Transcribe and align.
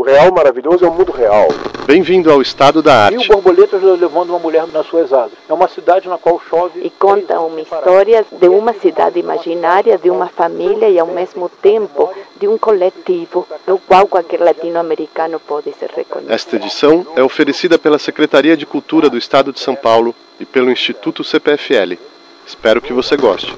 O 0.00 0.02
real 0.02 0.32
maravilhoso 0.32 0.82
é 0.82 0.88
o 0.88 0.94
mundo 0.94 1.12
real. 1.12 1.48
Bem-vindo 1.84 2.32
ao 2.32 2.40
estado 2.40 2.82
da 2.82 3.04
arte. 3.04 3.18
Mil 3.18 3.28
borboletas 3.28 3.82
levando 3.82 4.30
uma 4.30 4.38
mulher 4.38 4.66
nas 4.68 4.86
suas 4.86 5.12
asas. 5.12 5.36
É 5.46 5.52
uma 5.52 5.68
cidade 5.68 6.08
na 6.08 6.16
qual 6.16 6.40
chove. 6.48 6.80
E 6.82 6.88
conta 6.88 7.38
uma 7.38 7.60
história 7.60 8.24
de 8.32 8.48
uma 8.48 8.72
cidade 8.72 9.18
imaginária, 9.18 9.98
de 9.98 10.08
uma 10.08 10.28
família 10.28 10.88
e 10.88 10.98
ao 10.98 11.06
mesmo 11.06 11.50
tempo 11.50 12.10
de 12.38 12.48
um 12.48 12.56
coletivo 12.56 13.46
no 13.66 13.78
qual 13.78 14.06
qualquer 14.06 14.40
latino-americano 14.40 15.38
pode 15.38 15.70
se 15.74 15.84
reconhecer. 15.94 16.32
Esta 16.32 16.56
edição 16.56 17.06
é 17.14 17.22
oferecida 17.22 17.78
pela 17.78 17.98
Secretaria 17.98 18.56
de 18.56 18.64
Cultura 18.64 19.10
do 19.10 19.18
Estado 19.18 19.52
de 19.52 19.60
São 19.60 19.76
Paulo 19.76 20.14
e 20.40 20.46
pelo 20.46 20.70
Instituto 20.70 21.22
CPFL. 21.22 21.98
Espero 22.46 22.80
que 22.80 22.94
você 22.94 23.18
goste. 23.18 23.54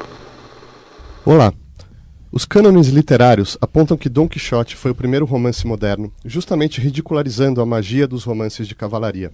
Olá. 1.25 1.53
Os 2.35 2.47
cânones 2.47 2.89
literários 2.89 3.59
apontam 3.61 3.95
que 3.95 4.09
Dom 4.09 4.27
Quixote 4.27 4.75
foi 4.75 4.91
o 4.91 4.95
primeiro 4.95 5.27
romance 5.27 5.67
moderno, 5.67 6.11
justamente 6.25 6.81
ridicularizando 6.81 7.61
a 7.61 7.67
magia 7.67 8.09
dos 8.09 8.25
romances 8.25 8.67
de 8.67 8.75
cavalaria. 8.75 9.31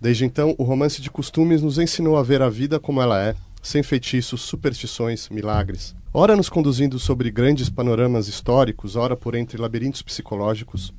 Desde 0.00 0.24
então, 0.24 0.52
o 0.58 0.64
romance 0.64 1.00
de 1.00 1.12
costumes 1.12 1.62
nos 1.62 1.78
ensinou 1.78 2.16
a 2.16 2.22
ver 2.24 2.42
a 2.42 2.50
vida 2.50 2.80
como 2.80 3.00
ela 3.00 3.22
é, 3.22 3.36
sem 3.62 3.84
feitiços, 3.84 4.40
superstições, 4.40 5.28
milagres. 5.28 5.94
Ora 6.12 6.34
nos 6.34 6.48
conduzindo 6.48 6.98
sobre 6.98 7.30
grandes 7.30 7.70
panoramas 7.70 8.26
históricos, 8.26 8.96
ora 8.96 9.16
por 9.16 9.36
entre 9.36 9.56
labirintos 9.56 10.02
psicológicos, 10.02 10.92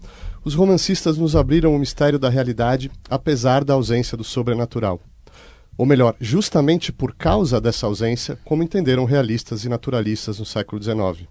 os 0.45 0.55
romancistas 0.55 1.17
nos 1.17 1.35
abriram 1.35 1.75
o 1.75 1.79
mistério 1.79 2.17
da 2.17 2.29
realidade, 2.29 2.89
apesar 3.09 3.65
da 3.65 3.73
ausência 3.73 4.17
do 4.17 4.23
sobrenatural. 4.23 5.01
Ou 5.79 5.85
melhor, 5.85 6.13
justamente 6.19 6.91
por 6.91 7.15
causa 7.15 7.61
dessa 7.61 7.85
ausência, 7.85 8.37
como 8.43 8.61
entenderam 8.61 9.05
realistas 9.05 9.63
e 9.63 9.69
naturalistas 9.69 10.37
no 10.37 10.45
século 10.45 10.83
XIX. 10.83 11.25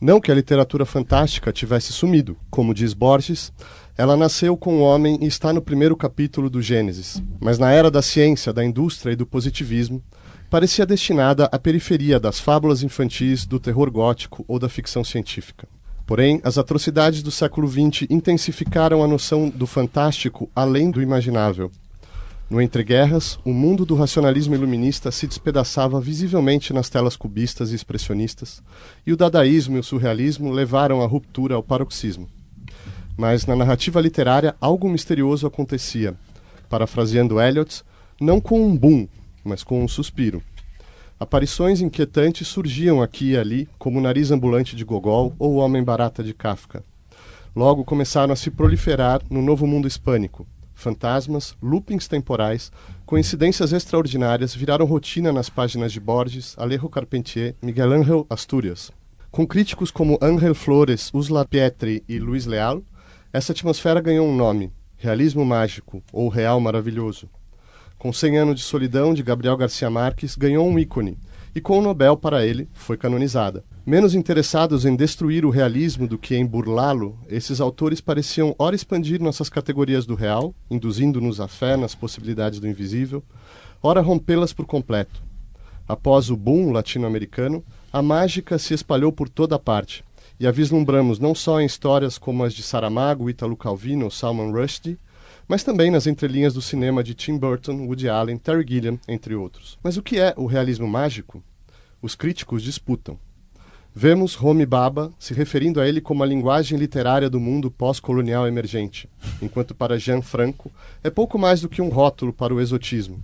Não 0.00 0.20
que 0.20 0.32
a 0.32 0.34
literatura 0.34 0.84
fantástica 0.84 1.52
tivesse 1.52 1.92
sumido, 1.92 2.36
como 2.50 2.74
diz 2.74 2.92
Borges, 2.92 3.52
ela 3.96 4.16
nasceu 4.16 4.56
com 4.56 4.78
o 4.78 4.80
homem 4.80 5.16
e 5.22 5.26
está 5.26 5.52
no 5.52 5.62
primeiro 5.62 5.96
capítulo 5.96 6.50
do 6.50 6.60
Gênesis, 6.60 7.22
mas 7.38 7.56
na 7.56 7.70
era 7.70 7.88
da 7.88 8.02
ciência, 8.02 8.52
da 8.52 8.64
indústria 8.64 9.12
e 9.12 9.16
do 9.16 9.24
positivismo, 9.24 10.02
parecia 10.50 10.84
destinada 10.84 11.44
à 11.52 11.56
periferia 11.56 12.18
das 12.18 12.40
fábulas 12.40 12.82
infantis, 12.82 13.46
do 13.46 13.60
terror 13.60 13.88
gótico 13.92 14.44
ou 14.48 14.58
da 14.58 14.68
ficção 14.68 15.04
científica. 15.04 15.68
Porém, 16.04 16.40
as 16.42 16.58
atrocidades 16.58 17.22
do 17.22 17.30
século 17.30 17.68
XX 17.68 18.10
intensificaram 18.10 19.04
a 19.04 19.06
noção 19.06 19.48
do 19.48 19.68
fantástico 19.68 20.50
além 20.52 20.90
do 20.90 21.00
imaginável, 21.00 21.70
no 22.54 22.62
Entreguerras, 22.62 23.36
o 23.44 23.52
mundo 23.52 23.84
do 23.84 23.96
racionalismo 23.96 24.54
iluminista 24.54 25.10
se 25.10 25.26
despedaçava 25.26 26.00
visivelmente 26.00 26.72
nas 26.72 26.88
telas 26.88 27.16
cubistas 27.16 27.72
e 27.72 27.74
expressionistas, 27.74 28.62
e 29.04 29.12
o 29.12 29.16
dadaísmo 29.16 29.76
e 29.76 29.80
o 29.80 29.82
surrealismo 29.82 30.52
levaram 30.52 31.02
a 31.02 31.06
ruptura 31.06 31.56
ao 31.56 31.64
paroxismo. 31.64 32.28
Mas 33.16 33.44
na 33.44 33.56
narrativa 33.56 34.00
literária 34.00 34.54
algo 34.60 34.88
misterioso 34.88 35.48
acontecia, 35.48 36.14
parafraseando 36.68 37.40
Eliot, 37.40 37.82
não 38.20 38.40
com 38.40 38.64
um 38.64 38.76
boom, 38.76 39.08
mas 39.42 39.64
com 39.64 39.82
um 39.82 39.88
suspiro. 39.88 40.40
Aparições 41.18 41.80
inquietantes 41.80 42.46
surgiam 42.46 43.02
aqui 43.02 43.32
e 43.32 43.36
ali, 43.36 43.68
como 43.80 43.98
o 43.98 44.02
nariz 44.02 44.30
ambulante 44.30 44.76
de 44.76 44.84
Gogol 44.84 45.34
ou 45.40 45.54
o 45.54 45.56
homem 45.56 45.82
barata 45.82 46.22
de 46.22 46.32
Kafka. 46.32 46.84
Logo 47.56 47.84
começaram 47.84 48.32
a 48.32 48.36
se 48.36 48.48
proliferar 48.48 49.20
no 49.28 49.42
novo 49.42 49.66
mundo 49.66 49.88
hispânico, 49.88 50.46
fantasmas, 50.74 51.56
loopings 51.62 52.08
temporais, 52.08 52.70
coincidências 53.06 53.72
extraordinárias 53.72 54.54
viraram 54.54 54.84
rotina 54.84 55.32
nas 55.32 55.48
páginas 55.48 55.92
de 55.92 56.00
Borges, 56.00 56.54
Alejo 56.58 56.88
Carpentier, 56.88 57.54
Miguel 57.62 57.92
Ángel 57.92 58.26
Asturias. 58.28 58.90
Com 59.30 59.46
críticos 59.46 59.90
como 59.90 60.18
Ángel 60.20 60.54
Flores, 60.54 61.10
Usla 61.12 61.44
Pietri 61.44 62.04
e 62.08 62.18
Luiz 62.18 62.46
Leal, 62.46 62.82
essa 63.32 63.52
atmosfera 63.52 64.00
ganhou 64.00 64.28
um 64.28 64.36
nome: 64.36 64.72
realismo 64.96 65.44
mágico 65.44 66.02
ou 66.12 66.28
real 66.28 66.60
maravilhoso. 66.60 67.28
Com 67.98 68.12
Cem 68.12 68.36
anos 68.38 68.56
de 68.56 68.62
solidão 68.62 69.14
de 69.14 69.22
Gabriel 69.22 69.56
Garcia 69.56 69.90
Marques, 69.90 70.36
ganhou 70.36 70.68
um 70.68 70.78
ícone, 70.78 71.18
e 71.54 71.60
com 71.60 71.78
o 71.78 71.82
Nobel 71.82 72.16
para 72.16 72.44
ele 72.44 72.68
foi 72.72 72.96
canonizada. 72.96 73.64
Menos 73.86 74.14
interessados 74.14 74.86
em 74.86 74.96
destruir 74.96 75.44
o 75.44 75.50
realismo 75.50 76.08
do 76.08 76.16
que 76.16 76.34
em 76.34 76.46
burlá-lo, 76.46 77.18
esses 77.28 77.60
autores 77.60 78.00
pareciam 78.00 78.56
ora 78.58 78.74
expandir 78.74 79.20
nossas 79.20 79.50
categorias 79.50 80.06
do 80.06 80.14
real, 80.14 80.54
induzindo-nos 80.70 81.38
à 81.38 81.46
fé 81.46 81.76
nas 81.76 81.94
possibilidades 81.94 82.58
do 82.58 82.66
invisível, 82.66 83.22
ora 83.82 84.00
rompê-las 84.00 84.54
por 84.54 84.64
completo. 84.64 85.22
Após 85.86 86.30
o 86.30 86.36
boom 86.36 86.72
latino-americano, 86.72 87.62
a 87.92 88.00
mágica 88.00 88.58
se 88.58 88.72
espalhou 88.72 89.12
por 89.12 89.28
toda 89.28 89.58
parte, 89.58 90.02
e 90.40 90.46
a 90.46 90.50
vislumbramos 90.50 91.18
não 91.18 91.34
só 91.34 91.60
em 91.60 91.66
histórias 91.66 92.16
como 92.16 92.42
as 92.42 92.54
de 92.54 92.62
Saramago, 92.62 93.28
Italo 93.28 93.54
Calvino 93.54 94.06
ou 94.06 94.10
Salman 94.10 94.50
Rushdie, 94.50 94.98
mas 95.46 95.62
também 95.62 95.90
nas 95.90 96.06
entrelinhas 96.06 96.54
do 96.54 96.62
cinema 96.62 97.04
de 97.04 97.12
Tim 97.12 97.36
Burton, 97.36 97.86
Woody 97.86 98.08
Allen, 98.08 98.38
Terry 98.38 98.64
Gilliam, 98.66 98.98
entre 99.06 99.34
outros. 99.34 99.78
Mas 99.82 99.98
o 99.98 100.02
que 100.02 100.18
é 100.18 100.32
o 100.38 100.46
realismo 100.46 100.88
mágico? 100.88 101.44
Os 102.00 102.14
críticos 102.14 102.62
disputam. 102.62 103.18
Vemos 103.96 104.36
Homi 104.42 104.66
Baba 104.66 105.14
se 105.20 105.32
referindo 105.32 105.80
a 105.80 105.86
ele 105.86 106.00
como 106.00 106.24
a 106.24 106.26
linguagem 106.26 106.76
literária 106.76 107.30
do 107.30 107.38
mundo 107.38 107.70
pós-colonial 107.70 108.44
emergente, 108.44 109.08
enquanto 109.40 109.72
para 109.72 110.00
Jean 110.00 110.20
Franco 110.20 110.68
é 111.04 111.08
pouco 111.10 111.38
mais 111.38 111.60
do 111.60 111.68
que 111.68 111.80
um 111.80 111.90
rótulo 111.90 112.32
para 112.32 112.52
o 112.52 112.60
exotismo. 112.60 113.22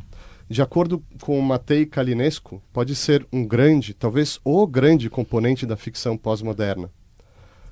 De 0.49 0.63
acordo 0.63 1.03
com 1.23 1.41
Matei 1.41 1.85
Kalinesco, 1.85 2.63
pode 2.73 2.95
ser 2.95 3.27
um 3.33 3.45
grande, 3.45 3.93
talvez 3.93 4.39
o 4.45 4.65
grande 4.65 5.11
componente 5.11 5.67
da 5.67 5.77
ficção 5.77 6.17
pós-moderna. 6.17 6.89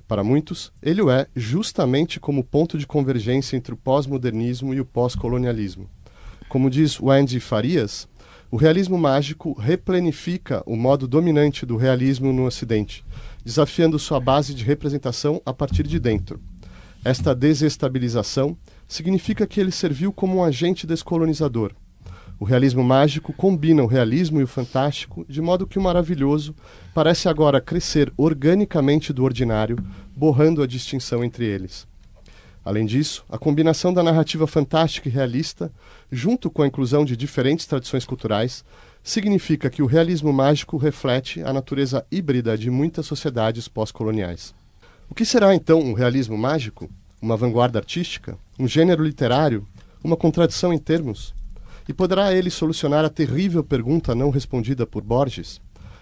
Para 0.05 0.21
muitos, 0.21 0.69
ele 0.83 1.01
o 1.01 1.09
é 1.09 1.25
justamente 1.33 2.19
como 2.19 2.43
ponto 2.43 2.77
de 2.77 2.85
convergência 2.85 3.55
entre 3.55 3.73
o 3.73 3.77
pós-modernismo 3.77 4.73
e 4.73 4.81
o 4.81 4.85
pós-colonialismo. 4.85 5.89
Como 6.49 6.69
diz 6.69 6.99
Wendy 6.99 7.39
Farias, 7.39 8.08
o 8.51 8.57
realismo 8.57 8.97
mágico 8.97 9.53
replanifica 9.53 10.63
o 10.65 10.75
modo 10.75 11.07
dominante 11.07 11.67
do 11.67 11.77
realismo 11.77 12.33
no 12.33 12.45
Ocidente, 12.45 13.05
desafiando 13.45 13.99
sua 13.99 14.19
base 14.19 14.55
de 14.55 14.63
representação 14.63 15.39
a 15.45 15.53
partir 15.53 15.83
de 15.83 15.99
dentro. 15.99 16.41
Esta 17.05 17.35
desestabilização 17.35 18.57
significa 18.87 19.45
que 19.45 19.59
ele 19.59 19.71
serviu 19.71 20.11
como 20.11 20.37
um 20.37 20.43
agente 20.43 20.87
descolonizador. 20.87 21.73
O 22.39 22.45
realismo 22.45 22.83
mágico 22.83 23.31
combina 23.33 23.83
o 23.83 23.87
realismo 23.87 24.39
e 24.39 24.43
o 24.43 24.47
fantástico, 24.47 25.23
de 25.29 25.41
modo 25.41 25.67
que 25.67 25.77
o 25.77 25.81
maravilhoso 25.81 26.55
parece 26.91 27.29
agora 27.29 27.61
crescer 27.61 28.11
organicamente 28.17 29.13
do 29.13 29.23
ordinário, 29.23 29.77
borrando 30.15 30.63
a 30.63 30.67
distinção 30.67 31.23
entre 31.23 31.45
eles. 31.45 31.87
Além 32.63 32.85
disso, 32.85 33.25
a 33.29 33.37
combinação 33.37 33.93
da 33.93 34.03
narrativa 34.03 34.45
fantástica 34.45 35.07
e 35.07 35.11
realista, 35.11 35.71
junto 36.11 36.49
com 36.49 36.63
a 36.63 36.67
inclusão 36.67 37.05
de 37.05 37.15
diferentes 37.15 37.65
tradições 37.65 38.05
culturais, 38.05 38.63
significa 39.03 39.69
que 39.69 39.81
o 39.81 39.85
realismo 39.85 40.33
mágico 40.33 40.77
reflete 40.77 41.41
a 41.41 41.53
natureza 41.53 42.05
híbrida 42.11 42.57
de 42.57 42.69
muitas 42.69 43.05
sociedades 43.05 43.67
pós-coloniais. 43.67 44.53
O 45.09 45.15
que 45.15 45.25
será 45.25 45.55
então 45.55 45.79
um 45.79 45.93
realismo 45.93 46.37
mágico? 46.37 46.89
Uma 47.21 47.37
vanguarda 47.37 47.79
artística? 47.79 48.37
Um 48.57 48.67
gênero 48.67 49.03
literário? 49.03 49.67
Uma 50.03 50.15
contradição 50.15 50.73
em 50.73 50.77
termos? 50.77 51.33
E 51.87 51.93
poderá 51.93 52.33
ele 52.33 52.49
solucionar 52.49 53.03
a 53.03 53.09
terrível 53.09 53.63
pergunta 53.63 54.13
não 54.13 54.29
respondida 54.29 54.85
por 54.85 55.01
Borges? 55.01 55.59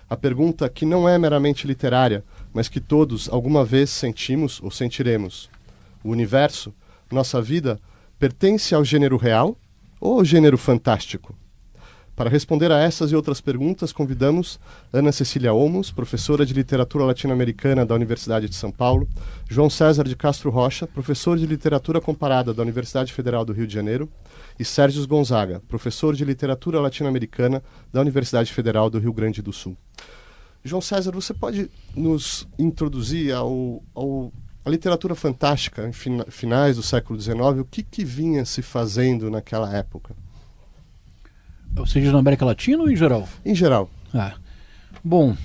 A 0.10 0.16
pergunta 0.16 0.70
que 0.70 0.86
não 0.86 1.08
é 1.08 1.18
meramente 1.18 1.68
literária, 1.68 2.24
mas 2.54 2.68
que 2.68 2.80
todos 2.80 3.30
alguma 3.30 3.64
vez 3.64 3.90
sentimos 3.90 4.62
ou 4.62 4.72
sentiremos 4.72 5.50
o 6.04 6.10
universo, 6.10 6.74
nossa 7.12 7.42
vida, 7.42 7.80
pertence 8.20 8.74
ao 8.74 8.84
gênero 8.84 9.18
real 9.18 9.58
ou 10.00 10.24
gênero 10.24 10.58
fantástico? 10.58 11.36
Para 12.18 12.32
responder 12.32 12.72
a 12.72 12.80
essas 12.80 13.12
e 13.12 13.16
outras 13.16 13.40
perguntas, 13.40 13.92
convidamos 13.94 14.60
Ana 14.92 15.12
Cecília 15.12 15.54
Olmos, 15.54 15.92
professora 15.92 16.48
de 16.48 16.52
literatura 16.52 17.06
latino-americana 17.06 17.86
da 17.86 17.94
Universidade 17.94 18.50
de 18.50 18.56
São 18.56 18.72
Paulo, 18.72 19.08
João 19.48 19.70
César 19.70 20.04
de 20.04 20.16
Castro 20.16 20.50
Rocha, 20.50 20.88
professor 20.88 21.38
de 21.38 21.46
literatura 21.46 22.02
comparada 22.02 22.56
da 22.56 22.64
Universidade 22.64 23.14
Federal 23.14 23.46
do 23.46 23.54
Rio 23.54 23.68
de 23.68 23.74
Janeiro, 23.76 24.10
e 24.60 24.66
Sérgio 24.66 25.08
Gonzaga, 25.08 25.62
professor 25.68 26.16
de 26.16 26.26
literatura 26.26 26.80
latino-americana 26.80 27.62
da 27.94 28.02
Universidade 28.02 28.52
Federal 28.52 28.90
do 28.90 28.98
Rio 28.98 29.14
Grande 29.14 29.44
do 29.44 29.54
Sul. 29.54 29.78
João 30.64 30.82
César, 30.82 31.12
você 31.12 31.36
pode 31.36 31.70
nos 31.96 32.48
introduzir 32.58 33.32
ao, 33.32 33.84
ao 33.94 34.34
a 34.68 34.70
literatura 34.70 35.16
fantástica, 35.16 35.88
em 35.88 35.94
finais 36.30 36.76
do 36.76 36.84
século 36.84 37.18
XIX, 37.18 37.40
o 37.62 37.64
que, 37.64 37.82
que 37.82 38.04
vinha 38.04 38.44
se 38.44 38.62
fazendo 38.62 39.32
naquela 39.32 39.74
época? 39.74 40.14
Ou 41.78 41.86
seja, 41.86 42.12
na 42.12 42.20
América 42.20 42.44
Latina 42.44 42.84
ou 42.84 42.92
em 42.92 42.96
geral? 42.96 43.30
Em 43.46 43.56
geral. 43.56 43.90
Ah. 44.14 44.34
Bom, 45.02 45.38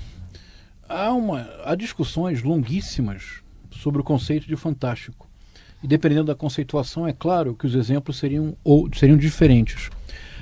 há, 0.89 1.13
uma, 1.13 1.49
há 1.63 1.73
discussões 1.73 2.43
longuíssimas 2.43 3.41
sobre 3.71 4.01
o 4.01 4.03
conceito 4.03 4.45
de 4.45 4.57
fantástico. 4.57 5.25
E 5.81 5.87
dependendo 5.87 6.25
da 6.25 6.35
conceituação, 6.35 7.07
é 7.07 7.13
claro 7.13 7.55
que 7.55 7.65
os 7.65 7.75
exemplos 7.75 8.17
seriam, 8.17 8.57
ou, 8.61 8.89
seriam 8.93 9.17
diferentes. 9.17 9.89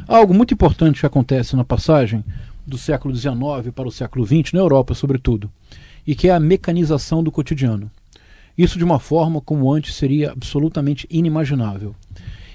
Há 0.07 0.18
algo 0.18 0.34
muito 0.34 0.56
importante 0.56 1.01
que 1.01 1.06
acontece 1.06 1.56
na 1.56 1.63
passagem 1.63 2.25
do 2.66 2.80
século 2.80 3.16
XIX 3.16 3.36
para 3.75 3.88
o 3.88 3.92
século 3.92 4.25
XX, 4.25 4.54
na 4.54 4.60
Europa 4.60 4.95
sobretudo, 4.95 5.51
e 6.06 6.16
que 6.16 6.30
é 6.30 6.31
a 6.31 6.39
mecanização 6.39 7.24
do 7.24 7.31
cotidiano. 7.31 7.92
Isso 8.57 8.77
de 8.77 8.83
uma 8.83 9.00
forma 9.00 9.42
como 9.42 9.71
antes 9.71 9.95
seria 9.95 10.31
absolutamente 10.31 11.07
inimaginável. 11.09 11.95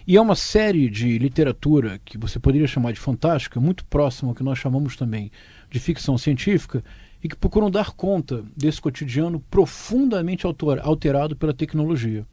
E 0.07 0.17
é 0.17 0.21
uma 0.21 0.37
série 0.37 0.89
de 0.89 1.19
literatura 1.19 2.01
que 2.05 2.17
você 2.17 2.39
poderia 2.39 2.69
chamar 2.69 2.93
de 2.93 3.01
fantástica, 3.01 3.59
muito 3.59 3.85
próxima 3.87 4.31
ao 4.31 4.35
que 4.35 4.43
nós 4.43 4.59
chamamos 4.59 4.97
também 4.97 5.33
de 5.69 5.81
ficção 5.81 6.17
científica, 6.17 6.85
e 7.23 7.29
que 7.29 7.35
procuram 7.35 7.71
dar 7.71 7.91
conta 7.91 8.45
desse 8.57 8.81
cotidiano 8.81 9.41
profundamente 9.51 10.47
alterado 10.47 11.35
pela 11.35 11.53
tecnologia. 11.53 12.25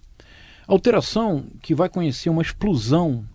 Alteração 0.68 1.46
que 1.62 1.74
vai 1.74 1.90
conhecer 1.90 2.30
uma 2.30 2.44
explosão, 2.44 3.26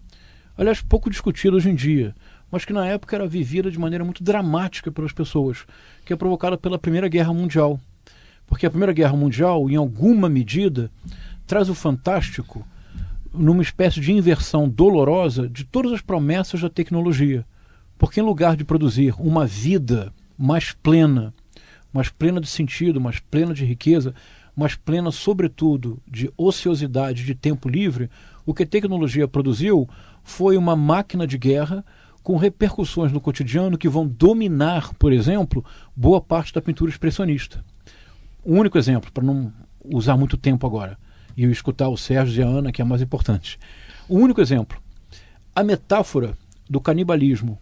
aliás, 0.56 0.80
pouco 0.80 1.10
discutida 1.10 1.56
hoje 1.56 1.70
em 1.70 1.74
dia, 1.74 2.14
mas 2.50 2.64
que 2.64 2.72
na 2.72 2.86
época 2.86 3.16
era 3.16 3.26
vivida 3.26 3.70
de 3.70 3.78
maneira 3.78 4.04
muito 4.04 4.22
dramática 4.22 4.92
pelas 4.92 5.12
pessoas, 5.12 5.66
que 6.04 6.12
é 6.12 6.16
provocada 6.16 6.56
pela 6.56 6.78
Primeira 6.78 7.08
Guerra 7.08 7.34
Mundial. 7.34 7.80
Porque 8.48 8.66
a 8.66 8.70
Primeira 8.70 8.92
Guerra 8.92 9.16
Mundial, 9.16 9.70
em 9.70 9.76
alguma 9.76 10.28
medida, 10.28 10.90
traz 11.46 11.68
o 11.68 11.74
fantástico 11.74 12.66
numa 13.32 13.62
espécie 13.62 14.00
de 14.00 14.12
inversão 14.12 14.68
dolorosa 14.68 15.48
de 15.48 15.64
todas 15.64 15.92
as 15.92 16.00
promessas 16.00 16.60
da 16.60 16.68
tecnologia. 16.68 17.44
Porque 17.96 18.20
em 18.20 18.24
lugar 18.24 18.56
de 18.56 18.64
produzir 18.64 19.14
uma 19.18 19.46
vida 19.46 20.12
mais 20.36 20.72
plena, 20.72 21.32
mais 21.92 22.08
plena 22.08 22.40
de 22.40 22.48
sentido, 22.48 23.00
mais 23.00 23.20
plena 23.20 23.52
de 23.52 23.64
riqueza, 23.64 24.14
mais 24.56 24.74
plena, 24.74 25.12
sobretudo, 25.12 26.00
de 26.06 26.32
ociosidade, 26.36 27.24
de 27.24 27.34
tempo 27.34 27.68
livre, 27.68 28.10
o 28.44 28.54
que 28.54 28.62
a 28.62 28.66
tecnologia 28.66 29.28
produziu 29.28 29.88
foi 30.24 30.56
uma 30.56 30.74
máquina 30.74 31.26
de 31.26 31.38
guerra 31.38 31.84
com 32.22 32.36
repercussões 32.36 33.12
no 33.12 33.20
cotidiano 33.20 33.78
que 33.78 33.88
vão 33.88 34.06
dominar, 34.06 34.92
por 34.94 35.12
exemplo, 35.12 35.64
boa 35.94 36.20
parte 36.20 36.52
da 36.52 36.60
pintura 36.60 36.90
expressionista. 36.90 37.64
Um 38.44 38.58
único 38.58 38.78
exemplo, 38.78 39.10
para 39.12 39.24
não 39.24 39.52
usar 39.84 40.16
muito 40.16 40.36
tempo 40.36 40.66
agora 40.66 40.98
e 41.36 41.44
eu 41.44 41.50
escutar 41.52 41.88
o 41.88 41.96
Sérgio 41.96 42.40
e 42.40 42.44
a 42.44 42.48
Ana, 42.48 42.72
que 42.72 42.82
é 42.82 42.84
mais 42.84 43.00
importante. 43.00 43.58
O 44.08 44.16
único 44.16 44.40
exemplo, 44.40 44.80
a 45.54 45.62
metáfora 45.62 46.34
do 46.68 46.80
canibalismo, 46.80 47.58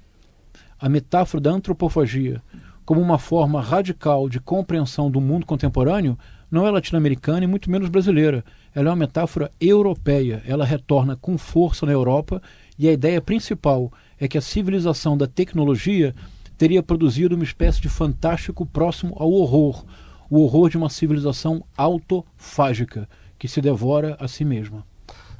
a 0.80 0.88
metáfora 0.88 1.42
da 1.42 1.50
antropofagia, 1.50 2.42
como 2.86 3.00
uma 3.00 3.18
forma 3.18 3.60
radical 3.60 4.28
de 4.28 4.40
compreensão 4.40 5.10
do 5.10 5.20
mundo 5.20 5.44
contemporâneo, 5.44 6.16
não 6.50 6.66
é 6.66 6.70
latino-americana 6.70 7.44
e 7.44 7.46
muito 7.46 7.70
menos 7.70 7.88
brasileira. 7.88 8.44
Ela 8.74 8.88
é 8.88 8.90
uma 8.90 8.96
metáfora 8.96 9.50
europeia. 9.60 10.42
Ela 10.46 10.64
retorna 10.64 11.16
com 11.16 11.36
força 11.36 11.84
na 11.84 11.92
Europa 11.92 12.40
e 12.78 12.88
a 12.88 12.92
ideia 12.92 13.20
principal 13.20 13.92
é 14.18 14.28
que 14.28 14.38
a 14.38 14.42
civilização 14.42 15.18
da 15.18 15.26
tecnologia 15.26 16.14
teria 16.56 16.82
produzido 16.82 17.34
uma 17.34 17.44
espécie 17.44 17.80
de 17.80 17.88
fantástico 17.88 18.64
próximo 18.64 19.14
ao 19.18 19.30
horror, 19.32 19.84
o 20.30 20.40
horror 20.40 20.70
de 20.70 20.76
uma 20.76 20.90
civilização 20.90 21.64
autofágica 21.76 23.08
que 23.38 23.48
se 23.48 23.60
devora 23.60 24.16
a 24.18 24.28
si 24.28 24.44
mesma. 24.44 24.84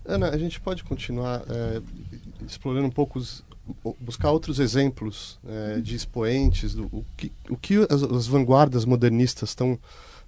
Ana, 0.05 0.29
a 0.31 0.39
gente 0.39 0.61
pode 0.61 0.85
continuar 0.85 1.43
é, 1.49 1.83
explorando 2.47 2.87
um 2.87 2.91
pouco, 2.91 3.19
os, 3.19 3.45
buscar 4.01 4.31
outros 4.31 4.61
exemplos 4.61 5.39
é, 5.47 5.81
de 5.81 5.97
expoentes, 5.97 6.75
do, 6.75 6.85
o 6.87 7.05
que, 7.17 7.33
o 7.51 7.57
que 7.57 7.77
as, 7.91 8.03
as 8.03 8.27
vanguardas 8.27 8.85
modernistas 8.85 9.51
estão 9.51 9.79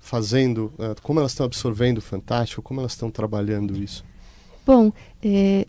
fazendo, 0.01 0.73
é, 0.79 0.95
como 1.03 1.21
elas 1.21 1.33
estão 1.33 1.47
absorvendo 1.47 1.99
o 1.99 2.03
fantástico, 2.03 2.63
como 2.63 2.81
elas 2.81 2.93
estão 2.93 3.11
trabalhando 3.11 3.77
isso? 3.77 4.05
Bom, 4.67 4.93
em, 5.23 5.65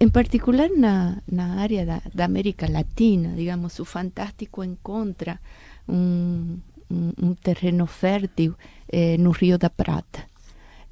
em, 0.00 0.08
particular 0.08 0.70
na, 0.70 1.18
na 1.30 1.60
área 1.60 1.84
da, 1.84 2.02
da, 2.12 2.24
América 2.24 2.68
Latina, 2.70 3.34
digamos, 3.36 3.78
o 3.78 3.84
fantástico 3.84 4.64
encontra 4.64 5.38
um, 5.88 6.58
um 6.90 7.34
terreno 7.34 7.86
fértil 7.86 8.56
eh, 8.88 9.16
no 9.18 9.30
Rio 9.30 9.58
da 9.58 9.70
Prata. 9.70 10.26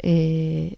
Eh, 0.02 0.76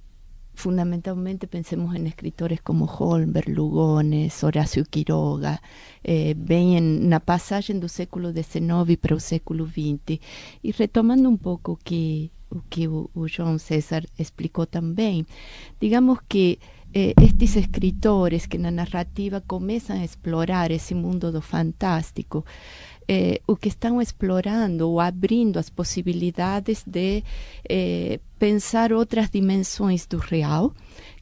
fundamentalmente 0.55 1.47
pensemos 1.47 1.95
en 1.95 2.07
escritores 2.07 2.61
como 2.61 2.87
Holmberg, 2.87 3.53
Lugones, 3.53 4.43
Horacio 4.43 4.85
Quiroga, 4.85 5.63
eh, 6.03 6.35
ven 6.37 7.09
na 7.09 7.21
passagem 7.21 7.79
do 7.79 7.89
século 7.89 8.33
XIX 8.33 8.97
para 9.01 9.15
o 9.15 9.21
século 9.21 9.67
XX. 9.67 10.21
E 10.63 10.73
retomando 10.73 11.29
um 11.29 11.37
pouco 11.37 11.73
o 11.73 11.77
que 11.77 12.33
o, 12.51 12.63
que 12.63 12.89
João 13.27 13.59
César 13.59 14.05
explicou 14.19 14.67
também, 14.67 15.27
digamos 15.81 16.19
que 16.29 16.59
eh, 16.95 17.13
estes 17.23 17.57
escritores 17.57 18.47
que 18.47 18.57
na 18.57 18.71
narrativa 18.71 19.43
começam 19.47 20.01
a 20.01 20.05
explorar 20.05 20.71
esse 20.71 20.95
mundo 20.95 21.31
do 21.31 21.43
fantástico, 21.43 22.45
eh, 23.09 23.41
o 23.47 23.57
que 23.57 23.69
estão 23.69 24.01
explorando 24.01 24.89
ou 24.89 25.01
abrindo 25.01 25.59
as 25.59 25.71
possibilidades 25.71 26.85
de 26.87 27.25
eh, 27.69 28.21
pensar 28.39 28.93
outras 28.93 29.31
dimensões 29.31 30.07
do 30.07 30.19
real 30.19 30.75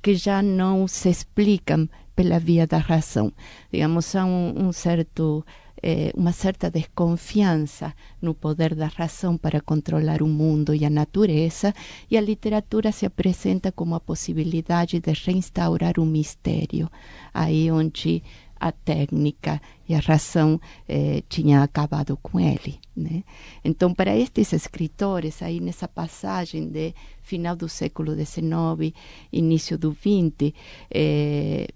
que 0.03 0.15
já 0.15 0.43
não 0.43 0.89
se 0.89 1.09
explicam 1.09 1.89
pela 2.15 2.39
via 2.39 2.67
da 2.67 2.79
razão. 2.79 3.33
Digamos, 3.73 4.17
há 4.17 4.25
um, 4.25 4.67
um 4.67 4.73
certo 4.73 5.45
eh, 5.83 6.11
uma 6.17 6.33
certa 6.33 6.71
desconfiança 6.71 7.95
no 8.21 8.35
poder 8.35 8.75
da 8.75 8.87
razão 8.87 9.37
para 9.37 9.61
controlar 9.61 10.23
o 10.23 10.27
mundo 10.27 10.75
e 10.75 10.85
a 10.85 10.91
natureza, 10.91 11.75
e 12.11 12.17
a 12.17 12.21
literatura 12.21 12.91
se 12.91 13.07
apresenta 13.07 13.71
como 13.71 13.95
a 13.95 14.01
possibilidade 14.01 14.99
de 14.99 15.13
reinstaurar 15.13 16.01
o 16.01 16.07
mistério, 16.07 16.91
aí 17.33 17.71
onde 17.71 18.23
a 18.59 18.73
técnica 18.73 19.61
e 19.89 19.95
a 19.95 20.01
razão 20.01 20.61
eh, 20.89 21.23
tinha 21.29 21.63
acabado 21.63 22.17
com 22.17 22.41
ele. 22.41 22.79
Né? 22.97 23.23
Então, 23.65 23.95
para 23.95 24.17
estes 24.17 24.53
escritores, 24.53 25.43
aí 25.43 25.61
nessa 25.61 25.87
passagem 25.87 26.69
de 26.69 26.95
final 27.23 27.55
do 27.55 27.69
século 27.69 28.15
XIX, 28.15 28.95
início 29.33 29.79
do 29.79 29.93
XX, 29.93 30.53
eh, 30.91 31.69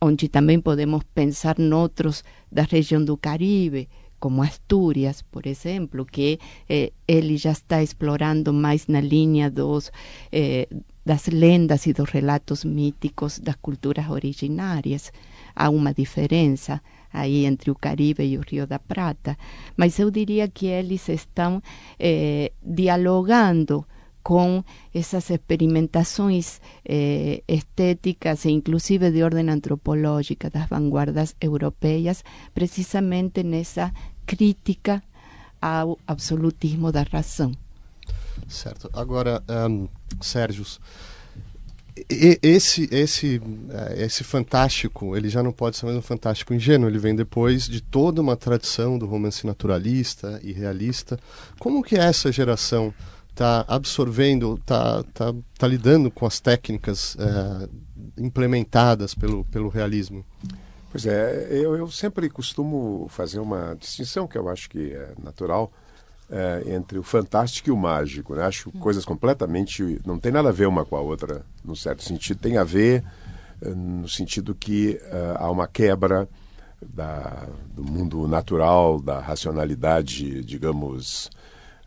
onde 0.00 0.28
também 0.28 0.60
podemos 0.60 1.02
pensar 1.14 1.58
noutros 1.58 2.22
da 2.50 2.62
região 2.62 3.04
do 3.04 3.16
Caribe, 3.16 3.88
como 4.18 4.42
Astúrias, 4.42 5.22
por 5.22 5.46
exemplo, 5.46 6.04
que 6.04 6.38
eh, 6.68 6.92
ele 7.06 7.36
já 7.36 7.52
está 7.52 7.82
explorando 7.82 8.52
mais 8.52 8.86
na 8.86 9.00
linha 9.00 9.50
dos 9.50 9.92
eh, 10.32 10.68
das 11.04 11.26
lendas 11.26 11.86
e 11.86 11.94
dos 11.94 12.10
relatos 12.10 12.64
míticos 12.64 13.38
das 13.38 13.56
culturas 13.56 14.10
originárias 14.10 15.10
há 15.58 15.68
uma 15.68 15.92
diferença 15.92 16.80
aí 17.12 17.44
entre 17.44 17.70
o 17.70 17.74
Caribe 17.74 18.22
e 18.22 18.38
o 18.38 18.42
Rio 18.42 18.66
da 18.66 18.78
Prata, 18.78 19.36
mas 19.76 19.98
eu 19.98 20.08
diria 20.10 20.46
que 20.46 20.66
eles 20.66 21.08
estão 21.08 21.60
eh, 21.98 22.52
dialogando 22.62 23.84
com 24.22 24.62
essas 24.94 25.30
experimentações 25.30 26.60
eh, 26.84 27.42
estéticas 27.48 28.44
e 28.44 28.50
inclusive 28.50 29.10
de 29.10 29.22
ordem 29.22 29.48
antropológica 29.48 30.48
das 30.48 30.68
vanguardas 30.68 31.34
europeias, 31.40 32.22
precisamente 32.54 33.42
nessa 33.42 33.92
crítica 34.26 35.02
ao 35.60 35.98
absolutismo 36.06 36.92
da 36.92 37.02
razão. 37.02 37.52
Certo. 38.46 38.88
Agora, 38.92 39.42
um, 39.68 39.88
Sérgio, 40.20 40.64
esse 42.08 42.88
esse 42.92 43.40
é, 43.70 44.04
esse 44.04 44.24
fantástico 44.24 45.16
ele 45.16 45.28
já 45.28 45.42
não 45.42 45.52
pode 45.52 45.76
ser 45.76 45.86
mais 45.86 45.96
um 45.96 46.02
fantástico 46.02 46.52
ingênuo 46.54 46.88
ele 46.88 46.98
vem 46.98 47.14
depois 47.14 47.68
de 47.68 47.80
toda 47.80 48.20
uma 48.20 48.36
tradição 48.36 48.98
do 48.98 49.06
romance 49.06 49.46
naturalista 49.46 50.40
e 50.42 50.52
realista. 50.52 51.18
Como 51.58 51.82
que 51.82 51.96
essa 51.96 52.30
geração 52.30 52.92
está 53.30 53.64
absorvendo 53.68 54.54
está 54.54 55.02
tá, 55.14 55.34
tá 55.58 55.66
lidando 55.66 56.10
com 56.10 56.26
as 56.26 56.40
técnicas 56.40 57.16
é, 57.18 57.68
implementadas 58.18 59.14
pelo 59.14 59.44
pelo 59.44 59.68
realismo? 59.68 60.24
Pois 60.90 61.06
é 61.06 61.48
eu, 61.50 61.76
eu 61.76 61.90
sempre 61.90 62.28
costumo 62.28 63.06
fazer 63.08 63.38
uma 63.38 63.76
distinção 63.78 64.26
que 64.26 64.38
eu 64.38 64.48
acho 64.48 64.68
que 64.68 64.92
é 64.92 65.12
natural 65.22 65.72
é, 66.30 66.74
entre 66.74 66.98
o 66.98 67.02
fantástico 67.02 67.70
e 67.70 67.72
o 67.72 67.76
mágico. 67.76 68.34
Né? 68.34 68.44
Acho 68.44 68.70
coisas 68.72 69.04
completamente. 69.04 70.00
não 70.04 70.18
tem 70.18 70.30
nada 70.30 70.50
a 70.50 70.52
ver 70.52 70.66
uma 70.66 70.84
com 70.84 70.96
a 70.96 71.00
outra, 71.00 71.42
no 71.64 71.74
certo 71.74 72.02
sentido. 72.02 72.38
Tem 72.38 72.58
a 72.58 72.64
ver 72.64 73.02
eh, 73.62 73.70
no 73.70 74.08
sentido 74.08 74.54
que 74.54 75.00
uh, 75.04 75.36
há 75.38 75.50
uma 75.50 75.66
quebra 75.66 76.28
da, 76.84 77.46
do 77.74 77.82
mundo 77.82 78.28
natural, 78.28 79.00
da 79.00 79.20
racionalidade, 79.20 80.44
digamos, 80.44 81.30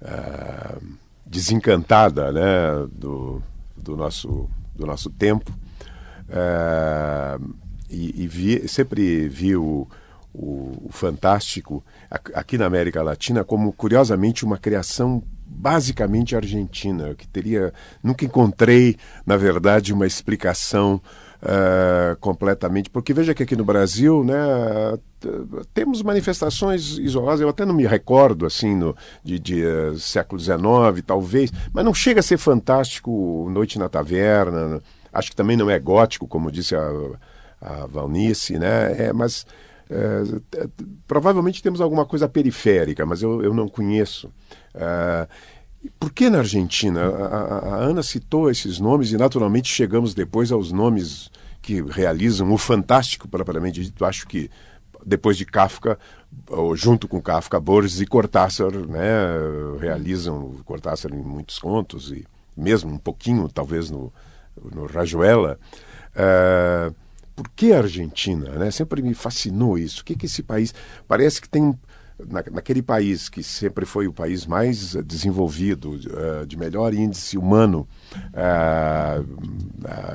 uh, 0.01 0.81
desencantada 1.25 2.31
né? 2.31 2.87
do, 2.91 3.41
do, 3.77 3.95
nosso, 3.95 4.49
do 4.75 4.85
nosso 4.85 5.09
tempo. 5.09 5.51
Uh, 6.27 7.53
e, 7.89 8.23
e 8.23 8.27
vi, 8.27 8.67
sempre 8.67 9.27
vi 9.27 9.55
o, 9.55 9.87
o, 10.33 10.87
fantástico 10.89 11.83
aqui 12.09 12.57
na 12.57 12.65
América 12.65 13.01
Latina 13.03 13.43
como 13.43 13.71
curiosamente 13.73 14.45
uma 14.45 14.57
criação 14.57 15.23
basicamente 15.45 16.35
argentina, 16.35 17.13
que 17.13 17.27
teria 17.27 17.73
nunca 18.01 18.23
encontrei, 18.23 18.95
na 19.25 19.35
verdade, 19.35 19.93
uma 19.93 20.07
explicação 20.07 21.01
uh, 21.41 22.15
completamente. 22.19 22.89
Porque 22.89 23.13
veja 23.13 23.33
que 23.33 23.43
aqui 23.43 23.55
no 23.55 23.65
Brasil, 23.65 24.23
né, 24.23 24.37
temos 25.73 26.01
manifestações 26.01 26.97
isoladas, 26.97 27.41
eu 27.41 27.49
até 27.49 27.65
não 27.65 27.75
me 27.75 27.85
recordo 27.85 28.45
assim 28.45 28.75
no, 28.75 28.95
de, 29.23 29.37
de 29.37 29.65
uh, 29.65 29.99
século 29.99 30.39
XIX, 30.39 30.57
talvez, 31.05 31.51
mas 31.73 31.83
não 31.83 31.93
chega 31.93 32.21
a 32.21 32.23
ser 32.23 32.37
fantástico 32.37 33.49
Noite 33.51 33.77
na 33.77 33.89
Taverna, 33.89 34.81
acho 35.11 35.31
que 35.31 35.35
também 35.35 35.57
não 35.57 35.69
é 35.69 35.77
gótico, 35.77 36.27
como 36.27 36.51
disse 36.51 36.75
a, 36.75 36.89
a 37.61 37.85
Valnice, 37.87 38.57
né? 38.57 39.07
É, 39.07 39.13
mas 39.13 39.45
é, 39.91 40.67
provavelmente 41.05 41.61
temos 41.61 41.81
alguma 41.81 42.05
coisa 42.05 42.29
periférica, 42.29 43.05
mas 43.05 43.21
eu, 43.21 43.43
eu 43.43 43.53
não 43.53 43.67
conheço. 43.67 44.31
É, 44.73 45.27
por 45.99 46.13
que 46.13 46.29
na 46.29 46.39
Argentina? 46.39 47.01
A, 47.07 47.57
a, 47.57 47.75
Ana 47.75 48.01
citou 48.01 48.49
esses 48.49 48.79
nomes 48.79 49.11
e 49.11 49.17
naturalmente 49.17 49.67
chegamos 49.67 50.13
depois 50.13 50.51
aos 50.51 50.71
nomes 50.71 51.29
que 51.61 51.81
realizam 51.81 52.51
o 52.53 52.57
fantástico 52.57 53.27
propriamente 53.27 53.83
dito. 53.83 54.05
Acho 54.05 54.25
que 54.27 54.49
depois 55.05 55.35
de 55.35 55.45
Kafka, 55.45 55.99
ou 56.47 56.75
junto 56.75 57.07
com 57.07 57.21
Kafka, 57.21 57.59
Borges 57.59 57.99
e 57.99 58.05
Cortázar, 58.05 58.71
né, 58.71 59.01
realizam 59.79 60.55
Cortázar 60.63 61.13
em 61.13 61.21
muitos 61.21 61.59
contos 61.59 62.11
e 62.11 62.25
mesmo 62.55 62.93
um 62.93 62.97
pouquinho 62.97 63.49
talvez 63.49 63.89
no, 63.89 64.13
no 64.73 64.85
Rajuela. 64.85 65.59
Uh, 66.15 66.93
por 67.41 67.49
que 67.55 67.73
a 67.73 67.79
Argentina? 67.79 68.51
Né? 68.51 68.69
Sempre 68.69 69.01
me 69.01 69.15
fascinou 69.15 69.75
isso. 69.75 70.01
O 70.01 70.05
que, 70.05 70.15
que 70.15 70.27
esse 70.27 70.43
país. 70.43 70.75
Parece 71.07 71.41
que 71.41 71.49
tem. 71.49 71.75
Na, 72.29 72.43
naquele 72.51 72.83
país 72.83 73.29
que 73.29 73.41
sempre 73.41 73.83
foi 73.83 74.05
o 74.07 74.13
país 74.13 74.45
mais 74.45 74.93
desenvolvido, 75.03 75.93
uh, 75.93 76.45
de 76.45 76.55
melhor 76.55 76.93
índice 76.93 77.35
humano, 77.35 77.87
uh, 78.27 79.25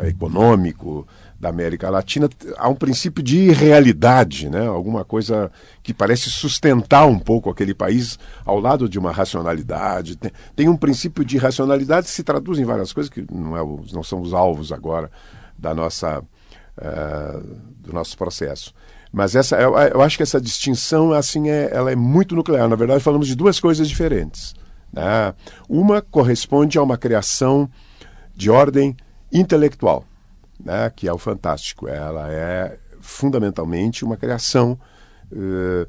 econômico 0.07 1.05
da 1.41 1.49
América 1.49 1.91
Latina, 1.91 2.31
há 2.59 2.69
um 2.69 2.77
princípio 2.77 3.25
de 3.25 3.49
irrealidade, 3.49 4.49
né? 4.49 4.69
alguma 4.69 5.05
coisa 5.05 5.51
que 5.83 5.93
parece 5.93 6.31
sustentar 6.31 7.07
um 7.07 7.19
pouco 7.19 7.51
aquele 7.51 7.75
país 7.75 8.21
ao 8.45 8.61
lado 8.61 8.89
de 8.89 9.01
uma 9.01 9.11
racionalidade. 9.11 10.17
Tem, 10.55 10.69
um 10.69 10.77
princípio 10.77 11.25
de 11.25 11.39
racionalidade 11.39 12.07
que 12.07 12.13
se 12.13 12.23
traduz 12.23 12.61
em 12.61 12.65
várias 12.65 12.93
coisas 12.93 13.11
que 13.13 13.27
não, 13.33 13.57
é, 13.57 13.61
não 13.93 14.05
são 14.05 14.21
os 14.21 14.33
alvos 14.33 14.71
agora 14.71 15.11
da 15.59 15.75
nossa 15.75 16.23
uh, 16.79 17.41
do 17.79 17.93
nosso 17.93 18.17
processo. 18.17 18.75
Mas 19.13 19.35
essa, 19.35 19.57
eu, 19.57 19.75
eu, 19.77 20.03
acho 20.03 20.17
que 20.17 20.23
essa 20.23 20.41
distinção 20.41 21.13
assim 21.13 21.49
é, 21.49 21.71
ela 21.73 21.91
é 21.91 21.97
muito 21.97 22.35
nuclear. 22.35 22.69
Na 22.69 22.77
verdade, 22.77 23.03
falamos 23.03 23.27
de 23.27 23.35
duas 23.35 23.59
coisas 23.59 23.89
diferentes. 23.89 24.55
Né? 24.93 25.35
Uma 25.69 26.03
corresponde 26.03 26.79
a 26.79 26.83
uma 26.83 26.99
criação 26.99 27.69
de 28.35 28.51
ordem 28.51 28.97
intelectual, 29.33 30.05
né? 30.63 30.91
que 30.95 31.09
é 31.09 31.13
o 31.13 31.19
fantástico. 31.19 31.89
Ela 31.89 32.31
é 32.31 32.79
fundamentalmente 33.01 34.05
uma 34.05 34.17
criação 34.17 34.79
uh, 35.33 35.87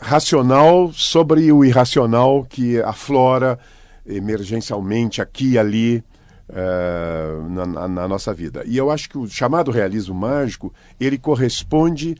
racional 0.00 0.92
sobre 0.92 1.52
o 1.52 1.64
irracional 1.64 2.44
que 2.44 2.80
aflora 2.82 3.58
emergencialmente 4.06 5.22
aqui 5.22 5.52
e 5.52 5.58
ali 5.58 6.04
uh, 6.48 7.48
na, 7.48 7.88
na, 7.88 8.08
nossa 8.08 8.32
vida. 8.32 8.62
E 8.66 8.76
eu 8.76 8.90
acho 8.90 9.08
que 9.08 9.18
o 9.18 9.26
chamado 9.26 9.70
realismo 9.70 10.14
mágico 10.14 10.72
ele 11.00 11.18
corresponde 11.18 12.16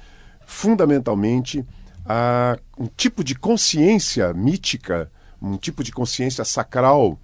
fundamentalmente 0.46 1.64
a 2.06 2.58
um 2.78 2.86
tipo 2.86 3.24
de 3.24 3.34
consciência 3.34 4.32
mítica, 4.32 5.10
um 5.40 5.56
tipo 5.56 5.82
de 5.82 5.92
consciência 5.92 6.44
sacral 6.44 7.18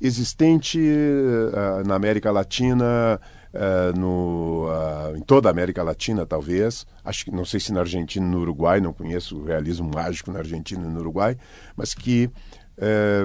existente 0.00 0.78
uh, 0.78 1.86
na 1.86 1.94
América 1.94 2.30
Latina, 2.30 3.20
uh, 3.54 3.98
no, 3.98 4.66
uh, 4.66 5.16
em 5.16 5.20
toda 5.20 5.48
a 5.48 5.50
América 5.50 5.82
Latina, 5.82 6.26
talvez. 6.26 6.86
Acho 7.04 7.24
que 7.24 7.30
não 7.30 7.44
sei 7.44 7.60
se 7.60 7.72
na 7.72 7.80
Argentina 7.80 8.26
e 8.26 8.28
no 8.28 8.40
Uruguai, 8.40 8.80
não 8.80 8.92
conheço 8.92 9.38
o 9.38 9.44
realismo 9.44 9.90
mágico 9.92 10.30
na 10.30 10.40
Argentina 10.40 10.84
e 10.84 10.88
no 10.88 11.00
Uruguai, 11.00 11.36
mas 11.76 11.94
que 11.94 12.30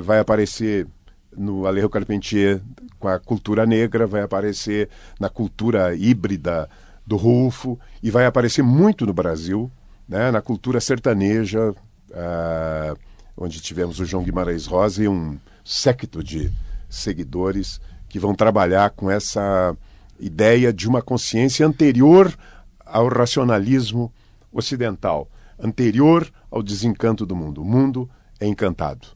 vai 0.02 0.20
aparecer 0.20 0.88
no 1.36 1.66
Alejo 1.66 1.90
Carpentier 1.90 2.62
com 3.00 3.08
a 3.08 3.20
cultura 3.20 3.66
negra, 3.66 4.06
vai 4.06 4.22
aparecer 4.22 4.90
na 5.20 5.30
cultura 5.30 5.96
híbrida 5.96 6.70
do 7.06 7.18
Rufo 7.18 7.80
e 8.02 8.12
vai 8.12 8.26
aparecer 8.26 8.62
muito 8.62 9.06
no 9.06 9.14
Brasil, 9.14 9.72
né, 10.08 10.30
na 10.30 10.42
cultura 10.42 10.80
sertaneja, 10.80 11.72
uh, 11.72 12.98
onde 13.36 13.60
tivemos 13.60 14.00
o 14.00 14.06
João 14.06 14.24
Guimarães 14.24 14.66
Rosa 14.66 15.04
e 15.04 15.08
um 15.08 15.38
séquito 15.64 16.24
de 16.24 16.52
seguidores 16.90 17.80
que 18.08 18.20
vão 18.20 18.36
trabalhar 18.36 18.92
com 18.92 19.10
essa 19.10 19.76
ideia 20.20 20.72
de 20.72 20.88
uma 20.88 21.02
consciência 21.02 21.66
anterior 21.66 22.32
ao 22.86 23.08
racionalismo 23.08 24.14
ocidental, 24.52 25.30
anterior 25.58 26.30
ao 26.52 26.62
desencanto 26.62 27.26
do 27.26 27.36
mundo. 27.36 27.62
O 27.62 27.66
mundo 27.66 28.10
é 28.40 28.46
encantado. 28.46 29.08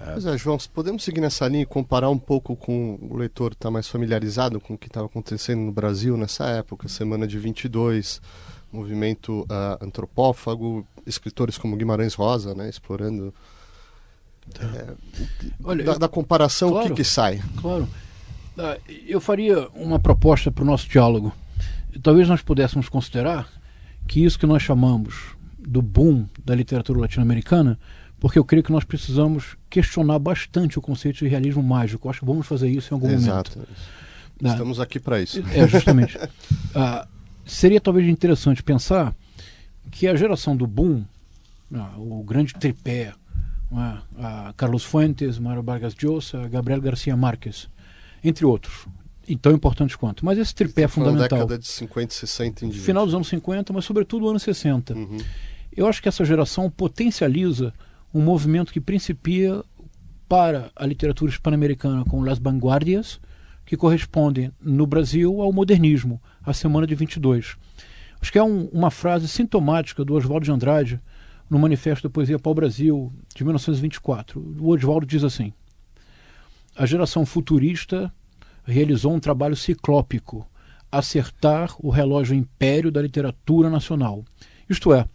É. 0.00 0.12
Pois 0.12 0.26
é, 0.26 0.36
João, 0.36 0.58
podemos 0.72 1.02
seguir 1.02 1.20
nessa 1.20 1.46
linha 1.48 1.62
e 1.62 1.66
comparar 1.66 2.10
um 2.10 2.18
pouco 2.18 2.56
com 2.56 2.98
o 3.00 3.16
leitor 3.16 3.50
que 3.50 3.56
está 3.56 3.70
mais 3.70 3.88
familiarizado 3.88 4.60
com 4.60 4.74
o 4.74 4.78
que 4.78 4.86
estava 4.86 5.06
acontecendo 5.06 5.60
no 5.60 5.72
Brasil 5.72 6.16
nessa 6.16 6.46
época, 6.46 6.88
semana 6.88 7.26
de 7.26 7.38
22, 7.38 8.20
movimento 8.72 9.42
uh, 9.42 9.84
antropófago, 9.84 10.86
escritores 11.06 11.56
como 11.56 11.76
Guimarães 11.76 12.14
Rosa, 12.14 12.54
né, 12.54 12.68
explorando. 12.68 13.32
É, 14.60 14.94
Olha, 15.64 15.84
da, 15.84 15.94
da, 15.94 16.08
comparação, 16.08 16.70
claro, 16.70 16.86
o 16.86 16.88
que, 16.90 16.96
que 16.96 17.04
sai? 17.04 17.42
Claro. 17.60 17.88
Uh, 18.56 18.80
eu 19.06 19.20
faria 19.20 19.68
uma 19.74 19.98
proposta 19.98 20.50
para 20.52 20.62
o 20.62 20.66
nosso 20.66 20.88
diálogo. 20.88 21.32
Talvez 22.02 22.28
nós 22.28 22.42
pudéssemos 22.42 22.88
considerar 22.88 23.48
que 24.06 24.24
isso 24.24 24.38
que 24.38 24.46
nós 24.46 24.62
chamamos 24.62 25.36
do 25.58 25.82
boom 25.82 26.26
da 26.44 26.54
literatura 26.54 27.00
latino-americana 27.00 27.78
porque 28.18 28.38
eu 28.38 28.44
creio 28.44 28.62
que 28.62 28.72
nós 28.72 28.84
precisamos 28.84 29.56
questionar 29.68 30.18
bastante 30.18 30.78
o 30.78 30.82
conceito 30.82 31.18
de 31.18 31.28
realismo 31.28 31.62
mágico. 31.62 32.06
Eu 32.06 32.10
acho 32.10 32.20
que 32.20 32.26
vamos 32.26 32.46
fazer 32.46 32.68
isso 32.68 32.92
em 32.92 32.94
algum 32.94 33.10
Exato. 33.10 33.58
momento. 33.58 33.72
Né? 34.40 34.50
Estamos 34.50 34.80
aqui 34.80 34.98
para 34.98 35.20
isso. 35.20 35.42
É, 35.52 35.66
justamente. 35.68 36.18
ah, 36.74 37.06
seria 37.44 37.80
talvez 37.80 38.08
interessante 38.08 38.62
pensar 38.62 39.14
que 39.90 40.06
a 40.06 40.16
geração 40.16 40.56
do 40.56 40.66
boom, 40.66 41.04
ah, 41.74 41.94
o 41.96 42.22
grande 42.22 42.54
tripé, 42.54 43.12
ah, 43.72 44.52
Carlos 44.56 44.84
Fuentes, 44.84 45.38
Mário 45.38 45.62
Vargas 45.62 45.94
Llosa, 45.94 46.48
Gabriel 46.48 46.80
Garcia 46.80 47.16
Marques, 47.16 47.68
entre 48.22 48.44
outros, 48.44 48.86
e 49.28 49.36
tão 49.36 49.52
importantes 49.52 49.96
quanto. 49.96 50.24
Mas 50.24 50.38
esse 50.38 50.54
tripé 50.54 50.82
é 50.82 50.88
fundamental. 50.88 51.38
década 51.40 51.58
de 51.58 51.66
50 51.66 52.12
e 52.12 52.16
60 52.16 52.64
em 52.64 52.68
diante. 52.70 52.84
Final 52.84 53.04
dos 53.04 53.14
anos 53.14 53.28
50, 53.28 53.72
mas 53.72 53.84
sobretudo 53.84 54.28
anos 54.28 54.42
60. 54.42 54.94
Uhum. 54.94 55.18
Eu 55.76 55.86
acho 55.86 56.00
que 56.00 56.08
essa 56.08 56.24
geração 56.24 56.70
potencializa 56.70 57.72
um 58.16 58.22
movimento 58.22 58.72
que 58.72 58.80
principia 58.80 59.62
para 60.26 60.70
a 60.74 60.86
literatura 60.86 61.30
hispano-americana 61.30 62.02
com 62.06 62.22
Las 62.22 62.38
Vanguardias, 62.38 63.20
que 63.66 63.76
corresponde 63.76 64.50
no 64.58 64.86
Brasil 64.86 65.42
ao 65.42 65.52
modernismo, 65.52 66.20
a 66.42 66.54
Semana 66.54 66.86
de 66.86 66.94
22. 66.94 67.56
Acho 68.18 68.32
que 68.32 68.38
é 68.38 68.42
um, 68.42 68.68
uma 68.68 68.90
frase 68.90 69.28
sintomática 69.28 70.02
do 70.02 70.14
Oswaldo 70.14 70.46
de 70.46 70.50
Andrade 70.50 70.98
no 71.50 71.58
Manifesto 71.58 72.08
da 72.08 72.12
Poesia 72.12 72.38
Pau 72.38 72.54
Brasil 72.54 73.12
de 73.34 73.44
1924. 73.44 74.40
O 74.60 74.74
Oswaldo 74.74 75.04
diz 75.04 75.22
assim: 75.22 75.52
A 76.74 76.86
geração 76.86 77.26
futurista 77.26 78.10
realizou 78.64 79.12
um 79.12 79.20
trabalho 79.20 79.54
ciclópico, 79.54 80.48
acertar 80.90 81.76
o 81.80 81.90
relógio 81.90 82.34
império 82.34 82.90
da 82.90 83.02
literatura 83.02 83.68
nacional. 83.68 84.24
Isto 84.70 84.94
é, 84.94 85.06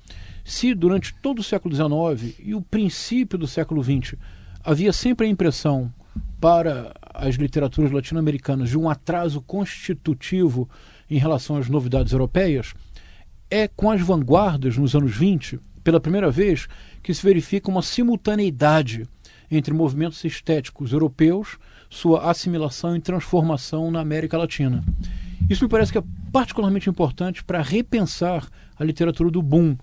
se 0.44 0.74
durante 0.74 1.14
todo 1.16 1.40
o 1.40 1.44
século 1.44 1.76
XIX 1.76 2.36
e 2.40 2.56
o 2.56 2.62
princípio 2.62 3.38
do 3.38 3.48
século 3.48 3.84
XX 3.84 4.16
havia 4.64 4.94
sempre 4.94 5.28
a 5.28 5.30
impressão 5.30 5.92
para 6.40 6.94
as 7.14 7.36
literaturas 7.36 7.92
latino-americanas 7.92 8.70
de 8.70 8.78
um 8.78 8.90
atraso 8.90 9.42
constitutivo 9.42 10.70
em 11.10 11.18
relação 11.18 11.58
às 11.58 11.70
novidades 11.70 12.14
europeias, 12.14 12.74
é 13.50 13.68
com 13.68 13.92
as 13.92 14.02
vanguardas 14.02 14.78
nos 14.78 14.96
anos 14.96 15.16
20, 15.16 15.60
pela 15.84 16.00
primeira 16.00 16.32
vez, 16.32 16.68
que 17.04 17.14
se 17.14 17.22
verifica 17.22 17.70
uma 17.70 17.82
simultaneidade 17.82 19.06
entre 19.50 19.74
movimentos 19.74 20.24
estéticos 20.24 20.94
europeus, 20.94 21.58
sua 21.90 22.30
assimilação 22.32 22.96
e 22.96 23.02
transformação 23.02 23.92
na 23.92 24.00
América 24.00 24.38
Latina. 24.38 24.84
Isso 25.50 25.66
me 25.66 25.70
parece 25.70 25.92
que 25.92 25.98
é 25.98 26.04
particularmente 26.32 26.90
importante 26.90 27.44
para 27.44 27.62
repensar 27.62 28.48
a 28.80 28.84
literatura 28.86 29.30
do 29.30 29.42
boom, 29.42 29.76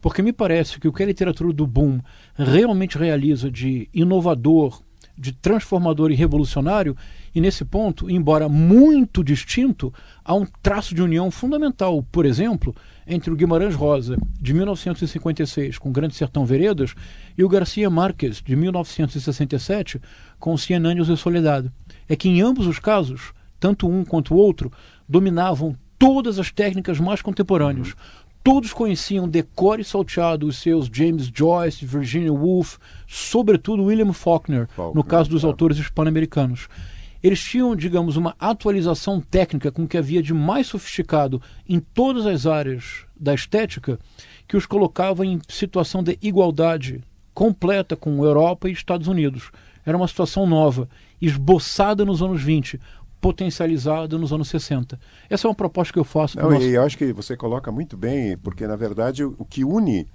porque 0.00 0.22
me 0.22 0.32
parece 0.32 0.78
que 0.78 0.88
o 0.88 0.92
que 0.92 1.02
a 1.02 1.06
literatura 1.06 1.52
do 1.52 1.66
boom 1.66 2.00
realmente 2.34 2.98
realiza 2.98 3.50
de 3.50 3.88
inovador, 3.92 4.80
de 5.18 5.32
transformador 5.32 6.10
e 6.10 6.14
revolucionário, 6.14 6.96
e 7.34 7.40
nesse 7.40 7.64
ponto, 7.64 8.10
embora 8.10 8.48
muito 8.48 9.24
distinto, 9.24 9.92
há 10.24 10.34
um 10.34 10.46
traço 10.62 10.94
de 10.94 11.02
união 11.02 11.30
fundamental, 11.30 12.02
por 12.12 12.26
exemplo, 12.26 12.74
entre 13.06 13.30
o 13.30 13.36
Guimarães 13.36 13.74
Rosa, 13.74 14.16
de 14.40 14.52
1956, 14.52 15.78
com 15.78 15.92
Grande 15.92 16.14
Sertão 16.14 16.44
Veredas, 16.44 16.94
e 17.36 17.44
o 17.44 17.48
Garcia 17.48 17.88
Marques, 17.88 18.42
de 18.42 18.56
1967, 18.56 20.00
com 20.38 20.56
Cien 20.56 20.84
Anos 20.84 21.06
de 21.06 21.16
Soledade. 21.16 21.70
É 22.08 22.16
que 22.16 22.28
em 22.28 22.42
ambos 22.42 22.66
os 22.66 22.78
casos, 22.78 23.32
tanto 23.58 23.88
um 23.88 24.04
quanto 24.04 24.34
o 24.34 24.36
outro, 24.36 24.70
dominavam 25.08 25.76
todas 25.98 26.38
as 26.38 26.50
técnicas 26.50 27.00
mais 27.00 27.22
contemporâneas. 27.22 27.88
Uhum. 27.88 27.94
Todos 28.46 28.72
conheciam 28.72 29.28
decore 29.28 29.82
salteado 29.82 30.46
os 30.46 30.58
seus 30.58 30.86
James 30.86 31.28
Joyce, 31.34 31.84
Virginia 31.84 32.32
Woolf, 32.32 32.76
sobretudo 33.04 33.82
William 33.82 34.12
Faulkner, 34.12 34.68
Faulkner 34.68 34.94
no 34.94 35.02
caso 35.02 35.28
dos 35.28 35.42
é. 35.42 35.48
autores 35.48 35.78
hispano-americanos. 35.78 36.68
Eles 37.20 37.42
tinham, 37.42 37.74
digamos, 37.74 38.16
uma 38.16 38.36
atualização 38.38 39.20
técnica 39.20 39.72
com 39.72 39.82
o 39.82 39.88
que 39.88 39.98
havia 39.98 40.22
de 40.22 40.32
mais 40.32 40.68
sofisticado 40.68 41.42
em 41.68 41.80
todas 41.80 42.24
as 42.24 42.46
áreas 42.46 43.04
da 43.18 43.34
estética, 43.34 43.98
que 44.46 44.56
os 44.56 44.64
colocava 44.64 45.26
em 45.26 45.40
situação 45.48 46.00
de 46.00 46.16
igualdade 46.22 47.02
completa 47.34 47.96
com 47.96 48.24
Europa 48.24 48.68
e 48.68 48.72
Estados 48.72 49.08
Unidos. 49.08 49.50
Era 49.84 49.96
uma 49.96 50.06
situação 50.06 50.46
nova, 50.46 50.88
esboçada 51.20 52.04
nos 52.04 52.22
anos 52.22 52.40
20, 52.44 52.80
potencializada 53.26 54.16
nos 54.16 54.32
anos 54.32 54.48
60. 54.48 55.00
Essa 55.28 55.48
é 55.48 55.50
uma 55.50 55.54
proposta 55.54 55.92
que 55.92 55.98
eu 55.98 56.04
faço. 56.04 56.38
Não, 56.38 56.48
nosso... 56.48 56.62
E 56.62 56.74
eu 56.74 56.82
acho 56.84 56.96
que 56.96 57.12
você 57.12 57.36
coloca 57.36 57.72
muito 57.72 57.96
bem, 57.96 58.38
porque 58.38 58.68
na 58.68 58.76
verdade 58.76 59.24
o 59.24 59.44
que 59.44 59.64
une 59.64 60.06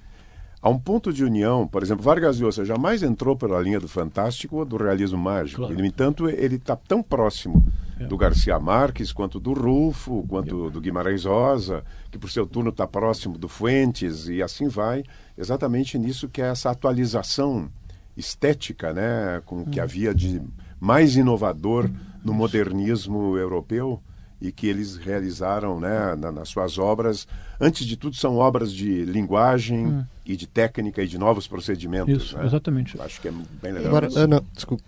Há 0.64 0.70
um 0.70 0.78
ponto 0.78 1.12
de 1.12 1.26
união, 1.26 1.68
por 1.68 1.82
exemplo, 1.82 2.04
Vargas 2.04 2.40
Llosa 2.40 2.64
jamais 2.64 3.02
entrou 3.02 3.36
pela 3.36 3.60
linha 3.60 3.80
do 3.80 3.88
fantástico 3.88 4.58
ou 4.58 4.66
do 4.66 4.78
realismo 4.78 5.18
mágico. 5.18 5.62
Claro. 5.62 5.74
no 5.76 5.84
entanto, 5.84 6.30
ele 6.30 6.58
está 6.58 6.76
tão 6.76 7.02
próximo 7.02 7.66
é. 8.00 8.06
do 8.06 8.16
Garcia 8.16 8.60
Marques, 8.60 9.12
quanto 9.12 9.40
do 9.40 9.54
Rufo, 9.54 10.24
quanto 10.30 10.68
é. 10.68 10.70
do 10.70 10.80
Guimarães 10.80 11.26
Rosa, 11.26 11.84
que 12.12 12.20
por 12.20 12.30
seu 12.30 12.46
turno 12.46 12.70
está 12.70 12.86
próximo 12.86 13.40
do 13.40 13.48
Fuentes, 13.48 14.28
e 14.28 14.44
assim 14.44 14.68
vai, 14.68 15.04
exatamente 15.36 15.98
nisso 15.98 16.30
que 16.30 16.44
é 16.44 16.50
essa 16.50 16.70
atualização 16.70 17.68
estética, 18.16 18.94
né, 18.94 19.42
com 19.48 19.64
o 19.64 19.66
que 19.66 19.80
hum. 19.80 19.84
havia 19.84 20.14
de 20.14 20.44
mais 20.80 21.16
inovador 21.16 21.90
no 22.24 22.34
modernismo 22.34 23.38
europeu 23.38 24.02
e 24.42 24.52
que 24.52 24.68
eles 24.68 24.98
realizaram 24.98 25.80
né, 25.80 26.16
na, 26.16 26.32
nas 26.32 26.50
suas 26.50 26.80
obras. 26.80 27.28
Antes 27.60 27.86
de 27.86 27.96
tudo, 27.96 28.16
são 28.16 28.38
obras 28.38 28.74
de 28.74 29.06
linguagem 29.06 29.86
hum. 29.86 30.06
e 30.26 30.36
de 30.36 30.48
técnica 30.48 31.04
e 31.04 31.08
de 31.08 31.18
novos 31.18 31.48
procedimentos. 31.48 32.24
Isso, 32.24 32.38
né? 32.38 32.46
exatamente. 32.46 33.00
Acho 33.00 33.22
que 33.22 33.28
é 33.28 33.32
bem 33.62 33.72
legal. 33.72 33.90
Agora, 33.90 34.10
Ana, 34.16 34.44
desculpa. 34.54 34.84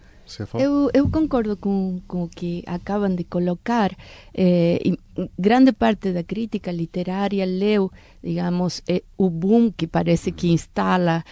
Eu, 0.54 0.90
eu, 0.94 1.10
concordo 1.10 1.58
com, 1.58 2.00
com 2.08 2.24
o 2.24 2.30
que 2.30 2.64
acabam 2.66 3.14
de 3.14 3.26
colocar. 3.26 3.92
Eh, 4.34 4.96
grande 5.38 5.74
parte 5.74 6.14
da 6.14 6.24
crítica 6.24 6.72
literária 6.72 7.46
leu, 7.46 7.92
digamos, 8.24 8.82
eh, 8.88 9.04
o 9.18 9.30
boom 9.30 9.70
que 9.70 9.86
parece 9.86 10.32
que 10.32 10.50
instala 10.50 11.24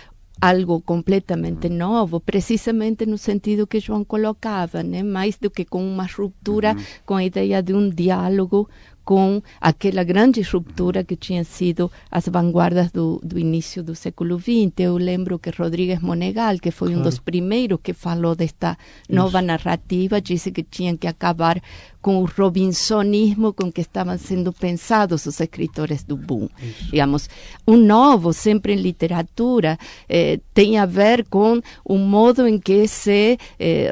algo 0.42 0.82
completamente 0.82 1.70
novo, 1.70 2.20
precisamente 2.20 3.06
no 3.06 3.18
sentido 3.18 3.68
que 3.68 3.80
João 3.80 4.04
colocava, 4.04 4.82
né? 4.82 5.04
mais 5.04 5.38
do 5.38 5.52
que 5.52 5.64
com 5.64 5.86
uma 5.86 6.08
ruptura 6.08 6.74
uhum. 6.74 6.84
com 7.06 7.16
a 7.16 7.24
ideia 7.24 7.62
de 7.62 7.74
um 7.76 7.90
diálogo 7.90 8.68
com 9.04 9.42
aquela 9.60 10.04
grande 10.04 10.42
ruptura 10.42 11.04
que 11.04 11.16
tinha 11.16 11.44
sido 11.44 11.92
as 12.10 12.28
vanguardas 12.28 12.92
do, 12.92 13.20
do 13.24 13.38
início 13.38 13.84
do 13.84 13.96
século 13.96 14.40
XX. 14.40 14.72
Eu 14.78 14.98
lembro 14.98 15.40
que 15.40 15.50
Rodrigues 15.50 16.00
Monegal, 16.00 16.58
que 16.60 16.72
foi 16.72 16.90
claro. 16.90 17.02
um 17.02 17.04
dos 17.04 17.20
primeiros 17.20 17.80
que 17.82 17.94
falou 17.94 18.36
desta 18.36 18.78
nova 19.10 19.40
Isso. 19.40 19.48
narrativa, 19.48 20.22
disse 20.22 20.52
que 20.52 20.64
tinha 20.64 20.96
que 20.96 21.08
acabar 21.08 21.62
com 22.02 22.18
o 22.18 22.26
robinsonismo 22.26 23.54
com 23.54 23.72
que 23.72 23.82
estavam 23.82 24.18
sendo 24.18 24.52
pensados 24.52 25.26
os 25.26 25.40
escritores 25.40 26.04
do 26.04 26.18
boom. 26.18 26.50
Isso. 26.62 26.92
Digamos, 26.92 27.30
um 27.68 27.78
novo, 27.78 28.34
sempre 28.34 28.74
em 28.74 28.78
literatura, 28.78 29.78
eh, 30.10 30.40
tem 30.54 30.78
a 30.78 30.86
ver 30.86 31.26
com 31.30 31.62
o 31.86 31.98
modo 31.98 32.48
em 32.48 32.60
que 32.60 32.88
se 32.88 33.38
eh, 33.60 33.92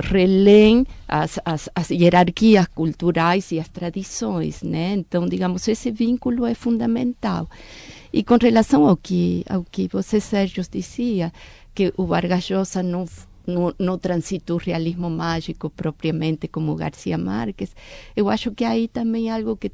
as, 1.07 1.39
as, 1.45 1.69
as, 1.73 1.89
hierarquias 1.89 2.67
culturais 2.67 3.51
e 3.51 3.59
as 3.59 3.67
tradições, 3.67 4.61
né? 4.61 4.93
Então, 4.93 5.27
digamos, 5.27 5.67
esse 5.67 5.91
vínculo 5.91 6.45
é 6.45 6.53
fundamental. 6.53 7.49
E 8.11 8.23
com 8.23 8.37
relação 8.37 8.87
ao 8.87 8.97
que, 8.97 9.43
ao 9.47 9.63
que 9.63 9.87
você, 9.87 10.19
Sérgio, 10.19 10.63
dizia, 10.69 11.31
que 11.73 11.93
o 11.95 12.05
Vargas 12.05 12.49
Llosa 12.49 12.83
não 12.83 13.05
no, 13.49 13.73
no 13.77 13.97
transito 13.97 14.57
realismo 14.57 15.09
mágico 15.09 15.69
propriamente 15.69 16.47
como 16.47 16.75
Garcia 16.75 17.17
Marques. 17.17 17.75
Eu 18.15 18.29
acho 18.29 18.51
que 18.51 18.63
aí 18.63 18.87
também 18.87 19.29
é 19.29 19.33
algo 19.33 19.57
que 19.57 19.71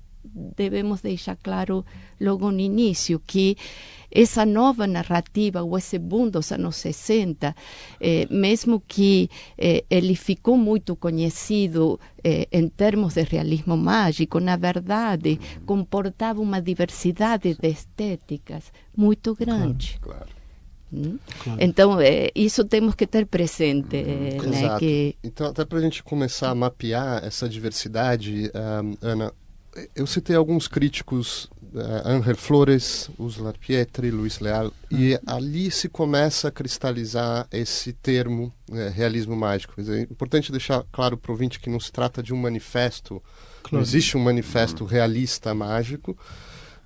devemos 0.56 1.02
deixar 1.02 1.36
claro 1.36 1.86
logo 2.20 2.52
no 2.52 2.60
início, 2.60 3.22
que 3.26 3.58
essa 4.10 4.46
nova 4.46 4.88
narrativa, 4.88 5.62
ou 5.62 5.78
esse 5.78 6.00
boom 6.00 6.30
dos 6.30 6.52
anos 6.52 6.78
60, 6.78 7.54
eh, 8.00 8.28
mesmo 8.30 8.82
que 8.88 9.30
eh, 9.58 9.84
ele 9.90 10.16
ficou 10.16 10.58
muito 10.58 10.96
conhecido 10.96 12.00
eh, 12.24 12.48
em 12.52 12.70
termos 12.70 13.16
de 13.16 13.24
realismo 13.24 13.76
mágico, 13.76 14.40
na 14.40 14.56
verdade, 14.56 15.40
comportava 15.66 16.40
uma 16.42 16.62
diversidade 16.62 17.56
de 17.56 17.68
estéticas 17.68 18.72
muito 18.96 19.36
grande. 19.36 19.98
Claro, 20.02 20.20
claro. 20.20 20.35
Claro. 21.44 21.60
Então, 21.62 22.02
é, 22.02 22.30
isso 22.36 22.64
temos 22.66 22.96
que 22.96 23.06
ter 23.06 23.26
presente. 23.26 23.98
É, 23.98 24.38
né, 24.42 24.80
que... 24.80 25.16
Então, 25.24 25.48
até 25.48 25.66
para 25.66 25.78
a 25.78 25.82
gente 25.82 26.04
começar 26.04 26.50
a 26.50 26.56
mapear 26.56 27.24
essa 27.24 27.48
diversidade, 27.50 28.52
um, 28.56 28.98
Ana, 29.02 29.34
eu 29.96 30.08
citei 30.08 30.36
alguns 30.36 30.68
críticos, 30.68 31.50
uh, 31.74 32.08
Angel 32.08 32.36
Flores, 32.36 33.10
Ursula 33.18 33.54
Pietri, 33.54 34.10
Luiz 34.10 34.40
Leal, 34.40 34.72
e 34.90 35.20
ali 35.26 35.70
se 35.70 35.90
começa 35.90 36.48
a 36.48 36.52
cristalizar 36.52 37.48
esse 37.52 37.92
termo 37.92 38.54
é, 38.72 38.90
realismo 38.90 39.36
mágico. 39.36 39.74
É 39.82 40.02
importante 40.02 40.52
deixar 40.52 40.86
claro 40.92 41.18
para 41.18 41.30
o 41.30 41.34
ouvinte 41.34 41.60
que 41.60 41.70
não 41.70 41.80
se 41.80 41.92
trata 41.92 42.24
de 42.24 42.34
um 42.34 42.38
manifesto, 42.38 43.22
claro. 43.64 43.78
não 43.78 43.82
existe 43.82 44.16
um 44.16 44.22
manifesto 44.22 44.86
realista 44.86 45.54
mágico, 45.54 46.18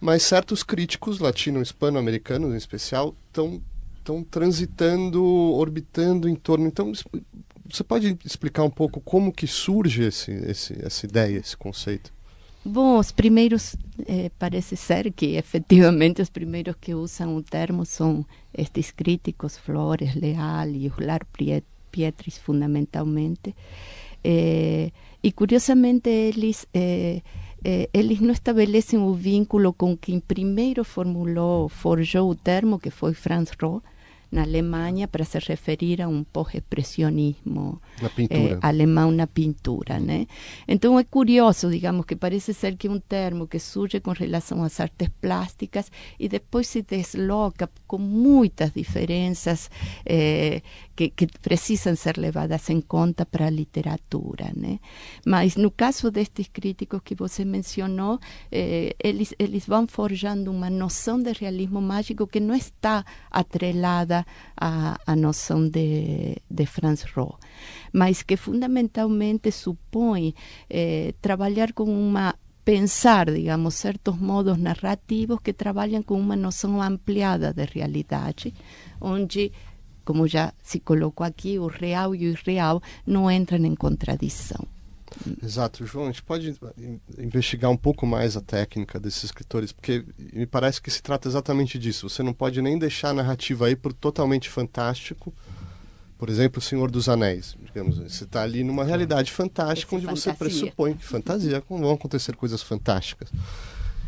mas 0.01 0.23
certos 0.23 0.63
críticos 0.63 1.19
latino-hispano-americanos, 1.19 2.53
em 2.53 2.57
especial, 2.57 3.15
estão 3.27 3.61
estão 4.09 4.23
transitando, 4.23 5.23
orbitando 5.23 6.27
em 6.27 6.35
torno. 6.35 6.67
Então, 6.67 6.91
você 7.69 7.83
pode 7.83 8.17
explicar 8.25 8.63
um 8.63 8.69
pouco 8.69 8.99
como 8.99 9.31
que 9.31 9.45
surge 9.45 10.03
esse, 10.03 10.31
esse, 10.31 10.83
essa 10.83 11.05
ideia, 11.05 11.37
esse 11.37 11.55
conceito? 11.55 12.11
Bom, 12.65 12.97
os 12.97 13.11
primeiros, 13.11 13.75
eh, 14.05 14.31
parece 14.37 14.75
ser 14.75 15.13
que 15.13 15.37
efetivamente 15.37 16.21
os 16.21 16.29
primeiros 16.29 16.75
que 16.81 16.93
usam 16.93 17.35
o 17.35 17.43
termo 17.43 17.85
são 17.85 18.25
estes 18.53 18.91
críticos, 18.91 19.57
Flores, 19.57 20.15
Leal 20.15 20.69
e 20.69 20.87
Uslar 20.87 21.25
Pietris, 21.91 22.37
fundamentalmente. 22.37 23.55
Eh, 24.23 24.91
e 25.23 25.31
curiosamente 25.31 26.09
eles, 26.09 26.67
eh, 26.73 27.21
eles 27.93 28.19
não 28.19 28.31
estabelecem 28.31 28.99
o 28.99 29.13
vínculo 29.13 29.71
com 29.73 29.95
quem 29.95 30.19
primeiro 30.19 30.83
formulou, 30.83 31.69
forjou 31.69 32.29
o 32.29 32.35
termo, 32.35 32.79
que 32.79 32.89
foi 32.89 33.13
Franz 33.13 33.51
Roh, 33.61 33.81
na 34.31 34.43
Alemanha 34.43 35.07
para 35.07 35.25
se 35.25 35.39
referir 35.39 36.01
a 36.01 36.07
um 36.07 36.23
pós-expressionismo 36.23 37.81
eh, 38.29 38.57
alemão 38.61 39.11
na 39.11 39.25
pintura, 39.25 39.99
né? 39.99 40.27
Então 40.67 40.99
é 40.99 41.03
curioso, 41.03 41.69
digamos, 41.69 42.05
que 42.05 42.15
parece 42.15 42.53
ser 42.53 42.75
que 42.77 42.87
um 42.87 42.99
termo 42.99 43.47
que 43.47 43.59
surge 43.59 43.99
com 43.99 44.11
relação 44.11 44.63
às 44.63 44.79
artes 44.79 45.09
plásticas 45.19 45.91
e 46.19 46.29
depois 46.29 46.67
se 46.67 46.81
desloca 46.83 47.69
com 47.87 47.97
muitas 47.97 48.71
diferenças 48.71 49.69
eh, 50.05 50.61
que, 50.95 51.09
que, 51.09 51.27
precisam 51.41 51.95
ser 51.95 52.17
levadas 52.17 52.69
em 52.69 52.81
conta 52.81 53.25
para 53.25 53.47
a 53.47 53.49
literatura, 53.49 54.51
né? 54.55 54.79
Mas 55.25 55.55
no 55.55 55.71
caso 55.71 56.11
destes 56.11 56.47
críticos 56.47 57.01
que 57.03 57.15
você 57.15 57.43
mencionou, 57.43 58.19
eh, 58.51 58.95
eles, 59.03 59.33
eles 59.39 59.65
vão 59.65 59.87
forjando 59.87 60.51
uma 60.51 60.69
noção 60.69 61.19
de 61.19 61.31
realismo 61.33 61.81
mágico 61.81 62.27
que 62.27 62.39
não 62.39 62.53
está 62.53 63.03
atrelada 63.31 64.18
a, 64.55 64.99
a 65.05 65.15
noção 65.15 65.67
de, 65.67 66.37
de 66.49 66.65
Franz 66.65 67.03
Roh, 67.15 67.37
mas 67.93 68.23
que 68.23 68.37
fundamentalmente 68.37 69.51
supõe 69.51 70.33
eh, 70.69 71.13
trabalhar 71.21 71.73
com 71.73 71.85
uma 71.85 72.35
pensar, 72.63 73.31
digamos, 73.31 73.73
certos 73.75 74.15
modos 74.19 74.57
narrativos 74.59 75.39
que 75.41 75.53
trabalham 75.53 76.03
com 76.03 76.19
uma 76.19 76.35
noção 76.35 76.79
ampliada 76.81 77.51
de 77.51 77.65
realidade, 77.65 78.53
onde, 79.01 79.51
como 80.05 80.27
já 80.27 80.53
se 80.61 80.79
colocou 80.81 81.25
aqui, 81.25 81.57
o 81.57 81.65
real 81.65 82.13
e 82.13 82.27
o 82.27 82.31
irreal 82.31 82.79
não 83.07 83.31
entram 83.31 83.65
em 83.65 83.73
contradição. 83.73 84.78
Exato, 85.43 85.85
João, 85.85 86.05
a 86.05 86.07
gente 86.07 86.23
pode 86.23 86.55
investigar 87.17 87.69
um 87.71 87.77
pouco 87.77 88.05
mais 88.05 88.37
a 88.37 88.41
técnica 88.41 88.99
desses 88.99 89.25
escritores, 89.25 89.71
porque 89.71 90.05
me 90.33 90.45
parece 90.45 90.81
que 90.81 90.91
se 90.91 91.01
trata 91.01 91.27
exatamente 91.27 91.77
disso. 91.79 92.09
Você 92.09 92.23
não 92.23 92.33
pode 92.33 92.61
nem 92.61 92.77
deixar 92.77 93.09
a 93.09 93.13
narrativa 93.13 93.67
aí 93.67 93.75
por 93.75 93.93
totalmente 93.93 94.49
fantástico. 94.49 95.33
Por 96.17 96.29
exemplo, 96.29 96.59
O 96.59 96.61
Senhor 96.61 96.91
dos 96.91 97.07
Anéis. 97.07 97.55
Digamos, 97.63 97.97
você 97.97 98.25
está 98.25 98.43
ali 98.43 98.63
numa 98.63 98.83
realidade 98.83 99.31
fantástica, 99.31 99.95
onde 99.95 100.05
fantasia. 100.05 100.33
você 100.33 100.37
pressupõe 100.37 100.93
que 100.93 101.05
fantasia, 101.05 101.63
vão 101.69 101.93
acontecer 101.93 102.35
coisas 102.35 102.61
fantásticas. 102.61 103.29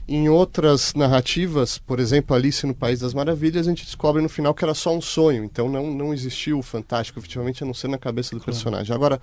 Em 0.07 0.27
outras 0.27 0.93
narrativas, 0.93 1.77
por 1.77 1.99
exemplo, 1.99 2.35
Alice 2.35 2.67
no 2.67 2.75
País 2.75 2.99
das 2.99 3.13
Maravilhas, 3.13 3.65
a 3.65 3.69
gente 3.69 3.85
descobre 3.85 4.21
no 4.21 4.27
final 4.27 4.53
que 4.53 4.61
era 4.61 4.73
só 4.73 4.93
um 4.93 4.99
sonho, 4.99 5.43
então 5.43 5.69
não, 5.69 5.89
não 5.89 6.13
existiu 6.13 6.59
o 6.59 6.61
fantástico, 6.61 7.17
efetivamente, 7.17 7.63
a 7.63 7.65
não 7.65 7.73
ser 7.73 7.87
na 7.87 7.97
cabeça 7.97 8.31
do 8.31 8.41
claro. 8.41 8.51
personagem. 8.51 8.93
Agora, 8.93 9.21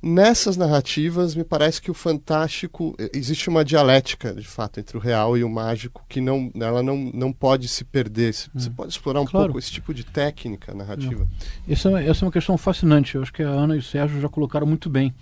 Nessas 0.00 0.56
narrativas, 0.56 1.34
me 1.34 1.42
parece 1.42 1.82
que 1.82 1.90
o 1.90 1.94
fantástico 1.94 2.94
existe 3.12 3.48
uma 3.48 3.64
dialética, 3.64 4.32
de 4.32 4.46
fato, 4.46 4.78
entre 4.78 4.96
o 4.96 5.00
real 5.00 5.36
e 5.36 5.42
o 5.42 5.50
mágico 5.50 6.04
que 6.08 6.20
não, 6.20 6.52
ela 6.54 6.84
não, 6.84 7.10
não 7.12 7.32
pode 7.32 7.66
se 7.66 7.84
perder. 7.84 8.32
Você 8.32 8.68
hum. 8.68 8.74
pode 8.76 8.92
explorar 8.92 9.20
um 9.20 9.24
claro. 9.24 9.46
pouco 9.46 9.58
esse 9.58 9.72
tipo 9.72 9.92
de 9.92 10.04
técnica 10.04 10.72
narrativa? 10.72 11.26
Essa, 11.68 11.88
é, 12.00 12.08
essa 12.08 12.24
é 12.24 12.26
uma 12.26 12.32
questão 12.32 12.56
fascinante. 12.56 13.16
Eu 13.16 13.22
acho 13.22 13.32
que 13.32 13.42
a 13.42 13.48
Ana 13.48 13.74
e 13.74 13.80
o 13.80 13.82
Sérgio 13.82 14.20
já 14.20 14.28
colocaram 14.28 14.68
muito 14.68 14.88
bem. 14.88 15.12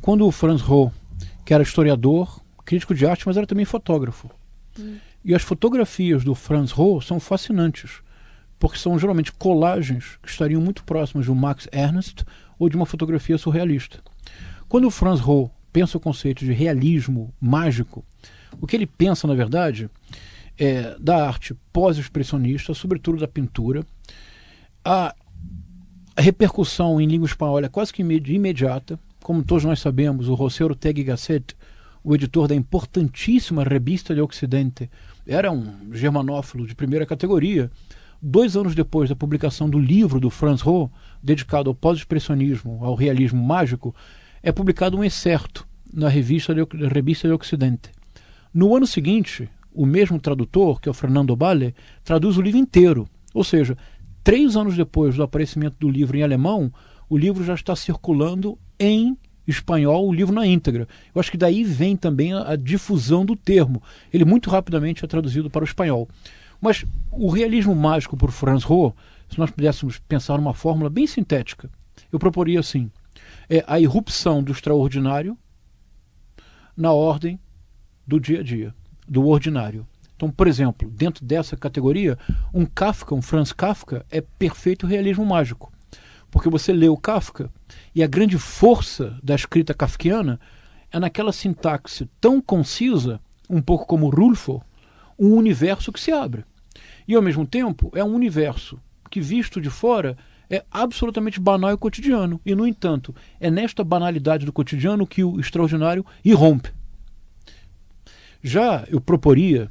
Quando 0.00 0.26
o 0.26 0.32
Franz 0.32 0.62
Roh, 0.62 0.90
que 1.44 1.52
era 1.52 1.62
historiador, 1.62 2.40
crítico 2.64 2.94
de 2.94 3.06
arte, 3.06 3.26
mas 3.26 3.36
era 3.36 3.46
também 3.46 3.66
fotógrafo. 3.66 4.30
Hum. 4.78 4.96
E 5.22 5.34
as 5.34 5.42
fotografias 5.42 6.24
do 6.24 6.34
Franz 6.34 6.70
Roh 6.70 7.02
são 7.02 7.20
fascinantes, 7.20 8.00
porque 8.58 8.78
são 8.78 8.98
geralmente 8.98 9.30
colagens 9.32 10.18
que 10.22 10.30
estariam 10.30 10.62
muito 10.62 10.84
próximas 10.84 11.26
do 11.26 11.34
Max 11.34 11.68
Ernst 11.70 12.24
ou 12.58 12.68
de 12.68 12.76
uma 12.76 12.86
fotografia 12.86 13.38
surrealista. 13.38 14.00
Quando 14.68 14.86
o 14.86 14.90
Franz 14.90 15.20
Roh 15.20 15.50
pensa 15.72 15.98
o 15.98 16.00
conceito 16.00 16.44
de 16.44 16.52
realismo 16.52 17.32
mágico, 17.40 18.04
o 18.60 18.66
que 18.66 18.76
ele 18.76 18.86
pensa, 18.86 19.26
na 19.26 19.34
verdade, 19.34 19.90
é 20.58 20.96
da 20.98 21.26
arte 21.26 21.54
pós-expressionista, 21.72 22.72
sobretudo 22.74 23.18
da 23.18 23.28
pintura. 23.28 23.84
A, 24.84 25.14
repercussão 26.16 27.00
em 27.00 27.06
língua 27.06 27.26
espanhola 27.26 27.66
é 27.66 27.68
quase 27.68 27.92
que 27.92 28.02
imediata. 28.02 28.98
Como 29.22 29.42
todos 29.42 29.64
nós 29.64 29.80
sabemos, 29.80 30.28
o 30.28 30.36
José 30.36 30.64
Ortega 30.64 31.02
Gasset, 31.02 31.54
o 32.02 32.14
editor 32.14 32.48
da 32.48 32.54
importantíssima 32.54 33.64
Revista 33.64 34.14
de 34.14 34.20
Occidente, 34.20 34.90
era 35.26 35.50
um 35.50 35.92
germanófilo 35.92 36.66
de 36.66 36.74
primeira 36.74 37.04
categoria 37.04 37.70
Dois 38.20 38.56
anos 38.56 38.74
depois 38.74 39.08
da 39.08 39.16
publicação 39.16 39.68
do 39.68 39.78
livro 39.78 40.18
do 40.18 40.30
Franz 40.30 40.60
Roh, 40.60 40.90
dedicado 41.22 41.68
ao 41.68 41.74
pós-expressionismo, 41.74 42.84
ao 42.84 42.94
realismo 42.94 43.42
mágico, 43.42 43.94
é 44.42 44.50
publicado 44.50 44.96
um 44.96 45.04
excerto 45.04 45.66
na 45.92 46.08
revista 46.08 46.54
de, 46.54 46.64
Revista 46.86 47.28
de 47.28 47.34
Occidente. 47.34 47.90
No 48.52 48.74
ano 48.74 48.86
seguinte, 48.86 49.48
o 49.72 49.84
mesmo 49.84 50.18
tradutor, 50.18 50.80
que 50.80 50.88
é 50.88 50.90
o 50.90 50.94
Fernando 50.94 51.36
Balle, 51.36 51.74
traduz 52.02 52.38
o 52.38 52.42
livro 52.42 52.58
inteiro. 52.58 53.06
Ou 53.34 53.44
seja, 53.44 53.76
três 54.24 54.56
anos 54.56 54.76
depois 54.76 55.14
do 55.14 55.22
aparecimento 55.22 55.76
do 55.78 55.90
livro 55.90 56.16
em 56.16 56.22
alemão, 56.22 56.72
o 57.08 57.16
livro 57.16 57.44
já 57.44 57.54
está 57.54 57.76
circulando 57.76 58.58
em 58.78 59.16
espanhol, 59.46 60.08
o 60.08 60.12
livro 60.12 60.34
na 60.34 60.46
íntegra. 60.46 60.88
Eu 61.14 61.20
acho 61.20 61.30
que 61.30 61.36
daí 61.36 61.62
vem 61.62 61.96
também 61.96 62.32
a, 62.32 62.52
a 62.52 62.56
difusão 62.56 63.24
do 63.24 63.36
termo. 63.36 63.82
Ele 64.12 64.24
muito 64.24 64.50
rapidamente 64.50 65.04
é 65.04 65.08
traduzido 65.08 65.50
para 65.50 65.62
o 65.62 65.66
espanhol. 65.66 66.08
Mas 66.60 66.84
o 67.10 67.30
realismo 67.30 67.74
mágico 67.74 68.16
por 68.16 68.30
Franz 68.30 68.64
Roh, 68.64 68.92
se 69.28 69.38
nós 69.38 69.50
pudéssemos 69.50 69.98
pensar 69.98 70.36
numa 70.36 70.54
fórmula 70.54 70.88
bem 70.88 71.06
sintética, 71.06 71.70
eu 72.12 72.18
proporia 72.18 72.60
assim: 72.60 72.90
é 73.48 73.64
a 73.66 73.80
irrupção 73.80 74.42
do 74.42 74.52
extraordinário 74.52 75.36
na 76.76 76.92
ordem 76.92 77.38
do 78.06 78.20
dia 78.20 78.40
a 78.40 78.42
dia, 78.42 78.74
do 79.08 79.26
ordinário. 79.26 79.86
Então, 80.14 80.30
por 80.30 80.46
exemplo, 80.46 80.90
dentro 80.90 81.24
dessa 81.24 81.56
categoria, 81.56 82.18
um 82.52 82.64
Kafka, 82.64 83.14
um 83.14 83.20
Franz 83.20 83.52
Kafka, 83.52 84.04
é 84.10 84.20
perfeito 84.20 84.86
realismo 84.86 85.26
mágico. 85.26 85.70
Porque 86.30 86.48
você 86.48 86.72
lê 86.72 86.88
o 86.88 86.96
Kafka 86.96 87.50
e 87.94 88.02
a 88.02 88.06
grande 88.06 88.38
força 88.38 89.18
da 89.22 89.34
escrita 89.34 89.74
kafkiana 89.74 90.40
é 90.90 90.98
naquela 90.98 91.32
sintaxe 91.32 92.08
tão 92.20 92.40
concisa, 92.40 93.20
um 93.48 93.60
pouco 93.60 93.86
como 93.86 94.08
Rulfo, 94.08 94.62
um 95.18 95.34
universo 95.34 95.92
que 95.92 96.00
se 96.00 96.12
abre. 96.12 96.44
E 97.06 97.14
ao 97.14 97.22
mesmo 97.22 97.46
tempo 97.46 97.90
é 97.94 98.02
um 98.02 98.14
universo 98.14 98.78
que, 99.10 99.20
visto 99.20 99.60
de 99.60 99.70
fora, 99.70 100.16
é 100.50 100.64
absolutamente 100.70 101.40
banal 101.40 101.72
e 101.72 101.76
cotidiano. 101.76 102.40
E, 102.44 102.54
no 102.54 102.66
entanto, 102.66 103.14
é 103.40 103.50
nesta 103.50 103.82
banalidade 103.84 104.46
do 104.46 104.52
cotidiano 104.52 105.06
que 105.06 105.22
o 105.24 105.38
extraordinário 105.40 106.04
irrompe. 106.24 106.70
Já 108.42 108.84
eu 108.88 109.00
proporia. 109.00 109.70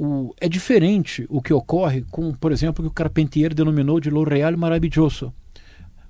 O, 0.00 0.32
é 0.40 0.48
diferente 0.48 1.26
o 1.28 1.42
que 1.42 1.52
ocorre 1.52 2.04
com, 2.10 2.32
por 2.32 2.52
exemplo, 2.52 2.84
o 2.84 2.88
que 2.88 2.92
o 2.92 2.94
Carpentier 2.94 3.52
denominou 3.52 3.98
de 3.98 4.10
L'Oréal 4.10 4.56
Maravilhoso, 4.56 5.34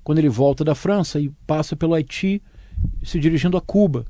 quando 0.04 0.18
ele 0.18 0.28
volta 0.28 0.62
da 0.62 0.74
França 0.74 1.18
e 1.18 1.30
passa 1.46 1.74
pelo 1.74 1.94
Haiti 1.94 2.42
se 3.02 3.18
dirigindo 3.18 3.56
a 3.56 3.60
Cuba. 3.60 4.04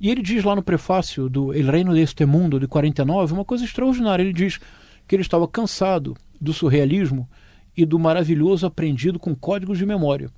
E 0.00 0.10
ele 0.10 0.22
diz 0.22 0.42
lá 0.42 0.56
no 0.56 0.62
prefácio 0.62 1.28
do 1.28 1.52
El 1.52 1.70
Reino 1.70 1.92
deste 1.92 2.24
Mundo, 2.24 2.58
de 2.58 2.66
49, 2.66 3.34
uma 3.34 3.44
coisa 3.44 3.64
extraordinária. 3.64 4.22
Ele 4.22 4.32
diz 4.32 4.58
que 5.06 5.14
ele 5.14 5.22
estava 5.22 5.46
cansado 5.46 6.16
do 6.40 6.54
surrealismo 6.54 7.28
e 7.76 7.84
do 7.84 7.98
maravilhoso 7.98 8.64
aprendido 8.64 9.18
com 9.18 9.34
códigos 9.34 9.76
de 9.76 9.84
memória. 9.84 10.30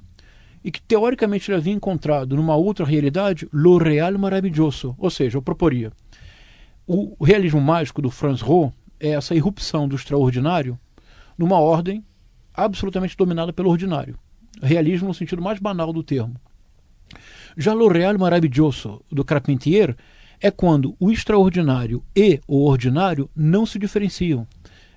E 0.65 0.71
que 0.71 0.83
teoricamente 0.83 1.49
ele 1.49 1.59
havia 1.59 1.73
encontrado 1.73 2.35
numa 2.35 2.57
outra 2.57 2.85
realidade 2.85 3.49
lo 3.53 3.79
real 3.79 4.19
maravilhoso. 4.19 4.97
Ou 4.99 5.11
seja, 5.11 5.39
eu 5.39 5.43
proporia. 5.43 5.93
O 6.85 7.25
realismo 7.25 7.61
mágico 7.61 8.03
do 8.03 8.11
Franz 8.11 8.41
Roh 8.41 8.73
é 8.99 9.11
essa 9.11 9.35
irrupção 9.35 9.87
do 9.87 9.95
extraordinário 9.95 10.79
numa 11.39 11.61
ordem 11.61 12.05
absolutamente 12.53 13.17
dominada 13.17 13.53
pelo 13.53 13.71
ordinário. 13.71 14.19
Realismo 14.61 15.09
no 15.09 15.15
sentido 15.15 15.41
mais 15.41 15.61
banal 15.61 15.93
do 15.93 16.03
termo. 16.03 16.35
Já 17.57 17.75
o 17.75 17.89
Real 17.89 18.19
Maravilhoso 18.19 19.03
do 19.11 19.25
Carpentier 19.25 19.97
é 20.41 20.51
quando 20.51 20.97
o 20.99 21.11
extraordinário 21.11 22.03
e 22.17 22.41
o 22.49 22.65
ordinário 22.65 23.31
não 23.35 23.65
se 23.65 23.79
diferenciam. 23.79 24.47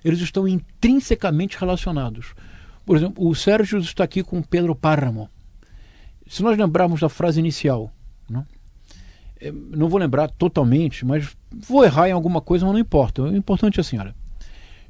Eles 0.04 0.20
estão 0.20 0.46
intrinsecamente 0.46 1.58
relacionados. 1.58 2.34
Por 2.84 2.96
exemplo, 2.96 3.26
o 3.28 3.34
Sérgio 3.34 3.78
está 3.78 4.04
aqui 4.04 4.22
com 4.22 4.42
Pedro 4.42 4.74
Páramo. 4.74 5.28
Se 6.26 6.42
nós 6.42 6.58
lembrarmos 6.58 7.00
da 7.00 7.08
frase 7.08 7.38
inicial, 7.38 7.92
não, 8.28 8.46
é, 9.40 9.52
não 9.52 9.88
vou 9.88 10.00
lembrar 10.00 10.28
totalmente, 10.30 11.04
mas 11.04 11.36
vou 11.52 11.84
errar 11.84 12.08
em 12.08 12.12
alguma 12.12 12.40
coisa, 12.40 12.64
mas 12.64 12.74
não 12.74 12.80
importa. 12.80 13.22
O 13.22 13.36
importante 13.36 13.78
é 13.78 13.80
assim, 13.80 13.98
olha. 13.98 14.14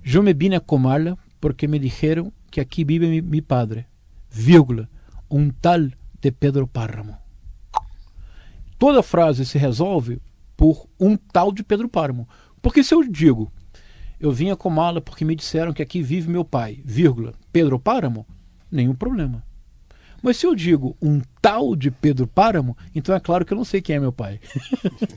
Eu 0.05 0.23
me 0.23 0.33
vine 0.33 0.55
a 0.55 0.61
Comala 0.61 1.19
porque 1.41 1.67
me 1.67 1.79
dijeron 1.79 2.31
que 2.51 2.61
aqui 2.61 2.85
vive 2.85 3.21
mi 3.21 3.43
padre, 3.43 3.87
vírgula, 4.31 4.89
um 5.31 5.51
tal 5.51 5.81
de 6.21 6.31
Pedro 6.31 6.67
Páramo. 6.67 7.26
Toda 8.79 9.03
frase 9.03 9.45
se 9.45 9.59
resolve 9.59 10.21
por 10.57 10.87
um 10.99 11.17
tal 11.17 11.53
de 11.53 11.63
Pedro 11.63 11.89
Páramo. 11.89 12.29
Porque 12.61 12.83
se 12.83 12.95
eu 12.95 13.03
digo, 13.03 13.53
eu 14.19 14.33
vim 14.33 14.51
a 14.51 14.57
Comala 14.57 15.01
porque 15.01 15.25
me 15.25 15.37
disseram 15.37 15.73
que 15.73 15.83
aqui 15.83 16.03
vive 16.03 16.31
meu 16.31 16.45
pai, 16.45 16.81
vírgula, 16.85 17.35
Pedro 17.53 17.79
Páramo, 17.79 18.27
nenhum 18.71 18.95
problema. 18.95 19.43
Mas 20.23 20.39
se 20.39 20.47
eu 20.47 20.55
digo 20.55 20.97
um 21.01 21.21
tal 21.41 21.77
de 21.77 21.91
Pedro 21.91 22.27
Páramo, 22.27 22.77
então 22.95 23.15
é 23.15 23.21
claro 23.21 23.45
que 23.45 23.53
eu 23.53 23.57
não 23.57 23.65
sei 23.65 23.81
quem 23.81 23.97
é 23.97 24.01
meu 24.01 24.13
pai. 24.13 24.41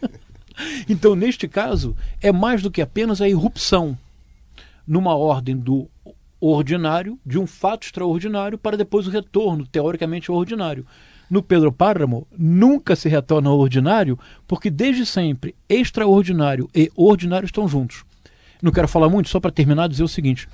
então, 0.87 1.15
neste 1.15 1.47
caso, 1.47 1.95
é 2.21 2.31
mais 2.31 2.61
do 2.61 2.69
que 2.69 2.81
apenas 2.81 3.21
a 3.21 3.27
irrupção 3.27 3.97
numa 4.85 5.15
ordem 5.15 5.55
do 5.55 5.89
ordinário, 6.39 7.19
de 7.25 7.37
um 7.37 7.45
fato 7.45 7.83
extraordinário, 7.83 8.57
para 8.57 8.77
depois 8.77 9.07
o 9.07 9.11
retorno, 9.11 9.65
teoricamente, 9.65 10.31
ordinário. 10.31 10.85
No 11.29 11.43
Pedro 11.43 11.71
Páramo, 11.71 12.27
nunca 12.35 12.95
se 12.95 13.07
retorna 13.07 13.49
ao 13.49 13.59
ordinário, 13.59 14.17
porque 14.47 14.69
desde 14.69 15.05
sempre 15.05 15.53
extraordinário 15.67 16.67
e 16.73 16.91
ordinário 16.95 17.45
estão 17.45 17.67
juntos. 17.67 18.03
Não 18.61 18.71
quero 18.71 18.87
falar 18.87 19.09
muito, 19.09 19.29
só 19.29 19.39
para 19.39 19.51
terminar, 19.51 19.87
dizer 19.87 20.03
o 20.03 20.07
seguinte: 20.07 20.47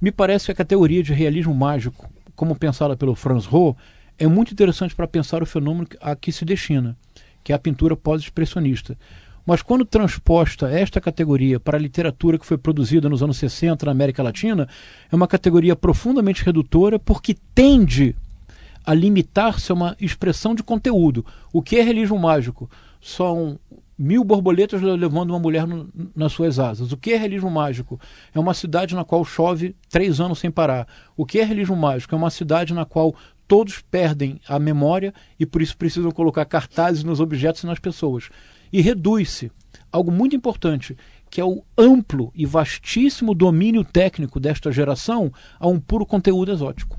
me 0.00 0.12
parece 0.12 0.46
que 0.46 0.52
a 0.52 0.56
categoria 0.56 1.02
de 1.02 1.12
realismo 1.12 1.54
mágico, 1.54 2.10
como 2.36 2.54
pensada 2.54 2.96
pelo 2.96 3.14
Franz 3.14 3.46
Roh, 3.46 3.74
é 4.18 4.26
muito 4.26 4.52
interessante 4.52 4.94
para 4.94 5.08
pensar 5.08 5.42
o 5.42 5.46
fenômeno 5.46 5.88
a 6.00 6.14
que 6.14 6.30
se 6.30 6.44
destina, 6.44 6.96
que 7.42 7.52
é 7.52 7.54
a 7.54 7.58
pintura 7.58 7.96
pós-expressionista. 7.96 8.96
Mas 9.46 9.62
quando 9.62 9.84
transposta 9.86 10.70
esta 10.70 11.00
categoria 11.00 11.58
para 11.58 11.78
a 11.78 11.80
literatura 11.80 12.38
que 12.38 12.44
foi 12.44 12.58
produzida 12.58 13.08
nos 13.08 13.22
anos 13.22 13.38
60 13.38 13.86
na 13.86 13.92
América 13.92 14.22
Latina, 14.22 14.68
é 15.10 15.16
uma 15.16 15.26
categoria 15.26 15.74
profundamente 15.74 16.44
redutora 16.44 16.98
porque 16.98 17.34
tende 17.54 18.14
a 18.88 18.94
limitar-se 18.94 19.70
a 19.70 19.74
uma 19.74 19.94
expressão 20.00 20.54
de 20.54 20.62
conteúdo. 20.62 21.22
O 21.52 21.60
que 21.60 21.76
é 21.76 21.82
realismo 21.82 22.18
mágico? 22.18 22.70
São 23.02 23.60
mil 23.98 24.24
borboletas 24.24 24.80
levando 24.80 25.28
uma 25.28 25.38
mulher 25.38 25.66
no, 25.66 25.90
nas 26.16 26.32
suas 26.32 26.58
asas. 26.58 26.90
O 26.90 26.96
que 26.96 27.12
é 27.12 27.18
realismo 27.18 27.50
mágico? 27.50 28.00
É 28.34 28.40
uma 28.40 28.54
cidade 28.54 28.94
na 28.94 29.04
qual 29.04 29.22
chove 29.26 29.76
três 29.90 30.22
anos 30.22 30.38
sem 30.38 30.50
parar. 30.50 30.88
O 31.14 31.26
que 31.26 31.38
é 31.38 31.44
realismo 31.44 31.76
mágico? 31.76 32.14
É 32.14 32.16
uma 32.16 32.30
cidade 32.30 32.72
na 32.72 32.86
qual 32.86 33.14
todos 33.46 33.82
perdem 33.90 34.40
a 34.48 34.58
memória 34.58 35.12
e 35.38 35.44
por 35.44 35.60
isso 35.60 35.76
precisam 35.76 36.10
colocar 36.10 36.46
cartazes 36.46 37.04
nos 37.04 37.20
objetos 37.20 37.64
e 37.64 37.66
nas 37.66 37.78
pessoas 37.78 38.30
e 38.72 38.80
reduz-se 38.80 39.52
algo 39.92 40.10
muito 40.10 40.34
importante, 40.34 40.96
que 41.28 41.42
é 41.42 41.44
o 41.44 41.62
amplo 41.76 42.32
e 42.34 42.46
vastíssimo 42.46 43.34
domínio 43.34 43.84
técnico 43.84 44.40
desta 44.40 44.72
geração 44.72 45.30
a 45.60 45.68
um 45.68 45.78
puro 45.78 46.06
conteúdo 46.06 46.50
exótico. 46.50 46.98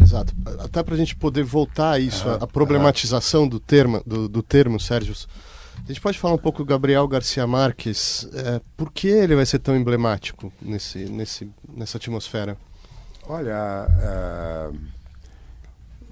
Exato. 0.00 0.34
Até 0.58 0.82
para 0.82 0.94
a 0.94 0.98
gente 0.98 1.14
poder 1.16 1.42
voltar 1.42 1.92
a 1.92 1.98
isso, 1.98 2.28
a, 2.28 2.34
a 2.36 2.46
problematização 2.46 3.46
do 3.46 3.60
termo, 3.60 4.02
do, 4.06 4.28
do 4.28 4.42
termo, 4.42 4.78
Sérgio. 4.80 5.14
A 5.84 5.88
gente 5.88 6.00
pode 6.00 6.18
falar 6.18 6.34
um 6.34 6.38
pouco 6.38 6.58
do 6.58 6.64
Gabriel 6.64 7.06
Garcia 7.08 7.46
Marques. 7.46 8.28
É, 8.32 8.60
por 8.76 8.92
que 8.92 9.08
ele 9.08 9.34
vai 9.34 9.46
ser 9.46 9.58
tão 9.58 9.76
emblemático 9.76 10.52
nesse, 10.60 10.98
nesse, 11.06 11.50
nessa 11.76 11.98
atmosfera? 11.98 12.56
Olha, 13.28 13.88
uh, 14.70 14.76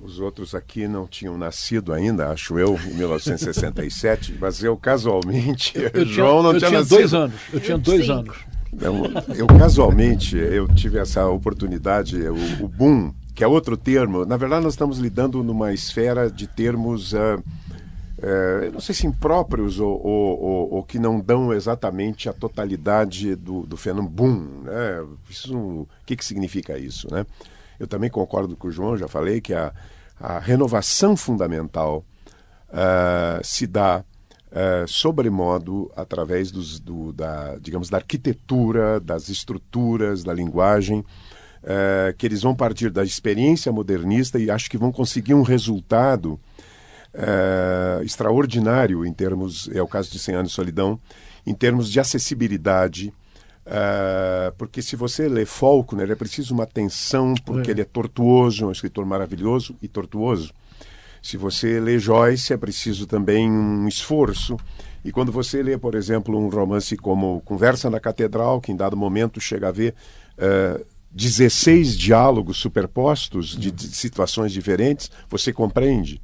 os 0.02 0.18
outros 0.18 0.54
aqui 0.54 0.88
não 0.88 1.06
tinham 1.06 1.36
nascido 1.36 1.92
ainda, 1.92 2.28
acho 2.28 2.58
eu, 2.58 2.78
em 2.86 2.94
1967, 2.94 4.36
mas 4.40 4.62
eu 4.62 4.76
casualmente, 4.76 5.76
eu, 5.76 5.90
eu 6.00 6.06
João 6.06 6.42
não 6.42 6.52
eu 6.52 6.58
tinha, 6.58 6.68
tinha 6.68 6.80
nascido. 6.80 6.96
dois 6.96 7.14
anos. 7.14 7.40
Eu 7.52 7.60
tinha 7.60 7.78
dois 7.78 8.06
Sim. 8.06 8.12
anos. 8.12 8.36
Eu, 8.80 8.94
eu, 9.36 9.46
casualmente 9.48 10.36
eu 10.36 10.68
tive 10.68 10.98
essa 10.98 11.26
oportunidade, 11.26 12.16
o, 12.16 12.64
o, 12.64 12.68
boom, 12.68 13.12
que 13.40 13.44
é 13.44 13.48
outro 13.48 13.74
termo. 13.74 14.26
Na 14.26 14.36
verdade, 14.36 14.64
nós 14.64 14.74
estamos 14.74 14.98
lidando 14.98 15.42
numa 15.42 15.72
esfera 15.72 16.30
de 16.30 16.46
termos, 16.46 17.14
uh, 17.14 17.38
uh, 17.38 18.70
não 18.70 18.80
sei 18.80 18.94
se 18.94 19.06
impróprios 19.06 19.80
ou, 19.80 19.98
ou, 20.06 20.42
ou, 20.42 20.74
ou, 20.74 20.82
que 20.82 20.98
não 20.98 21.18
dão 21.18 21.50
exatamente 21.50 22.28
a 22.28 22.34
totalidade 22.34 23.34
do, 23.34 23.62
do 23.62 23.78
fenômeno 23.78 24.10
boom. 24.10 24.62
Né? 24.64 25.06
Isso, 25.30 25.56
o 25.56 25.88
que, 26.04 26.16
que 26.16 26.22
significa 26.22 26.76
isso, 26.76 27.08
né? 27.10 27.24
Eu 27.78 27.86
também 27.86 28.10
concordo 28.10 28.54
com 28.58 28.68
o 28.68 28.70
João, 28.70 28.94
já 28.94 29.08
falei 29.08 29.40
que 29.40 29.54
a, 29.54 29.72
a 30.20 30.38
renovação 30.38 31.16
fundamental 31.16 32.04
uh, 32.68 33.42
se 33.42 33.66
dá 33.66 34.04
uh, 34.50 34.86
sobremodo 34.86 35.90
através 35.96 36.50
dos, 36.50 36.78
do, 36.78 37.10
da, 37.10 37.56
digamos, 37.56 37.88
da 37.88 37.96
arquitetura, 37.96 39.00
das 39.00 39.30
estruturas, 39.30 40.22
da 40.22 40.34
linguagem, 40.34 41.02
uh, 41.62 42.16
que 42.16 42.26
eles 42.26 42.42
vão 42.42 42.54
partir 42.54 42.90
da 42.90 43.04
experiência 43.04 43.72
modernista 43.72 44.38
e 44.38 44.50
acho 44.50 44.70
que 44.70 44.78
vão 44.78 44.92
conseguir 44.92 45.34
um 45.34 45.42
resultado 45.42 46.38
uh, 47.14 48.02
extraordinário 48.02 49.04
em 49.04 49.12
termos, 49.12 49.68
é 49.72 49.82
o 49.82 49.88
caso 49.88 50.10
de 50.10 50.18
100 50.18 50.34
anos 50.34 50.50
de 50.50 50.54
solidão, 50.54 51.00
em 51.46 51.54
termos 51.54 51.90
de 51.90 52.00
acessibilidade, 52.00 53.12
Uh, 53.66 54.50
porque 54.56 54.82
se 54.82 54.96
você 54.96 55.28
lê 55.28 55.44
Faulkner, 55.44 56.06
né, 56.06 56.12
é 56.12 56.16
preciso 56.16 56.54
uma 56.54 56.64
atenção, 56.64 57.34
porque 57.44 57.70
é. 57.70 57.72
ele 57.72 57.82
é 57.82 57.84
tortuoso, 57.84 58.64
é 58.64 58.66
um 58.66 58.72
escritor 58.72 59.06
maravilhoso 59.06 59.76
e 59.80 59.86
tortuoso. 59.86 60.52
Se 61.22 61.36
você 61.36 61.78
lê 61.78 61.98
Joyce, 61.98 62.52
é 62.52 62.56
preciso 62.56 63.06
também 63.06 63.48
um 63.48 63.86
esforço. 63.86 64.56
E 65.04 65.12
quando 65.12 65.30
você 65.30 65.62
lê, 65.62 65.78
por 65.78 65.94
exemplo, 65.94 66.36
um 66.36 66.48
romance 66.48 66.96
como 66.96 67.42
Conversa 67.42 67.88
na 67.88 68.00
Catedral, 68.00 68.60
que 68.60 68.72
em 68.72 68.76
dado 68.76 68.96
momento 68.96 69.40
chega 69.40 69.68
a 69.68 69.72
ver 69.72 69.94
uh, 70.38 70.84
16 71.10 71.98
diálogos 71.98 72.58
superpostos 72.58 73.56
de, 73.56 73.70
de, 73.70 73.88
situações 73.88 74.52
diferentes, 74.52 75.10
você 75.28 75.52
compreende. 75.52 76.20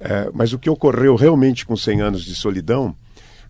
Uh, 0.00 0.30
mas 0.34 0.52
o 0.52 0.58
que 0.58 0.68
ocorreu 0.68 1.14
realmente 1.16 1.64
com 1.64 1.76
100 1.76 2.00
anos 2.00 2.24
de 2.24 2.34
solidão 2.34 2.94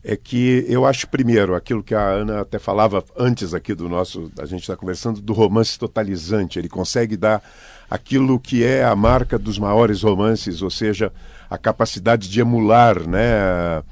é 0.03 0.17
que 0.17 0.65
eu 0.69 0.87
acho, 0.87 1.07
primeiro, 1.09 1.55
aquilo 1.55 1.83
que 1.83 1.95
a 1.95 2.01
Ana 2.01 2.41
até 2.41 2.59
falava 2.59 3.05
antes 3.17 3.53
aqui 3.53 3.75
do 3.75 3.89
nosso, 3.89 4.31
a 4.39 4.47
gente 4.47 4.63
está 4.63 4.77
conversando, 4.77 5.21
do 5.21 5.33
romance 5.33 5.79
totalizante. 5.79 6.59
Ele 6.59 6.69
consegue 6.69 7.17
dar 7.17 7.43
aquilo 7.89 8.41
que 8.41 8.65
é 8.65 8.83
a 8.83 8.97
marca 8.97 9.39
dos 9.39 9.59
maiores 9.59 10.03
romances, 10.03 10.63
ou 10.63 10.71
seja, 10.71 11.13
a 11.51 11.59
capacidade 11.59 12.31
de 12.31 12.41
emular 12.41 13.07
né, 13.07 13.83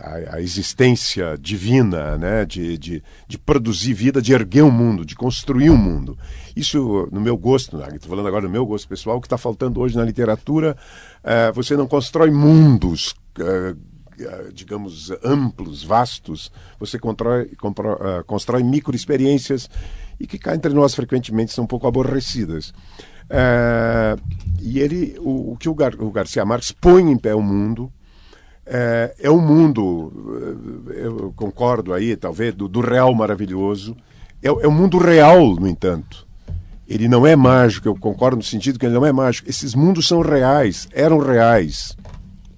a, 0.00 0.36
a 0.36 0.40
existência 0.40 1.36
divina, 1.40 2.16
né, 2.16 2.44
de, 2.44 2.76
de, 2.78 3.02
de, 3.26 3.38
produzir 3.38 3.92
vida, 3.92 4.20
de 4.20 4.32
erguer 4.32 4.62
um 4.62 4.70
mundo, 4.70 5.04
de 5.04 5.14
construir 5.14 5.70
um 5.70 5.76
mundo. 5.76 6.18
Isso, 6.56 7.08
no 7.12 7.20
meu 7.20 7.36
gosto, 7.36 7.76
estou 7.76 7.92
né, 7.92 7.98
falando 8.00 8.28
agora 8.28 8.46
do 8.46 8.50
meu 8.50 8.64
gosto 8.66 8.88
pessoal, 8.88 9.18
o 9.18 9.20
que 9.20 9.26
está 9.26 9.38
faltando 9.38 9.80
hoje 9.80 9.96
na 9.96 10.04
literatura, 10.04 10.76
é, 11.22 11.52
você 11.52 11.76
não 11.76 11.86
constrói 11.86 12.30
mundos. 12.30 13.14
É, 13.38 13.74
eh, 14.20 14.50
digamos, 14.52 15.10
amplos, 15.24 15.82
vastos, 15.82 16.52
você 16.78 17.00
constrói, 17.00 17.46
compro, 17.56 17.94
uh, 17.94 18.24
constrói 18.24 18.62
microexperiências 18.62 19.68
e 20.20 20.26
que 20.26 20.38
cá 20.38 20.54
entre 20.54 20.72
nós 20.72 20.94
frequentemente 20.94 21.52
são 21.52 21.64
um 21.64 21.66
pouco 21.66 21.88
aborrecidas. 21.88 22.72
Uh, 23.24 24.20
e 24.60 24.78
ele, 24.78 25.16
o, 25.18 25.52
o 25.52 25.56
que 25.56 25.68
o, 25.68 25.74
Gar, 25.74 26.00
o, 26.00 26.12
Garcia 26.12 26.44
Marques 26.44 26.70
põe 26.70 27.10
em 27.10 27.18
pé 27.18 27.34
o 27.34 27.42
mundo 27.42 27.92
é 28.66 29.30
o 29.30 29.34
um 29.34 29.40
mundo, 29.40 30.84
eu 30.94 31.32
concordo 31.36 31.92
aí, 31.92 32.16
talvez, 32.16 32.54
do, 32.54 32.68
do 32.68 32.80
real 32.80 33.14
maravilhoso. 33.14 33.96
É, 34.42 34.48
é 34.48 34.68
o 34.68 34.72
mundo 34.72 34.98
real, 34.98 35.54
no 35.54 35.68
entanto. 35.68 36.26
Ele 36.86 37.08
não 37.08 37.26
é 37.26 37.34
mágico, 37.34 37.88
eu 37.88 37.94
concordo 37.94 38.36
no 38.36 38.42
sentido 38.42 38.78
que 38.78 38.86
ele 38.86 38.94
não 38.94 39.06
é 39.06 39.12
mágico. 39.12 39.48
Esses 39.48 39.74
mundos 39.74 40.06
são 40.06 40.20
reais, 40.20 40.86
eram 40.92 41.18
reais. 41.18 41.96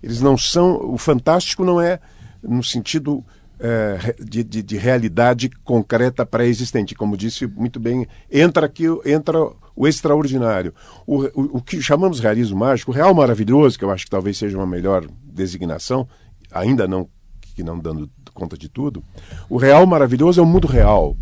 Eles 0.02 0.20
não 0.20 0.36
são. 0.36 0.92
O 0.92 0.98
fantástico 0.98 1.64
não 1.64 1.80
é 1.80 2.00
no 2.42 2.62
sentido 2.62 3.24
é, 3.58 4.14
de, 4.22 4.44
de, 4.44 4.62
de, 4.62 4.76
realidade 4.76 5.48
concreta 5.64 6.26
pré-existente. 6.26 6.94
Como 6.94 7.16
disse 7.16 7.46
muito 7.46 7.80
bem, 7.80 8.06
entra 8.30 8.66
aqui 8.66 8.84
entra 9.04 9.38
o 9.76 9.86
extraordinário. 9.86 10.74
O, 11.06 11.24
o, 11.24 11.58
o, 11.58 11.62
que 11.62 11.80
chamamos 11.82 12.18
realismo 12.18 12.58
mágico, 12.58 12.90
o 12.90 12.94
real 12.94 13.14
maravilhoso, 13.14 13.78
que 13.78 13.84
eu 13.84 13.90
acho 13.90 14.06
que 14.06 14.10
talvez 14.10 14.38
seja 14.38 14.56
uma 14.56 14.66
melhor 14.66 15.06
designação, 15.22 16.08
ainda 16.50 16.88
não 16.88 17.08
que 17.54 17.62
não 17.62 17.78
dando 17.78 18.10
conta 18.34 18.56
de 18.56 18.68
tudo, 18.68 19.02
o 19.48 19.56
real 19.56 19.86
maravilhoso 19.86 20.40
é 20.40 20.42
o 20.42 20.46
mundo 20.46 20.66
real. 20.66 21.16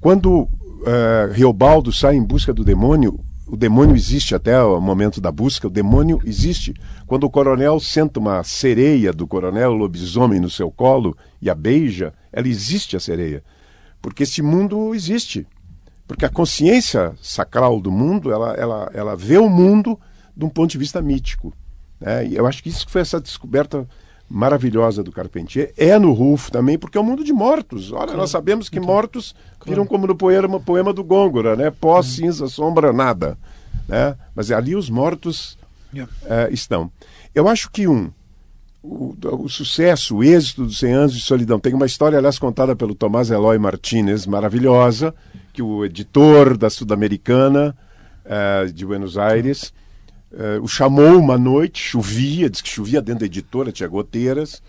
Quando 0.00 0.42
uh, 0.42 1.32
Riobaldo 1.32 1.92
sai 1.92 2.14
em 2.14 2.22
busca 2.22 2.52
do 2.52 2.64
demônio, 2.64 3.18
o 3.46 3.56
demônio 3.56 3.96
existe 3.96 4.34
até 4.34 4.62
o 4.62 4.80
momento 4.80 5.20
da 5.20 5.32
busca, 5.32 5.66
o 5.66 5.70
demônio 5.70 6.20
existe. 6.24 6.74
Quando 7.06 7.24
o 7.24 7.30
coronel 7.30 7.78
senta 7.80 8.20
uma 8.20 8.42
sereia 8.44 9.12
do 9.12 9.26
coronel 9.26 9.72
lobisomem 9.72 10.40
no 10.40 10.48
seu 10.48 10.70
colo 10.70 11.16
e 11.40 11.50
a 11.50 11.54
beija, 11.54 12.14
ela 12.32 12.48
existe 12.48 12.96
a 12.96 13.00
sereia. 13.00 13.42
Porque 14.00 14.22
esse 14.22 14.42
mundo 14.42 14.94
existe. 14.94 15.46
Porque 16.06 16.24
a 16.24 16.28
consciência 16.30 17.14
sacral 17.22 17.80
do 17.80 17.90
mundo, 17.90 18.32
ela, 18.32 18.54
ela, 18.54 18.90
ela 18.92 19.16
vê 19.16 19.38
o 19.38 19.48
mundo 19.48 19.98
de 20.36 20.44
um 20.44 20.48
ponto 20.48 20.70
de 20.70 20.78
vista 20.78 21.00
mítico. 21.00 21.52
Né? 22.00 22.26
E 22.26 22.36
eu 22.36 22.46
acho 22.46 22.62
que 22.62 22.68
isso 22.68 22.86
foi 22.88 23.00
essa 23.00 23.20
descoberta 23.20 23.86
maravilhosa 24.28 25.02
do 25.02 25.12
Carpentier. 25.12 25.72
É 25.76 25.98
no 25.98 26.12
Rufo 26.12 26.50
também, 26.50 26.78
porque 26.78 26.96
é 26.96 27.00
um 27.00 27.04
mundo 27.04 27.22
de 27.22 27.32
mortos. 27.32 27.92
Olha, 27.92 28.04
claro. 28.04 28.18
nós 28.18 28.30
sabemos 28.30 28.68
que 28.68 28.80
mortos 28.80 29.34
viram 29.66 29.86
como 29.86 30.06
no 30.06 30.16
poema, 30.16 30.58
poema 30.58 30.92
do 30.92 31.04
Gôngora, 31.04 31.54
né? 31.54 31.70
Pó, 31.70 31.96
uhum. 31.96 32.02
cinza, 32.02 32.48
sombra, 32.48 32.92
nada. 32.92 33.38
Né? 33.86 34.16
Mas 34.34 34.50
ali 34.50 34.74
os 34.74 34.88
mortos 34.88 35.58
yeah. 35.92 36.10
uh, 36.24 36.52
estão. 36.52 36.90
Eu 37.34 37.46
acho 37.46 37.70
que 37.70 37.86
um, 37.86 38.10
o, 38.82 39.14
o, 39.22 39.48
sucesso, 39.48 40.16
o 40.16 40.24
êxito 40.24 40.64
dos 40.64 40.78
100 40.78 40.92
anos 40.92 41.14
de 41.14 41.20
solidão. 41.20 41.60
Tem 41.60 41.74
uma 41.74 41.86
história, 41.86 42.18
aliás, 42.18 42.38
contada 42.38 42.74
pelo 42.74 42.94
Tomás 42.94 43.30
Eloy 43.30 43.58
Martinez, 43.58 44.26
maravilhosa, 44.26 45.14
que 45.52 45.62
o 45.62 45.84
editor 45.84 46.56
da 46.56 46.70
Sudamericana 46.70 47.76
uh, 48.24 48.72
de 48.72 48.86
Buenos 48.86 49.18
Aires 49.18 49.72
Uh, 50.32 50.62
o 50.62 50.66
chamou 50.66 51.18
uma 51.18 51.36
noite, 51.36 51.78
chovia, 51.78 52.48
disse 52.48 52.62
que 52.62 52.68
chovia 52.70 53.02
dentro 53.02 53.20
da 53.20 53.26
editora, 53.26 53.70
tinha 53.70 53.86
goteiras, 53.86 54.62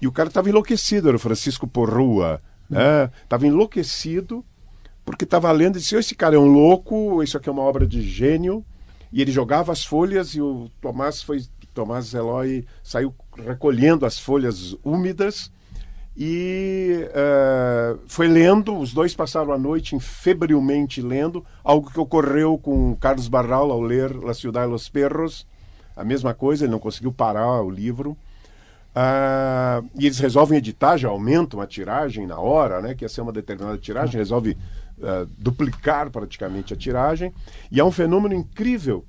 e 0.00 0.06
o 0.06 0.12
cara 0.12 0.28
estava 0.30 0.48
enlouquecido, 0.48 1.08
era 1.08 1.16
o 1.18 1.20
Francisco 1.20 1.66
Porrua, 1.66 2.40
né? 2.68 3.10
Estava 3.22 3.46
enlouquecido 3.46 4.42
porque 5.04 5.24
estava 5.24 5.52
lendo 5.52 5.76
e 5.76 5.80
disse: 5.80 5.94
esse 5.96 6.14
cara 6.14 6.36
é 6.36 6.38
um 6.38 6.46
louco, 6.46 7.22
isso 7.22 7.36
aqui 7.36 7.48
é 7.48 7.52
uma 7.52 7.62
obra 7.62 7.86
de 7.86 8.02
gênio. 8.02 8.64
E 9.12 9.20
ele 9.20 9.30
jogava 9.30 9.70
as 9.70 9.84
folhas 9.84 10.34
e 10.34 10.40
o 10.40 10.68
Tomás 10.80 11.22
foi 11.22 11.42
Tomás 11.72 12.12
Eloy 12.12 12.66
saiu 12.82 13.14
recolhendo 13.36 14.06
as 14.06 14.18
folhas 14.18 14.74
úmidas 14.82 15.52
e 16.16 17.08
uh, 17.10 18.00
foi 18.06 18.26
lendo, 18.26 18.78
os 18.78 18.94
dois 18.94 19.14
passaram 19.14 19.52
a 19.52 19.58
noite 19.58 19.98
febrilmente 20.00 21.02
lendo, 21.02 21.44
algo 21.62 21.90
que 21.90 22.00
ocorreu 22.00 22.56
com 22.56 22.96
Carlos 22.96 23.28
Barral 23.28 23.70
ao 23.70 23.82
ler 23.82 24.14
La 24.16 24.32
Ciudad 24.32 24.64
de 24.64 24.72
los 24.72 24.88
Perros, 24.88 25.46
a 25.94 26.02
mesma 26.02 26.32
coisa, 26.32 26.64
ele 26.64 26.72
não 26.72 26.78
conseguiu 26.78 27.12
parar 27.12 27.62
o 27.62 27.70
livro. 27.70 28.16
Uh, 28.96 29.86
e 29.98 30.06
eles 30.06 30.18
resolvem 30.18 30.56
editar, 30.56 30.96
já 30.96 31.08
aumentam 31.08 31.60
a 31.60 31.66
tiragem 31.66 32.26
na 32.26 32.38
hora, 32.38 32.80
né, 32.80 32.94
que 32.94 33.04
ia 33.04 33.10
ser 33.10 33.20
uma 33.20 33.32
determinada 33.32 33.76
tiragem, 33.76 34.16
resolve 34.16 34.56
uh, 34.98 35.26
duplicar 35.36 36.10
praticamente 36.10 36.72
a 36.72 36.76
tiragem. 36.76 37.30
E 37.70 37.78
é 37.78 37.84
um 37.84 37.92
fenômeno 37.92 38.34
incrível, 38.34 39.04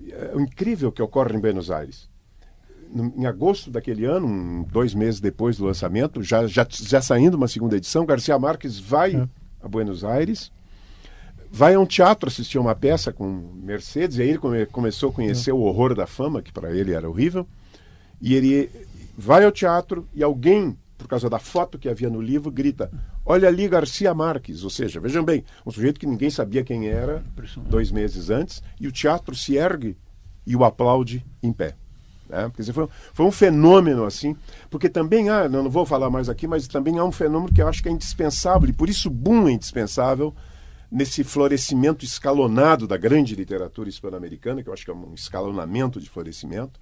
uh, 0.00 0.40
incrível 0.40 0.90
que 0.90 1.02
ocorre 1.02 1.36
em 1.36 1.40
Buenos 1.40 1.70
Aires 1.70 2.08
em 2.94 3.26
agosto 3.26 3.70
daquele 3.70 4.04
ano, 4.04 4.66
dois 4.70 4.94
meses 4.94 5.20
depois 5.20 5.56
do 5.56 5.64
lançamento, 5.64 6.22
já, 6.22 6.46
já, 6.46 6.66
já 6.68 7.00
saindo 7.00 7.36
uma 7.36 7.48
segunda 7.48 7.76
edição, 7.76 8.06
Garcia 8.06 8.38
Marques 8.38 8.78
vai 8.78 9.14
é. 9.14 9.28
a 9.62 9.68
Buenos 9.68 10.04
Aires, 10.04 10.50
vai 11.50 11.74
a 11.74 11.80
um 11.80 11.86
teatro 11.86 12.28
assistir 12.28 12.58
uma 12.58 12.74
peça 12.74 13.12
com 13.12 13.26
Mercedes, 13.62 14.18
e 14.18 14.22
aí 14.22 14.28
ele 14.30 14.38
come, 14.38 14.66
começou 14.66 15.10
a 15.10 15.12
conhecer 15.12 15.50
é. 15.50 15.54
o 15.54 15.60
horror 15.60 15.94
da 15.94 16.06
fama, 16.06 16.42
que 16.42 16.52
para 16.52 16.70
ele 16.70 16.92
era 16.92 17.08
horrível, 17.08 17.46
e 18.20 18.34
ele 18.34 18.70
vai 19.16 19.44
ao 19.44 19.52
teatro 19.52 20.08
e 20.14 20.22
alguém, 20.22 20.76
por 20.96 21.08
causa 21.08 21.28
da 21.28 21.38
foto 21.38 21.78
que 21.78 21.88
havia 21.88 22.08
no 22.08 22.20
livro, 22.20 22.50
grita: 22.50 22.90
Olha 23.24 23.48
ali 23.48 23.68
Garcia 23.68 24.14
Marques. 24.14 24.64
Ou 24.64 24.70
seja, 24.70 25.00
vejam 25.00 25.24
bem, 25.24 25.44
um 25.64 25.70
sujeito 25.70 26.00
que 26.00 26.06
ninguém 26.06 26.30
sabia 26.30 26.64
quem 26.64 26.88
era 26.88 27.22
dois 27.68 27.90
meses 27.90 28.30
antes, 28.30 28.62
e 28.80 28.86
o 28.86 28.92
teatro 28.92 29.34
se 29.34 29.56
ergue 29.56 29.96
e 30.46 30.56
o 30.56 30.64
aplaude 30.64 31.24
em 31.42 31.52
pé. 31.52 31.74
Né? 32.28 32.50
Quer 32.54 32.62
dizer, 32.62 32.72
foi, 32.72 32.88
foi 33.12 33.26
um 33.26 33.30
fenômeno 33.30 34.04
assim, 34.04 34.36
porque 34.70 34.88
também 34.88 35.28
há, 35.28 35.48
não, 35.48 35.62
não 35.62 35.70
vou 35.70 35.86
falar 35.86 36.10
mais 36.10 36.28
aqui, 36.28 36.46
mas 36.46 36.68
também 36.68 36.98
há 36.98 37.04
um 37.04 37.12
fenômeno 37.12 37.52
que 37.52 37.62
eu 37.62 37.68
acho 37.68 37.82
que 37.82 37.88
é 37.88 37.92
indispensável, 37.92 38.68
e 38.68 38.72
por 38.72 38.88
isso 38.88 39.10
boom 39.10 39.48
é 39.48 39.52
indispensável 39.52 40.34
nesse 40.90 41.22
florescimento 41.22 42.04
escalonado 42.04 42.86
da 42.86 42.96
grande 42.96 43.34
literatura 43.34 43.88
hispano-americana, 43.88 44.62
que 44.62 44.68
eu 44.68 44.72
acho 44.72 44.84
que 44.84 44.90
é 44.90 44.94
um 44.94 45.14
escalonamento 45.14 46.00
de 46.00 46.08
florescimento, 46.08 46.80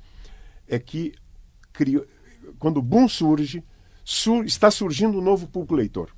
é 0.68 0.78
que 0.78 1.12
criou, 1.72 2.04
quando 2.58 2.78
o 2.78 2.82
boom 2.82 3.08
surge, 3.08 3.64
sur, 4.04 4.44
está 4.44 4.70
surgindo 4.70 5.18
um 5.18 5.22
novo 5.22 5.46
público 5.46 5.74
leitor. 5.74 6.10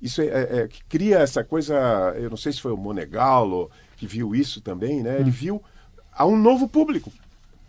Isso 0.00 0.20
é, 0.20 0.26
é, 0.26 0.56
é, 0.58 0.68
que 0.68 0.84
cria 0.84 1.18
essa 1.18 1.44
coisa, 1.44 1.76
eu 2.16 2.28
não 2.28 2.36
sei 2.36 2.52
se 2.52 2.60
foi 2.60 2.72
o 2.72 2.76
Monegallo 2.76 3.70
que 3.96 4.06
viu 4.06 4.34
isso 4.34 4.60
também, 4.60 5.00
né? 5.00 5.20
Ele 5.20 5.30
hum. 5.30 5.32
viu 5.32 5.62
a 6.12 6.26
um 6.26 6.36
novo 6.36 6.68
público. 6.68 7.12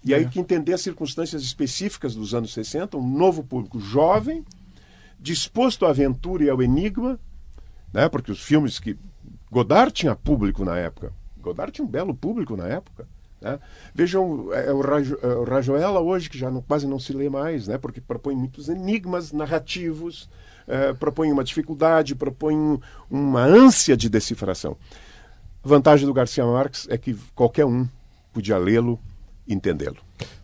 E 0.03 0.13
aí 0.13 0.23
é. 0.23 0.27
que 0.27 0.39
entender 0.39 0.73
as 0.73 0.81
circunstâncias 0.81 1.43
específicas 1.43 2.13
dos 2.15 2.33
anos 2.33 2.53
60, 2.53 2.97
um 2.97 3.17
novo 3.17 3.43
público 3.43 3.79
jovem, 3.79 4.43
disposto 5.19 5.85
à 5.85 5.89
aventura 5.89 6.43
e 6.43 6.49
ao 6.49 6.61
enigma, 6.61 7.19
né? 7.93 8.09
Porque 8.09 8.31
os 8.31 8.41
filmes 8.41 8.79
que 8.79 8.97
Godard 9.49 9.93
tinha 9.93 10.15
público 10.15 10.65
na 10.65 10.77
época. 10.77 11.13
Godard 11.39 11.71
tinha 11.71 11.85
um 11.85 11.89
belo 11.89 12.13
público 12.13 12.57
na 12.57 12.67
época. 12.67 13.07
Né? 13.39 13.59
Vejam 13.93 14.51
é, 14.53 14.71
o, 14.71 14.81
Rajo, 14.81 15.17
é, 15.21 15.27
o 15.27 15.43
Rajoela 15.43 15.99
hoje, 15.99 16.29
que 16.29 16.37
já 16.37 16.49
não, 16.49 16.61
quase 16.61 16.87
não 16.87 16.97
se 16.97 17.13
lê 17.13 17.29
mais, 17.29 17.67
né? 17.67 17.77
porque 17.77 18.01
propõe 18.01 18.35
muitos 18.35 18.69
enigmas 18.69 19.31
narrativos, 19.31 20.29
é, 20.67 20.93
propõe 20.93 21.31
uma 21.31 21.43
dificuldade, 21.43 22.15
propõe 22.15 22.79
uma 23.11 23.43
ânsia 23.43 23.95
de 23.95 24.09
decifração. 24.09 24.77
A 25.63 25.67
vantagem 25.67 26.07
do 26.07 26.13
Garcia 26.13 26.45
Marques 26.45 26.87
é 26.89 26.97
que 26.97 27.15
qualquer 27.35 27.65
um 27.65 27.87
podia 28.33 28.57
lê-lo 28.57 28.99
entendê-lo. 29.47 29.97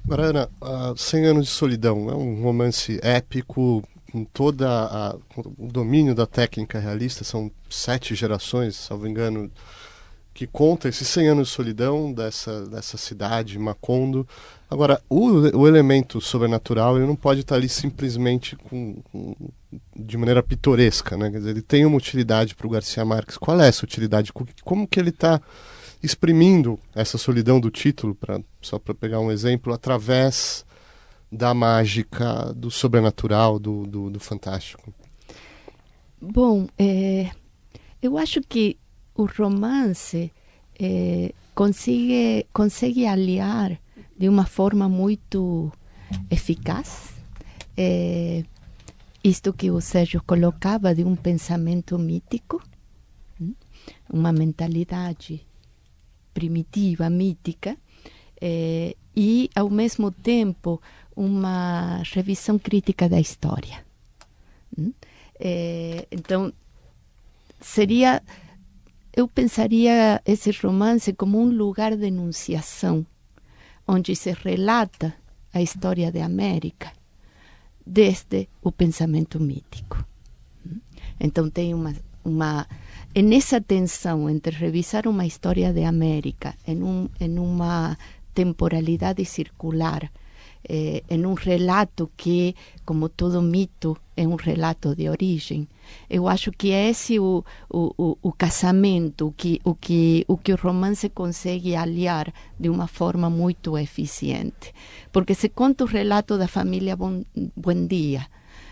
Mariana, 0.05 0.49
uh, 0.62 0.97
100 0.97 1.25
Anos 1.25 1.47
de 1.47 1.51
Solidão 1.51 2.09
é 2.09 2.15
um 2.15 2.41
romance 2.41 2.99
épico 3.01 3.83
com 4.12 4.23
todo 4.25 4.65
o 5.57 5.67
domínio 5.67 6.15
da 6.15 6.25
técnica 6.25 6.79
realista, 6.79 7.23
são 7.23 7.51
sete 7.69 8.15
gerações, 8.15 8.75
salvo 8.75 9.07
engano, 9.07 9.51
que 10.33 10.47
conta 10.47 10.88
esses 10.88 11.07
100 11.07 11.27
anos 11.27 11.49
de 11.49 11.53
solidão 11.53 12.13
dessa, 12.13 12.65
dessa 12.65 12.97
cidade, 12.97 13.59
Macondo. 13.59 14.27
Agora, 14.69 15.01
o, 15.09 15.57
o 15.57 15.67
elemento 15.67 16.21
sobrenatural 16.21 16.97
ele 16.97 17.05
não 17.05 17.15
pode 17.15 17.41
estar 17.41 17.55
ali 17.55 17.67
simplesmente 17.67 18.55
com, 18.55 19.01
com, 19.12 19.35
de 19.95 20.17
maneira 20.17 20.41
pitoresca, 20.41 21.17
né? 21.17 21.29
Quer 21.29 21.39
dizer, 21.39 21.49
ele 21.49 21.62
tem 21.62 21.85
uma 21.85 21.97
utilidade 21.97 22.55
para 22.55 22.67
o 22.67 22.69
Garcia 22.69 23.03
Marques. 23.03 23.38
Qual 23.38 23.59
é 23.59 23.67
essa 23.67 23.83
utilidade? 23.83 24.31
Como 24.63 24.88
que 24.88 24.99
ele 24.99 25.09
está 25.09 25.41
exprimindo 26.01 26.79
essa 26.95 27.17
solidão 27.17 27.59
do 27.59 27.69
título, 27.69 28.15
pra, 28.15 28.39
só 28.62 28.79
para 28.79 28.93
pegar 28.93 29.19
um 29.19 29.31
exemplo, 29.31 29.73
através 29.73 30.65
da 31.31 31.53
mágica, 31.53 32.53
do 32.53 32.71
sobrenatural, 32.71 33.59
do, 33.59 33.85
do, 33.85 34.09
do 34.09 34.19
fantástico? 34.19 34.93
Bom, 36.21 36.67
é, 36.77 37.29
eu 38.01 38.17
acho 38.17 38.41
que 38.41 38.77
o 39.15 39.25
romance 39.25 40.31
é, 40.79 41.33
consegue, 41.53 42.45
consegue 42.53 43.05
aliar 43.05 43.79
de 44.17 44.27
uma 44.27 44.45
forma 44.45 44.89
muito 44.89 45.71
eficaz 46.29 47.19
é, 47.81 48.43
isto 49.23 49.53
que 49.53 49.71
o 49.71 49.79
Sérgio 49.79 50.21
colocava 50.21 50.93
de 50.93 51.05
um 51.05 51.15
pensamento 51.15 51.97
mítico, 51.97 52.62
hum, 53.39 53.53
uma 54.12 54.33
mentalidade 54.33 55.47
primitiva, 56.33 57.09
mítica, 57.09 57.77
é, 58.41 58.95
e 59.15 59.49
ao 59.55 59.69
mesmo 59.69 60.11
tempo 60.11 60.81
uma 61.15 62.01
revisão 62.13 62.57
crítica 62.57 63.09
da 63.09 63.19
história. 63.19 63.83
É, 65.39 66.07
então, 66.11 66.53
seria. 67.59 68.21
Eu 69.15 69.27
pensaria 69.27 70.21
esse 70.25 70.51
romance 70.51 71.11
como 71.13 71.41
um 71.41 71.49
lugar 71.49 71.97
de 71.97 72.05
enunciação, 72.05 73.05
onde 73.85 74.15
se 74.15 74.31
relata 74.31 75.13
a 75.53 75.61
história 75.61 76.11
da 76.11 76.23
América 76.23 76.93
desde 77.85 78.47
o 78.61 78.71
pensamento 78.71 79.39
mítico. 79.39 80.05
Então, 81.19 81.49
tem 81.49 81.73
uma. 81.73 81.93
uma 82.23 82.67
nessa 83.15 83.60
tensão 83.60 84.30
entre 84.30 84.56
revisar 84.56 85.08
uma 85.08 85.26
história 85.26 85.74
da 85.74 85.88
América 85.88 86.56
em, 86.67 86.82
um, 86.84 87.10
em 87.19 87.39
uma 87.39 87.98
temporalidade 88.34 89.26
circular 89.26 90.10
eh, 90.67 91.04
um 91.12 91.34
relato 91.34 92.12
que, 92.17 92.56
como 92.86 93.10
todo 93.10 93.41
mito, 93.41 93.98
é 94.15 94.28
um 94.28 94.36
relato 94.36 94.95
de 94.95 95.10
origem. 95.10 95.67
Eu 96.10 96.28
acho 96.28 96.52
que 96.52 96.72
é 96.72 96.89
esse 96.89 97.19
o, 97.19 97.43
o, 97.69 98.17
o, 98.22 98.32
casamento, 98.32 99.28
o 99.28 99.32
que, 99.32 99.60
o, 99.63 99.74
que, 99.74 100.26
o 100.28 100.38
que 100.38 100.54
o 100.54 100.58
romance 100.58 101.10
consegue 101.10 101.76
aliar 101.76 102.32
de 102.60 102.69
uma 102.69 102.88
forma 102.88 103.30
muito 103.30 103.78
eficiente. 103.78 104.74
Porque 105.12 105.34
se 105.34 105.50
conta 105.50 105.84
o 105.84 105.88
relato 105.88 106.38
da 106.38 106.48
família 106.48 106.95
Bom, 106.95 107.24
Buendia, 107.56 108.28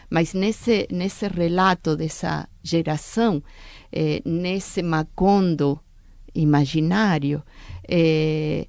mas 0.10 0.34
nesse, 0.34 0.88
nesse 0.92 1.28
relato 1.28 1.96
dessa 1.96 2.48
geração, 2.64 3.44
eh, 3.92 4.22
nesse 4.26 4.82
Macondo 4.82 5.80
imaginário, 6.34 7.44
eh, 7.88 8.68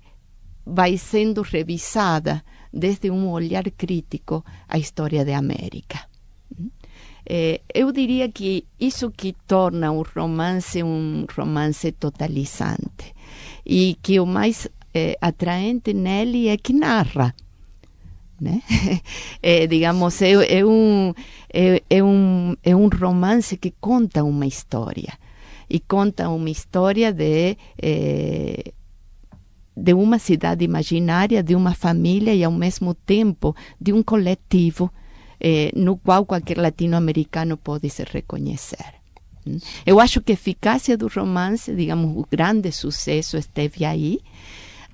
vai 0.67 0.97
sendo 0.99 1.43
revisada 1.43 2.45
desde 2.73 3.11
um 3.11 3.31
olhar 3.31 3.65
crítico 3.71 4.45
a 4.69 4.79
história 4.79 5.25
da 5.25 5.39
América. 5.39 6.01
Eh, 7.25 7.61
eu 7.73 7.93
diria 7.93 8.29
que 8.31 8.67
isso 8.81 9.11
que 9.11 9.35
torna 9.47 9.93
o 9.93 10.03
romance 10.03 10.83
um 10.83 11.27
romance 11.37 11.93
totalizante 11.93 13.15
e 13.65 13.97
que 14.03 14.19
o 14.19 14.27
mais 14.27 14.69
atraente 15.21 15.95
nele 15.95 16.49
é 16.49 16.57
que 16.57 16.73
narra. 16.73 17.33
Né? 18.41 18.63
é, 19.43 19.67
digamos, 19.69 20.23
é, 20.23 20.59
é, 20.59 20.65
um, 20.65 21.13
é, 21.53 21.83
é, 21.91 22.03
um, 22.03 22.57
é 22.63 22.77
um 22.77 22.89
romance 22.89 23.57
que 23.57 23.73
conta 23.81 24.23
uma 24.23 24.47
história 24.47 25.13
e 25.69 25.81
conta 25.81 26.29
uma 26.29 26.49
história 26.49 27.13
de 27.13 27.57
eh, 27.83 28.73
de 29.77 29.95
uma 29.95 30.19
cidade 30.19 30.65
imaginária, 30.65 31.43
de 31.43 31.55
uma 31.55 31.73
família 31.73 32.35
e 32.35 32.43
ao 32.43 32.51
mesmo 32.51 32.95
tempo 32.95 33.55
de 33.81 33.93
um 33.93 34.03
coletivo 34.03 34.91
eh, 35.41 35.71
no 35.77 35.97
qual 35.97 36.27
qualquer 36.27 36.59
latino-americano 36.59 37.57
pode 37.57 37.89
se 37.89 38.03
reconhecer. 38.03 38.99
Eu 39.87 40.01
acho 40.01 40.21
que 40.21 40.33
a 40.33 40.35
eficácia 40.35 40.97
do 40.97 41.07
romance, 41.07 41.75
digamos, 41.75 42.17
o 42.17 42.27
grande 42.29 42.73
sucesso 42.73 43.37
esteve 43.37 43.85
aí, 43.85 44.19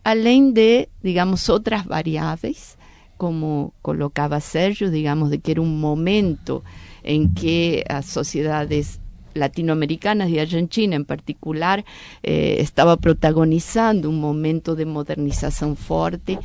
além 0.04 0.52
de, 0.52 0.86
digamos, 1.02 1.48
outras 1.48 1.82
variáveis, 1.84 2.76
como 3.16 3.72
colocava 3.82 4.40
Sérgio, 4.40 4.90
digamos, 4.90 5.30
de 5.30 5.38
que 5.38 5.52
era 5.52 5.62
um 5.62 5.66
momento 5.66 6.62
em 7.02 7.28
que 7.32 7.84
as 7.88 8.06
sociedades 8.06 9.00
latinoamericanas 9.34 10.30
y 10.30 10.38
Argentina 10.38 10.96
en 10.96 11.04
particular 11.04 11.84
eh, 12.22 12.56
estaba 12.60 12.96
protagonizando 12.96 14.08
un 14.08 14.20
momento 14.20 14.74
de 14.74 14.86
modernização 14.86 15.76
forte, 15.76 16.38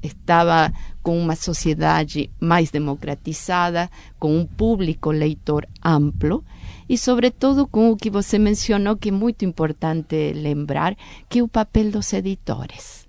estava 0.00 0.72
com 1.02 1.18
uma 1.18 1.36
sociedade 1.36 2.30
mais 2.40 2.70
democratizada, 2.70 3.90
com 4.18 4.36
um 4.36 4.46
público 4.46 5.10
leitor 5.10 5.68
amplo 5.82 6.44
e, 6.88 6.96
sobretudo, 6.96 7.66
com 7.66 7.90
o 7.90 7.96
que 7.96 8.10
você 8.10 8.38
mencionou, 8.38 8.96
que 8.96 9.08
é 9.08 9.12
muito 9.12 9.44
importante 9.44 10.32
lembrar, 10.32 10.96
que 11.28 11.40
é 11.40 11.42
o 11.42 11.48
papel 11.48 11.90
dos 11.90 12.12
editores 12.12 13.01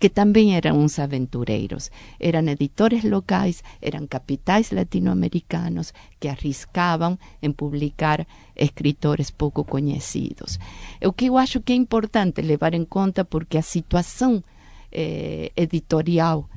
que 0.00 0.08
também 0.08 0.56
eram 0.56 0.78
uns 0.78 0.98
aventureiros. 0.98 1.90
Eram 2.18 2.48
editores 2.48 3.04
locais, 3.04 3.62
eram 3.82 4.06
capitais 4.06 4.72
latino-americanos 4.72 5.92
que 6.18 6.26
arriscavam 6.26 7.18
em 7.42 7.52
publicar 7.52 8.26
escritores 8.56 9.30
pouco 9.30 9.62
conhecidos. 9.62 10.58
O 11.04 11.12
que 11.12 11.26
eu 11.26 11.36
acho 11.36 11.60
que 11.60 11.74
é 11.74 11.76
importante 11.76 12.40
levar 12.40 12.72
em 12.72 12.86
conta, 12.86 13.26
porque 13.26 13.58
a 13.58 13.62
situação 13.62 14.42
eh, 14.90 15.52
editorial 15.54 16.48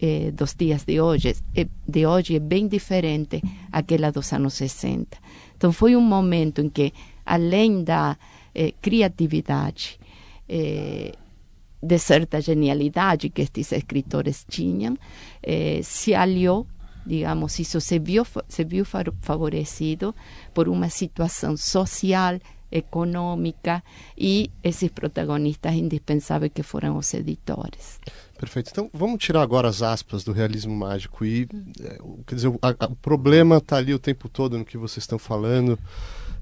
eh, 0.00 0.30
dos 0.32 0.54
dias 0.54 0.84
de 0.84 0.98
hoje, 0.98 1.36
eh, 1.54 1.68
de 1.86 2.06
hoje 2.06 2.36
é 2.36 2.40
bem 2.40 2.66
diferente 2.66 3.42
àquela 3.70 4.10
dos 4.10 4.32
anos 4.32 4.54
60. 4.54 5.18
Então 5.56 5.72
foi 5.72 5.94
um 5.94 6.00
momento 6.00 6.62
em 6.62 6.70
que, 6.70 6.94
além 7.26 7.84
da 7.84 8.16
eh, 8.54 8.72
criatividade, 8.80 10.00
eh, 10.48 11.12
de 11.82 11.98
certa 11.98 12.40
genialidade 12.40 13.30
que 13.30 13.42
estes 13.42 13.72
escritores 13.72 14.44
tinham, 14.48 14.96
eh, 15.42 15.80
se 15.82 16.14
aliou, 16.14 16.66
digamos, 17.06 17.58
isso 17.58 17.80
se 17.80 17.98
viu, 17.98 18.24
se 18.48 18.64
viu 18.64 18.84
favorecido 18.84 20.14
por 20.52 20.68
uma 20.68 20.90
situação 20.90 21.56
social, 21.56 22.38
econômica 22.70 23.82
e 24.16 24.50
esses 24.62 24.90
protagonistas 24.90 25.72
indispensáveis 25.74 26.52
que 26.54 26.62
foram 26.62 26.96
os 26.96 27.12
editores. 27.14 27.98
Perfeito. 28.38 28.70
Então 28.70 28.90
vamos 28.92 29.22
tirar 29.22 29.42
agora 29.42 29.68
as 29.68 29.82
aspas 29.82 30.22
do 30.22 30.32
realismo 30.32 30.74
mágico 30.74 31.24
e, 31.24 31.48
eh, 31.80 31.98
quer 32.26 32.34
dizer, 32.34 32.52
a, 32.62 32.84
o 32.86 32.96
problema 32.96 33.56
está 33.56 33.76
ali 33.76 33.92
o 33.92 33.98
tempo 33.98 34.28
todo 34.28 34.58
no 34.58 34.64
que 34.64 34.78
vocês 34.78 35.02
estão 35.02 35.18
falando 35.18 35.78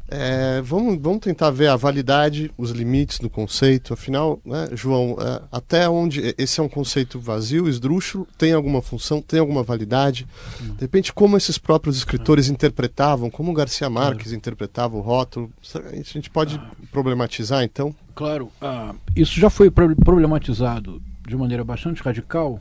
É, 0.09 0.61
vamos, 0.63 0.99
vamos 1.01 1.21
tentar 1.21 1.51
ver 1.51 1.69
a 1.69 1.77
validade, 1.77 2.51
os 2.57 2.71
limites 2.71 3.19
do 3.19 3.29
conceito. 3.29 3.93
Afinal, 3.93 4.41
né, 4.45 4.69
João, 4.73 5.17
é, 5.21 5.43
até 5.51 5.89
onde 5.89 6.35
esse 6.39 6.61
é 6.61 6.63
um 6.63 6.69
conceito 6.69 7.19
vazio, 7.19 7.69
esdrúxulo, 7.69 8.27
tem 8.39 8.53
alguma 8.53 8.81
função, 8.81 9.21
tem 9.21 9.41
alguma 9.41 9.63
validade? 9.63 10.27
De 10.61 10.81
repente, 10.81 11.13
como 11.13 11.37
esses 11.37 11.59
próprios 11.59 11.97
escritores 11.97 12.49
interpretavam, 12.49 13.31
como 13.31 13.53
Garcia 13.53 13.91
Marques 13.91 14.33
interpretava 14.33 14.97
o 14.97 15.01
rótulo, 15.01 15.51
a 15.75 15.97
gente 15.97 16.31
pode 16.31 16.61
problematizar 16.93 17.65
então? 17.65 17.95
Claro, 18.15 18.51
ah, 18.61 18.95
isso 19.15 19.39
já 19.39 19.51
foi 19.51 19.71
problematizado 19.71 21.03
de 21.27 21.37
maneira 21.37 21.65
bastante 21.65 22.03
radical 22.03 22.61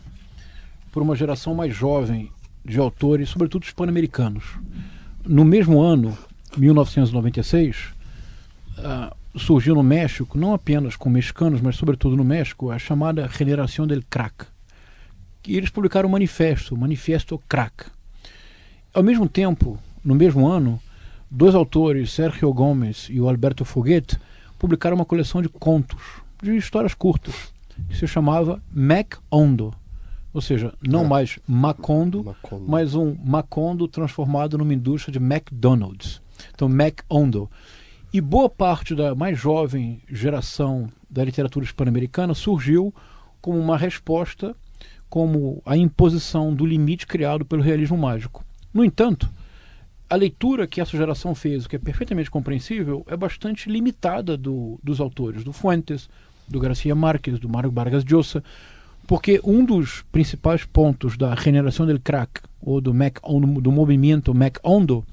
por 0.91 1.04
uma 1.04 1.16
geração 1.16 1.54
mais 1.54 1.76
jovem 1.76 2.32
de 2.64 2.80
autores, 2.80 3.30
sobretudo 3.30 3.64
hispano-americanos. 3.64 4.43
No 5.24 5.46
mesmo 5.46 5.82
ano, 5.82 6.18
1996, 6.58 7.93
uh, 8.78 9.39
surgiu 9.39 9.76
no 9.76 9.84
México, 9.84 10.38
não 10.38 10.53
apenas 10.53 10.95
com 10.95 11.10
mexicanos, 11.10 11.62
mas 11.62 11.76
sobretudo 11.76 12.16
no 12.16 12.24
México, 12.24 12.72
a 12.72 12.80
chamada 12.80 13.28
Generação 13.28 13.86
del 13.86 14.03
Crack. 14.10 14.45
E 15.47 15.58
eles 15.58 15.70
publicaram 15.70 16.10
um 16.10 16.12
manifesto, 16.12 16.74
o 16.74 16.78
Manifesto 16.78 17.39
Crack. 17.47 17.86
Ao 18.93 19.03
mesmo 19.03 19.28
tempo, 19.28 19.78
no 20.03 20.16
mesmo 20.16 20.47
ano, 20.47 20.80
dois 21.30 21.53
autores, 21.53 22.12
Sergio 22.12 22.51
Gomes 22.53 23.08
e 23.10 23.20
o 23.20 23.28
Alberto 23.28 23.64
Foguet, 23.66 24.18
publicaram 24.58 24.95
uma 24.95 25.06
coleção 25.06 25.41
de 25.41 25.49
contos, 25.49 26.01
de 26.41 26.56
histórias 26.56 26.93
curtas, 26.93 27.53
que 27.89 27.97
se 27.97 28.08
chamava 28.08 28.62
Mac 28.72 29.16
Ondo. 29.32 29.74
Ou 30.34 30.41
seja, 30.41 30.74
não 30.82 31.06
é. 31.06 31.08
mais 31.08 31.39
Macondo, 31.47 32.24
Macondo, 32.24 32.66
mas 32.68 32.93
um 32.95 33.16
Macondo 33.24 33.88
transformado 33.88 34.58
numa 34.58 34.74
indústria 34.74 35.12
de 35.12 35.20
McDonald's. 35.20 36.22
Então, 36.54 36.70
Mac 36.70 37.02
Ondo. 37.10 37.50
E 38.14 38.22
boa 38.22 38.50
parte 38.50 38.96
da 38.96 39.14
mais 39.14 39.38
jovem 39.38 40.02
geração 40.10 40.89
da 41.10 41.24
literatura 41.24 41.66
hispano-americana 41.66 42.34
surgiu 42.34 42.93
como 43.41 43.60
uma 43.60 43.78
resposta, 43.78 44.56
como 45.10 45.62
a 45.66 45.76
imposição 45.78 46.54
do 46.54 46.66
limite 46.66 47.06
criado 47.06 47.46
pelo 47.46 47.62
realismo 47.62 47.98
mágico. 47.98 48.43
No 48.74 48.84
entanto, 48.84 49.30
a 50.10 50.16
leitura 50.16 50.68
que 50.68 50.80
essa 50.80 50.96
geração 50.96 51.34
fez, 51.34 51.66
o 51.66 51.70
que 51.70 51.76
é 51.76 51.80
perfeitamente 51.80 52.30
compreensível, 52.30 53.04
é 53.08 53.18
bastante 53.18 53.70
limitada 53.70 54.38
do, 54.38 54.80
dos 54.84 55.00
autores, 55.00 55.43
do 55.43 55.52
Fuentes, 55.52 56.10
do 56.48 56.60
Garcia 56.60 56.93
Marques, 56.93 57.39
do 57.39 57.50
Mário 57.50 57.72
Vargas 57.72 58.04
Llosa, 58.04 58.43
porque 59.08 59.39
um 59.43 59.64
dos 59.64 60.04
principais 60.12 60.64
pontos 60.64 61.18
da 61.18 61.34
regeneração 61.34 61.86
del 61.86 62.00
crack, 62.00 62.41
ou 62.62 62.82
do, 62.82 62.93
Mac, 62.93 63.20
do 63.62 63.72
movimento 63.72 64.34
Mac 64.34 64.58
Ondo, 64.64 65.06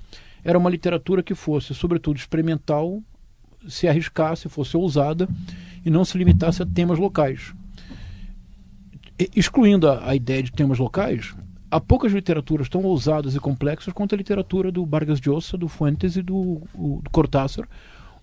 era 0.45 0.59
uma 0.59 0.71
literatura 0.71 1.23
que 1.23 1.35
fosse, 1.35 1.75
sobretudo, 1.75 2.17
experimental, 2.17 3.03
se 3.69 3.87
arriscasse, 3.87 4.49
fosse 4.49 4.77
ousada 4.77 5.29
e 5.85 5.91
não 5.91 6.05
se 6.05 6.19
limitasse 6.19 6.63
a 6.63 6.67
temas 6.67 6.99
locais. 6.99 7.53
Excluindo 9.37 9.89
a, 9.89 10.11
a, 10.11 10.17
ideia 10.17 10.43
de 10.43 10.51
temas 10.51 10.79
locais, 10.79 11.35
há 11.71 11.81
poucas 11.81 12.13
literaturas 12.13 12.69
tão 12.69 12.83
ousadas 12.83 13.35
e 13.35 13.41
complexas 13.41 13.93
quanto 13.93 14.15
a 14.15 14.19
literatura 14.19 14.73
do 14.73 14.85
Vargas 14.85 15.21
Llosa, 15.21 15.57
do 15.57 15.69
Fuentes 15.69 16.17
e 16.17 16.23
do, 16.23 16.63
o, 16.75 17.01
do 17.03 17.11
Cortázar, 17.11 17.69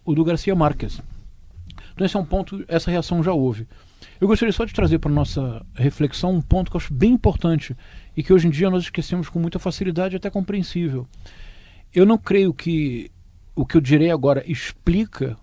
ou 0.04 0.14
do 0.14 0.24
Garcia 0.24 0.56
Marques. 0.56 1.02
Então 1.94 2.06
esse 2.06 2.16
é 2.16 2.20
um 2.20 2.26
ponto, 2.26 2.64
essa 2.68 2.92
reação 2.92 3.24
já 3.24 3.32
houve. 3.32 3.68
Eu 4.20 4.28
gostaria 4.28 4.52
só 4.52 4.66
de 4.66 4.74
trazer 4.74 5.00
para 5.00 5.12
nossa 5.12 5.66
reflexão 5.74 6.34
um 6.34 6.42
ponto 6.42 6.70
que 6.70 6.76
eu 6.76 6.80
acho 6.80 6.94
bem 6.94 7.12
importante 7.12 7.76
e 8.16 8.24
que 8.24 8.34
hoje 8.34 8.48
em 8.48 8.50
dia 8.50 8.70
nós 8.70 8.84
esquecemos 8.84 9.30
com 9.30 9.40
muita 9.40 9.60
facilidade, 9.60 10.16
até 10.16 10.30
compreensível. 10.30 11.08
Eu 11.94 12.06
não 12.06 12.18
creio 12.18 12.54
que 12.54 13.12
o 13.56 13.66
que 13.66 13.76
eu 13.76 13.82
direi 13.82 14.12
agora 14.12 14.44
explica 14.50 15.36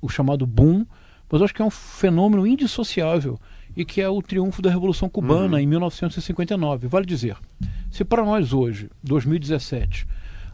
o 0.00 0.08
chamado 0.08 0.46
boom, 0.46 0.86
mas 1.30 1.40
eu 1.40 1.44
acho 1.44 1.54
que 1.54 1.62
é 1.62 1.64
um 1.64 1.70
fenômeno 1.70 2.46
indissociável 2.46 3.38
e 3.76 3.84
que 3.84 4.00
é 4.00 4.08
o 4.08 4.22
triunfo 4.22 4.62
da 4.62 4.70
Revolução 4.70 5.08
Cubana 5.08 5.56
uhum. 5.56 5.62
em 5.62 5.66
1959. 5.66 6.86
Vale 6.86 7.04
dizer, 7.04 7.36
se 7.90 8.04
para 8.04 8.24
nós 8.24 8.52
hoje, 8.52 8.88
2017, 9.02 10.06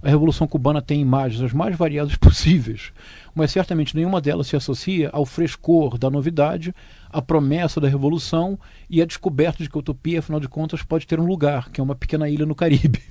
a 0.03 0.09
Revolução 0.09 0.47
Cubana 0.47 0.81
tem 0.81 1.01
imagens 1.01 1.43
as 1.43 1.53
mais 1.53 1.77
variadas 1.77 2.17
possíveis, 2.19 2.93
mas 3.35 3.51
certamente 3.51 3.95
nenhuma 3.95 4.21
delas 4.21 4.47
se 4.47 4.57
associa 4.57 5.11
ao 5.13 5.27
frescor 5.27 5.99
da 5.99 6.09
novidade, 6.09 6.75
à 7.11 7.21
promessa 7.21 7.81
da 7.81 7.89
revolução 7.89 8.59
e 8.89 9.03
à 9.03 9.05
descoberta 9.05 9.63
de 9.63 9.69
que 9.69 9.77
a 9.77 9.81
utopia, 9.81 10.21
afinal 10.21 10.41
de 10.41 10.49
contas, 10.49 10.83
pode 10.83 11.07
ter 11.07 11.21
um 11.21 11.27
lugar, 11.27 11.71
que 11.71 11.81
é 11.81 11.85
uma 11.85 11.95
pequena 11.95 12.29
ilha 12.29 12.47
no 12.47 12.55
Caribe. 12.55 13.03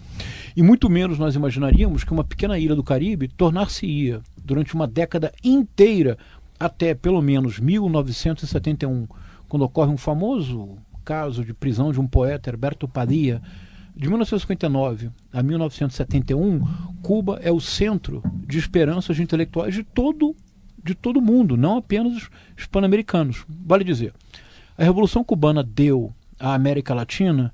E 0.60 0.62
muito 0.62 0.90
menos 0.90 1.18
nós 1.18 1.36
imaginaríamos 1.36 2.04
que 2.04 2.12
uma 2.12 2.22
pequena 2.22 2.60
ilha 2.60 2.76
do 2.76 2.84
Caribe 2.84 3.30
tornar-se-ia, 3.30 4.20
durante 4.44 4.76
uma 4.76 4.86
década 4.86 5.32
inteira, 5.42 6.18
até 6.60 6.94
pelo 6.94 7.22
menos 7.22 7.62
1971, 7.62 9.08
quando 9.48 9.64
ocorre 9.64 9.90
um 9.90 9.96
famoso 9.96 10.78
caso 11.06 11.46
de 11.46 11.54
prisão 11.54 11.94
de 11.94 12.02
um 12.02 12.06
poeta, 12.06 12.50
Herberto 12.50 12.90
Padilla. 12.90 13.42
De 13.96 14.10
1959 14.10 15.12
a 15.32 15.42
1971, 15.42 16.68
Cuba 17.02 17.40
é 17.42 17.54
o 17.54 17.62
centro 17.62 18.22
de 18.46 18.60
esperanças 18.60 19.16
de 19.16 19.24
intelectuais 19.24 19.74
de 19.74 19.84
todo 19.84 20.36
de 20.84 20.94
todo 20.94 21.22
mundo, 21.22 21.56
não 21.56 21.78
apenas 21.78 22.18
os 22.18 22.30
hispano-americanos. 22.58 23.46
Vale 23.48 23.86
dizer, 23.86 24.14
a 24.78 24.84
Revolução 24.84 25.24
Cubana 25.24 25.64
deu 25.64 26.14
à 26.38 26.54
América 26.54 26.94
Latina 26.94 27.54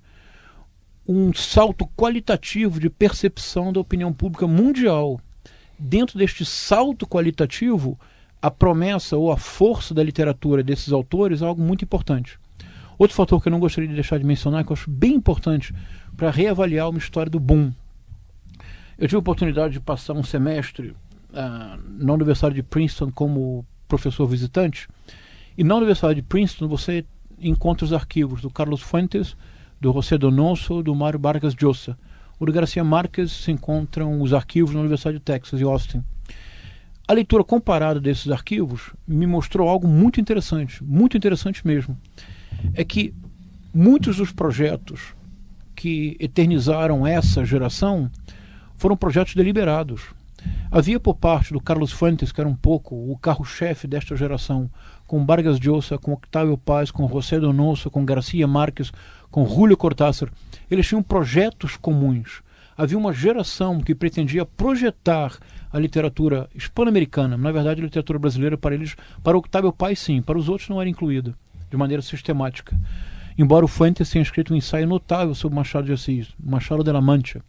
um 1.08 1.34
salto 1.34 1.88
qualitativo 1.96 2.80
de 2.80 2.90
percepção 2.90 3.72
da 3.72 3.80
opinião 3.80 4.12
pública 4.12 4.48
mundial. 4.48 5.20
Dentro 5.78 6.18
deste 6.18 6.46
salto 6.46 7.06
qualitativo, 7.06 8.00
a 8.42 8.50
promessa 8.50 9.18
ou 9.18 9.32
a 9.32 9.38
força 9.38 9.94
da 9.94 10.04
literatura 10.04 10.64
desses 10.64 10.92
autores 10.92 11.42
é 11.42 11.46
algo 11.46 11.62
muito 11.62 11.84
importante. 11.84 12.40
Outro 12.98 13.16
fator 13.16 13.42
que 13.42 13.50
eu 13.50 13.52
não 13.52 13.60
gostaria 13.60 13.88
de 13.88 13.94
deixar 13.94 14.18
de 14.18 14.24
mencionar, 14.24 14.64
que 14.64 14.72
eu 14.72 14.76
acho 14.76 14.90
bem 14.90 15.14
importante 15.16 15.74
para 16.16 16.32
reavaliar 16.32 16.90
uma 16.90 17.00
história 17.00 17.30
do 17.30 17.40
boom. 17.40 17.72
Eu 18.98 19.08
tive 19.08 19.18
a 19.18 19.20
oportunidade 19.20 19.74
de 19.74 19.80
passar 19.82 20.14
um 20.14 20.24
semestre 20.24 20.90
uh, 20.90 21.80
na 21.98 22.14
Universidade 22.14 22.56
de 22.56 22.64
Princeton 22.64 23.12
como 23.12 23.66
professor 23.88 24.26
visitante, 24.26 24.88
e 25.58 25.64
na 25.64 25.76
Universidade 25.76 26.16
de 26.16 26.22
Princeton 26.22 26.68
você 26.68 27.06
encontra 27.40 27.86
os 27.86 27.92
arquivos 27.92 28.42
do 28.42 28.50
Carlos 28.50 28.82
Fuentes, 28.82 29.36
do 29.86 29.94
José 29.94 30.18
Donoso, 30.18 30.82
do 30.82 30.96
Mário 30.96 31.20
Vargas 31.20 31.54
Llosa. 31.54 31.96
O 32.40 32.46
do 32.48 32.52
Garcia 32.52 32.84
Marques 32.84 33.32
se 33.32 33.52
encontram 33.52 34.20
os 34.20 34.34
arquivos 34.34 34.74
na 34.74 34.80
Universidade 34.80 35.20
de 35.20 35.24
Texas, 35.24 35.62
em 35.62 35.64
Austin. 35.64 36.04
A 37.08 37.14
leitura 37.14 37.44
comparada 37.44 38.00
desses 38.00 38.32
arquivos 38.32 38.94
me 39.08 39.28
mostrou 39.28 39.70
algo 39.70 39.88
muito 39.88 40.20
interessante, 40.20 40.84
muito 40.84 41.16
interessante 41.16 41.66
mesmo. 41.68 41.96
É 42.74 42.84
que 42.84 43.14
muitos 43.72 44.18
dos 44.18 44.32
projetos 44.32 45.14
que 45.76 46.18
eternizaram 46.20 47.06
essa 47.06 47.46
geração 47.46 48.10
foram 48.76 48.98
projetos 48.98 49.36
deliberados. 49.36 50.02
Havia 50.72 51.00
por 51.00 51.16
parte 51.16 51.54
do 51.54 51.62
Carlos 51.62 51.92
Fuentes, 51.92 52.32
que 52.32 52.42
era 52.42 52.50
um 52.50 52.56
pouco 52.56 52.96
o 52.96 53.18
carro-chefe 53.18 53.88
desta 53.88 54.16
geração, 54.16 54.70
com 55.06 55.26
Vargas 55.26 55.60
Llosa, 55.60 55.98
com 55.98 56.14
Octavio 56.14 56.58
Paz, 56.58 56.90
com 56.90 57.08
José 57.08 57.40
Donoso, 57.40 57.90
com 57.92 58.04
Garcia 58.04 58.48
Marques, 58.48 58.92
com 59.36 59.46
Julio 59.46 59.76
Cortázar, 59.76 60.30
eles 60.72 60.88
tinham 60.88 61.04
projetos 61.04 61.76
comuns. 61.76 62.42
Havia 62.78 62.98
uma 62.98 63.12
geração 63.12 63.82
que 63.82 63.94
pretendia 63.94 64.46
projetar 64.46 65.38
a 65.74 65.78
literatura 65.78 66.50
hispano-americana, 66.56 67.36
na 67.36 67.52
verdade 67.52 67.82
a 67.82 67.84
literatura 67.84 68.18
brasileira 68.18 68.58
para 68.58 68.74
eles, 68.74 68.96
para 69.22 69.38
Octavio 69.38 69.74
Paz 69.74 70.00
sim, 70.00 70.22
para 70.22 70.38
os 70.38 70.48
outros 70.48 70.70
não 70.70 70.80
era 70.80 70.90
incluída, 70.90 71.36
de 71.70 71.76
maneira 71.76 72.02
sistemática. 72.02 72.80
Embora 73.38 73.66
o 73.66 73.68
Fuentes 73.68 74.10
tenha 74.10 74.24
escrito 74.24 74.54
um 74.54 74.56
ensaio 74.56 74.88
notável 74.88 75.36
sobre 75.36 75.58
Machado 75.58 75.88
de 75.88 75.92
Assis, 75.92 76.30
Machado 76.42 76.82
de 76.82 76.94
la 76.94 77.02
Mancha. 77.02 77.42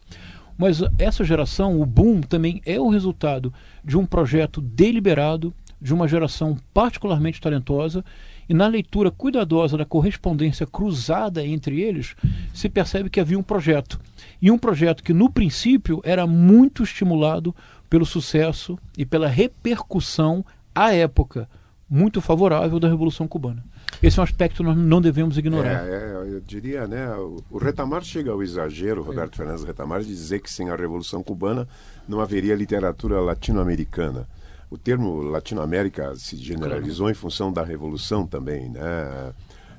Mas 0.58 0.82
essa 0.98 1.22
geração, 1.22 1.80
o 1.80 1.86
boom, 1.86 2.20
também 2.20 2.60
é 2.66 2.80
o 2.80 2.88
resultado 2.88 3.54
de 3.84 3.96
um 3.96 4.04
projeto 4.04 4.60
deliberado, 4.60 5.54
de 5.80 5.94
uma 5.94 6.08
geração 6.08 6.56
particularmente 6.74 7.40
talentosa 7.40 8.04
e 8.48 8.54
na 8.54 8.66
leitura 8.66 9.10
cuidadosa 9.10 9.76
da 9.76 9.84
correspondência 9.84 10.66
cruzada 10.66 11.44
entre 11.44 11.80
eles, 11.80 12.14
se 12.54 12.68
percebe 12.68 13.10
que 13.10 13.20
havia 13.20 13.38
um 13.38 13.42
projeto. 13.42 14.00
E 14.40 14.50
um 14.50 14.58
projeto 14.58 15.02
que, 15.02 15.12
no 15.12 15.30
princípio, 15.30 16.00
era 16.04 16.26
muito 16.26 16.82
estimulado 16.82 17.54
pelo 17.88 18.06
sucesso 18.06 18.78
e 18.96 19.04
pela 19.04 19.28
repercussão 19.28 20.44
à 20.74 20.92
época 20.92 21.48
muito 21.88 22.20
favorável 22.20 22.80
da 22.80 22.88
Revolução 22.88 23.28
Cubana. 23.28 23.64
Esse 24.02 24.18
é 24.18 24.20
um 24.20 24.24
aspecto 24.24 24.56
que 24.56 24.62
nós 24.62 24.76
não 24.76 25.00
devemos 25.00 25.38
ignorar. 25.38 25.86
É, 25.86 25.90
é, 25.90 26.34
eu 26.34 26.40
diria, 26.40 26.86
né, 26.86 27.08
o, 27.16 27.58
Retamar 27.58 28.02
chega 28.02 28.30
ao 28.30 28.42
exagero, 28.42 29.02
Roberto 29.02 29.34
é. 29.34 29.36
Fernandes 29.36 29.64
Retamar, 29.64 30.00
de 30.00 30.08
dizer 30.08 30.40
que 30.40 30.50
sem 30.50 30.68
a 30.68 30.76
Revolução 30.76 31.22
Cubana 31.22 31.66
não 32.08 32.20
haveria 32.20 32.54
literatura 32.54 33.20
latino-americana 33.20 34.28
o 34.70 34.76
termo 34.76 35.22
Latinoamérica 35.22 36.14
se 36.16 36.36
generalizou 36.36 37.06
claro. 37.06 37.12
em 37.12 37.14
função 37.14 37.52
da 37.52 37.62
revolução 37.62 38.26
também, 38.26 38.68
né, 38.68 39.32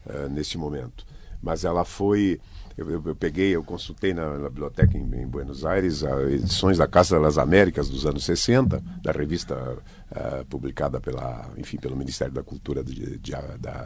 uh, 0.05 0.29
nesse 0.29 0.57
momento. 0.57 1.05
Mas 1.41 1.63
ela 1.65 1.83
foi 1.85 2.39
Eu, 2.77 2.91
eu, 2.91 3.01
eu, 3.03 3.15
peguei, 3.15 3.55
eu 3.55 3.63
consultei 3.63 4.13
na, 4.13 4.37
na 4.37 4.49
biblioteca 4.49 4.95
em, 4.95 5.01
em, 5.01 5.27
Buenos 5.27 5.65
Aires 5.65 6.03
as 6.03 6.31
edições 6.31 6.77
da 6.77 6.87
Casa 6.87 7.19
das 7.19 7.39
Américas 7.39 7.89
dos 7.89 8.05
anos 8.05 8.23
60, 8.23 8.83
da 9.01 9.11
revista 9.11 9.55
uh, 9.55 10.45
publicada 10.45 11.01
pela, 11.01 11.49
enfim, 11.57 11.77
pelo 11.77 11.95
Ministério 11.95 12.33
da 12.35 12.43
Cultura 12.43 12.83
de, 12.83 12.93
de, 12.93 13.17
de, 13.17 13.33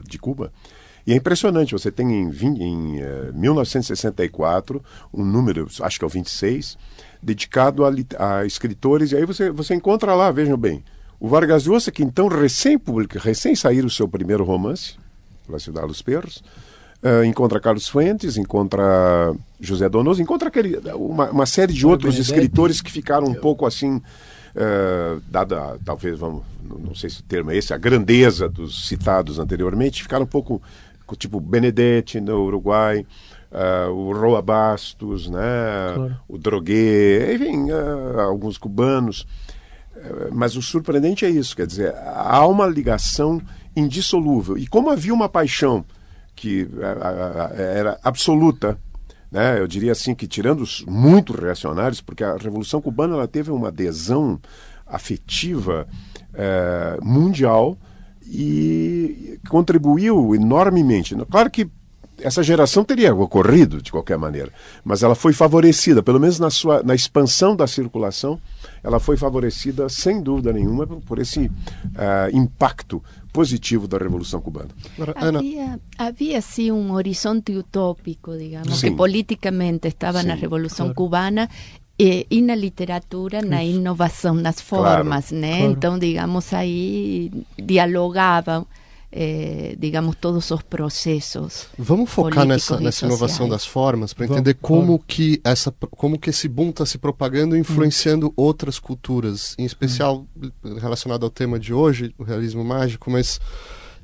de 0.05 0.19
Cuba. 0.19 0.51
E 1.07 1.13
é 1.13 1.15
impressionante, 1.15 1.71
você 1.71 1.89
tem 1.89 2.05
em, 2.11 2.29
em 2.61 3.01
uh, 3.01 3.33
1964 3.33 4.83
um 5.13 5.23
número, 5.23 5.67
acho 5.79 5.97
que 5.97 6.03
é 6.03 6.07
o 6.07 6.09
26, 6.09 6.77
dedicado 7.21 7.83
a, 7.85 7.91
a 8.19 8.45
escritores, 8.45 9.11
e 9.11 9.17
aí 9.17 9.25
você, 9.25 9.51
você 9.51 9.75
encontra 9.75 10.15
lá, 10.15 10.31
vejam 10.31 10.57
bem, 10.57 10.83
o 11.19 11.27
Vargas 11.27 11.65
Llosa, 11.65 11.91
que 11.91 12.03
então 12.03 12.27
recém, 12.27 12.79
publica, 12.79 13.19
recém 13.19 13.55
saiu 13.55 13.85
o 13.85 13.89
seu 13.89 14.07
primeiro 14.07 14.43
romance, 14.43 14.95
La 15.47 15.59
Ciudad 15.59 15.85
dos 15.85 16.01
Perros, 16.01 16.43
uh, 17.03 17.23
encontra 17.23 17.59
Carlos 17.59 17.87
Fuentes, 17.87 18.37
encontra 18.37 19.33
José 19.59 19.87
Donoso, 19.87 20.21
encontra 20.21 20.47
aquele, 20.47 20.77
uma, 20.95 21.29
uma 21.29 21.45
série 21.45 21.73
de 21.73 21.85
outros 21.85 22.17
escritores 22.17 22.81
que 22.81 22.91
ficaram 22.91 23.27
um 23.27 23.35
pouco 23.35 23.67
assim, 23.67 23.97
uh, 23.97 25.21
dada 25.29 25.77
talvez, 25.85 26.17
vamos, 26.17 26.43
não 26.63 26.95
sei 26.95 27.09
se 27.09 27.19
o 27.19 27.23
termo 27.23 27.51
é 27.51 27.57
esse, 27.57 27.71
a 27.71 27.77
grandeza 27.77 28.49
dos 28.49 28.87
citados 28.87 29.37
anteriormente, 29.37 30.01
ficaram 30.01 30.23
um 30.23 30.27
pouco 30.27 30.61
tipo 31.17 31.39
Benedetti 31.39 32.21
no 32.21 32.41
Uruguai, 32.45 33.05
uh, 33.51 33.91
o 33.91 34.13
Roa 34.13 34.41
Bastos, 34.41 35.29
né, 35.29 35.93
claro. 35.95 36.17
o 36.27 36.37
Droguet, 36.37 37.35
enfim, 37.35 37.71
alguns 38.27 38.57
cubanos. 38.57 39.25
Mas 40.31 40.55
o 40.55 40.61
surpreendente 40.61 41.25
é 41.25 41.29
isso, 41.29 41.55
quer 41.55 41.67
dizer, 41.67 41.93
há 41.95 42.47
uma 42.47 42.65
ligação 42.65 43.39
indissolúvel. 43.75 44.57
E 44.57 44.65
como 44.65 44.89
havia 44.89 45.13
uma 45.13 45.29
paixão 45.29 45.85
que 46.35 46.67
era 47.55 47.99
absoluta, 48.01 48.79
né? 49.31 49.59
eu 49.59 49.67
diria 49.67 49.91
assim 49.91 50.15
que 50.15 50.27
tirando 50.27 50.61
os 50.61 50.83
muito 50.85 51.33
reacionários, 51.33 52.01
porque 52.01 52.23
a 52.23 52.35
Revolução 52.35 52.81
Cubana 52.81 53.13
ela 53.13 53.27
teve 53.27 53.51
uma 53.51 53.67
adesão 53.67 54.39
afetiva 54.87 55.87
é, 56.33 56.97
mundial 57.01 57.77
e 58.25 59.39
contribuiu 59.49 60.35
enormemente. 60.35 61.15
Claro 61.29 61.49
que 61.49 61.69
essa 62.21 62.43
geração 62.43 62.83
teria 62.83 63.13
ocorrido 63.13 63.81
de 63.81 63.91
qualquer 63.91 64.17
maneira, 64.17 64.51
mas 64.83 65.03
ela 65.03 65.15
foi 65.15 65.33
favorecida, 65.33 66.01
pelo 66.01 66.19
menos 66.19 66.39
na 66.39 66.49
sua 66.49 66.83
na 66.83 66.95
expansão 66.95 67.55
da 67.55 67.67
circulação, 67.67 68.39
ela 68.83 68.99
foi 68.99 69.17
favorecida 69.17 69.87
sem 69.89 70.21
dúvida 70.21 70.51
nenhuma 70.53 70.87
por 70.87 71.19
esse 71.19 71.39
uh, 71.41 71.51
impacto 72.33 73.03
positivo 73.31 73.87
da 73.87 73.97
Revolução 73.97 74.41
Cubana. 74.41 74.69
Havia, 75.15 75.79
havia 75.97 76.41
sim 76.41 76.71
um 76.71 76.93
horizonte 76.93 77.55
utópico, 77.55 78.37
digamos, 78.37 78.79
sim. 78.79 78.89
que 78.89 78.95
politicamente 78.95 79.87
estava 79.87 80.21
sim, 80.21 80.27
na 80.27 80.33
Revolução 80.33 80.87
claro. 80.87 80.95
Cubana 80.95 81.49
e, 81.97 82.25
e, 82.29 82.41
na 82.41 82.55
literatura, 82.55 83.41
na 83.41 83.63
inovação 83.63 84.33
nas 84.33 84.59
formas, 84.59 85.29
claro, 85.29 85.41
né? 85.41 85.57
Claro. 85.57 85.71
Então, 85.71 85.99
digamos, 85.99 86.53
aí 86.53 87.31
dialogavam 87.57 88.65
é, 89.11 89.75
digamos, 89.77 90.15
todos 90.15 90.49
os 90.51 90.61
processos. 90.61 91.67
Vamos 91.77 92.09
focar 92.09 92.45
nessa, 92.45 92.79
nessa 92.79 93.05
inovação 93.05 93.49
das 93.49 93.65
formas 93.65 94.13
para 94.13 94.25
entender 94.25 94.55
como 94.55 94.97
que, 94.99 95.41
essa, 95.43 95.71
como 95.91 96.17
que 96.17 96.29
esse 96.29 96.47
boom 96.47 96.69
está 96.69 96.85
se 96.85 96.97
propagando 96.97 97.55
e 97.55 97.59
influenciando 97.59 98.27
hum. 98.27 98.33
outras 98.35 98.79
culturas, 98.79 99.55
em 99.57 99.65
especial 99.65 100.25
hum. 100.35 100.77
relacionado 100.79 101.23
ao 101.23 101.29
tema 101.29 101.59
de 101.59 101.73
hoje, 101.73 102.13
o 102.17 102.23
realismo 102.23 102.63
mágico, 102.63 103.11
mas 103.11 103.39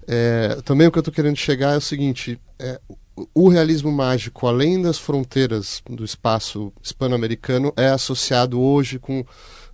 é, 0.07 0.59
também 0.63 0.87
o 0.87 0.91
que 0.91 0.97
eu 0.97 1.01
estou 1.01 1.13
querendo 1.13 1.37
chegar 1.37 1.73
é 1.73 1.77
o 1.77 1.81
seguinte: 1.81 2.39
é, 2.59 2.79
o 3.33 3.49
realismo 3.49 3.91
mágico, 3.91 4.45
além 4.47 4.81
das 4.81 4.97
fronteiras 4.97 5.81
do 5.89 6.03
espaço 6.03 6.71
hispano-americano, 6.83 7.73
é 7.75 7.87
associado 7.87 8.59
hoje 8.61 8.99
com 8.99 9.25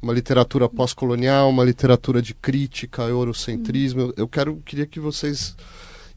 uma 0.03 0.13
literatura 0.13 0.67
pós-colonial, 0.67 1.49
uma 1.49 1.63
literatura 1.63 2.21
de 2.21 2.33
crítica, 2.33 3.03
eurocentrismo. 3.03 4.13
Eu 4.17 4.27
quero, 4.27 4.61
queria 4.65 4.85
que 4.85 4.99
vocês 4.99 5.55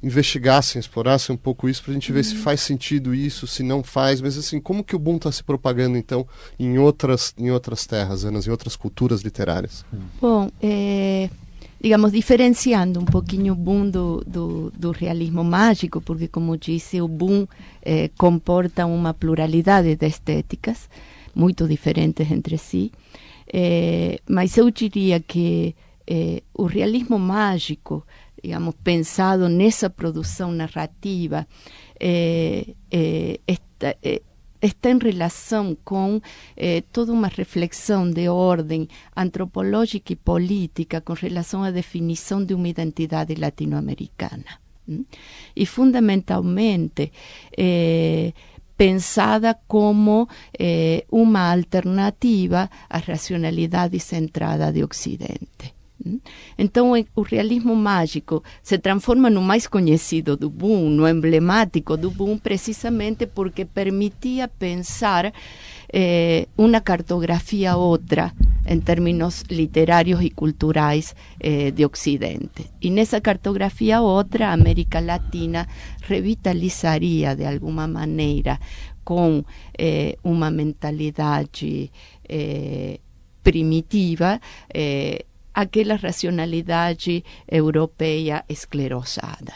investigassem, 0.03 0.80
explorassem 0.80 1.34
um 1.34 1.39
pouco 1.39 1.68
isso 1.68 1.82
para 1.82 1.93
a 1.93 1.95
gente 1.95 2.12
ver 2.12 2.24
se 2.24 2.34
uhum. 2.34 2.43
faz 2.43 2.61
sentido 2.61 3.14
isso, 3.14 3.47
se 3.47 3.62
não 3.62 3.82
faz, 3.82 4.20
mas 4.20 4.37
assim, 4.37 4.61
como 4.61 4.84
que 4.84 4.95
o 4.95 4.99
boom 4.99 5.16
está 5.16 5.30
se 5.30 5.43
propagando 5.43 5.97
então 5.97 6.26
em 6.59 6.78
outras, 6.78 7.32
em 7.39 7.51
outras 7.51 7.87
terras, 7.87 8.24
Ana, 8.24 8.41
em 8.45 8.51
outras 8.51 8.74
culturas 8.74 9.22
literárias? 9.22 9.84
Bom, 10.20 10.51
é, 10.61 11.30
digamos, 11.80 12.11
diferenciando 12.11 13.01
um 13.01 13.05
pouquinho 13.05 13.53
o 13.53 13.57
boom 13.57 13.89
do, 13.89 14.22
do, 14.26 14.72
do, 14.76 14.91
realismo 14.91 15.45
mágico, 15.45 16.01
porque 16.01 16.26
como 16.26 16.59
disse, 16.59 17.01
o 17.01 17.09
boom 17.09 17.47
é, 17.82 18.11
comporta 18.18 18.84
uma 18.84 19.14
pluralidade 19.14 19.95
de 19.95 20.07
estéticas 20.07 20.89
muito 21.37 21.68
diferentes 21.68 22.30
entre 22.30 22.59
si. 22.59 22.91
É, 23.53 24.20
mas 24.28 24.57
eu 24.57 24.70
diria 24.70 25.20
que 25.20 25.74
é, 26.07 26.42
o 26.55 26.64
realismo 26.64 27.18
mágico, 27.18 28.07
digamos, 28.42 28.74
pensado 28.82 29.49
nessa 29.49 29.88
produção 29.88 30.53
narrativa, 30.53 31.47
é, 31.99 32.74
está, 33.47 33.97
está 34.61 34.90
em 34.90 34.99
relação 34.99 35.76
com 35.84 36.20
toda 36.92 37.12
uma 37.12 37.28
reflexão 37.28 38.11
de 38.11 38.28
ordem 38.28 38.88
antropológica 39.16 40.12
e 40.12 40.16
política 40.16 41.01
com 41.01 41.12
relação 41.14 41.62
à 41.62 41.70
definição 41.70 42.44
de 42.44 42.55
uma 42.55 42.68
identidade 42.68 43.34
latino-americana. 43.34 44.61
E, 45.57 45.66
fundamentalmente, 45.66 47.11
pensada 48.77 49.59
como 49.66 50.29
eh, 50.59 51.05
uma 51.11 51.53
alternativa 51.53 52.68
à 52.89 52.99
racionalidade 52.99 53.99
centrada 53.99 54.72
de 54.72 54.85
Ocidente. 54.85 55.74
Então, 56.57 56.93
o 57.14 57.22
realismo 57.22 57.74
mágico 57.74 58.43
se 58.62 58.79
transforma 58.79 59.29
no 59.29 59.43
mais 59.43 59.66
conhecido 59.66 60.37
do 60.37 60.49
Boom, 60.49 60.91
no 60.91 61.09
emblemático 61.09 61.97
do 61.97 62.11
Boom, 62.11 62.39
precisamente 62.39 63.27
porque 63.27 63.64
permitia 63.64 64.47
pensar 64.47 65.33
eh, 65.93 66.47
uma 66.57 66.81
cartografia 66.81 67.77
outra 67.77 68.33
em 68.67 68.81
termos 68.81 69.45
literários 69.49 70.21
e 70.21 70.31
culturais 70.31 71.14
eh, 71.39 71.71
de 71.71 71.87
Ocidente. 71.87 72.71
E 72.83 72.91
nessa 72.91 73.21
cartografia 73.21 74.01
outra, 74.01 74.49
a 74.49 74.53
América 74.53 75.01
Latina 75.01 75.67
revitalizaria 76.03 77.37
de 77.37 77.45
alguma 77.45 77.87
maneira 77.87 78.59
com 79.05 79.45
eh, 79.79 80.19
uma 80.25 80.51
mentalidade 80.51 81.91
eh, 82.29 82.99
primitiva 83.43 84.41
eh, 84.75 85.25
aquela 85.55 85.95
racionalidade 85.97 87.25
europeia 87.49 88.45
esclerosada. 88.49 89.55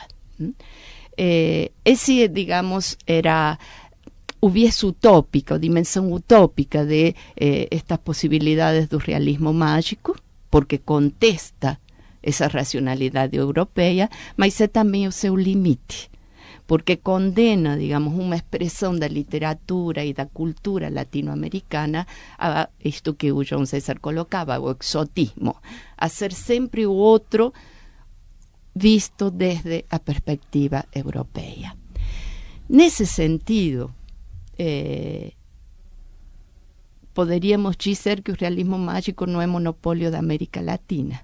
Eh, 1.16 1.72
esse, 1.84 2.28
digamos, 2.28 2.96
era 3.06 3.58
o 4.40 4.48
viés 4.48 4.82
utópico, 4.82 5.58
dimensão 5.58 6.12
utópica 6.12 6.84
de 6.84 7.14
eh, 7.36 7.68
estas 7.70 7.98
possibilidades 7.98 8.88
do 8.88 8.98
realismo 8.98 9.52
mágico, 9.52 10.16
porque 10.50 10.78
contesta 10.78 11.78
essa 12.22 12.48
racionalidade 12.48 13.36
europeia, 13.36 14.08
mas 14.36 14.60
é 14.60 14.66
também 14.66 15.06
o 15.06 15.12
seu 15.12 15.36
limite, 15.36 16.10
porque 16.66 16.96
condena, 16.96 17.76
digamos, 17.76 18.14
uma 18.14 18.36
expressão 18.36 18.96
da 18.96 19.08
literatura 19.08 20.04
e 20.04 20.12
da 20.12 20.26
cultura 20.26 20.88
latino-americana 20.90 22.06
a 22.38 22.68
isto 22.82 23.14
que 23.14 23.32
o 23.32 23.44
João 23.44 23.66
César 23.66 23.98
colocava, 24.00 24.58
o 24.58 24.70
exotismo, 24.70 25.56
a 25.96 26.08
ser 26.08 26.32
sempre 26.32 26.86
o 26.86 26.92
outro 26.92 27.52
visto 28.74 29.30
desde 29.30 29.84
a 29.90 29.98
perspectiva 29.98 30.86
europeia. 30.94 31.74
Nesse 32.68 33.04
sentido, 33.04 33.92
eh, 34.60 35.32
poderíamos 37.14 37.76
dizer 37.78 38.22
que 38.22 38.32
o 38.32 38.36
realismo 38.38 38.78
mágico 38.78 39.24
não 39.26 39.40
é 39.40 39.46
monopólio 39.46 40.10
da 40.10 40.18
América 40.18 40.60
Latina, 40.60 41.20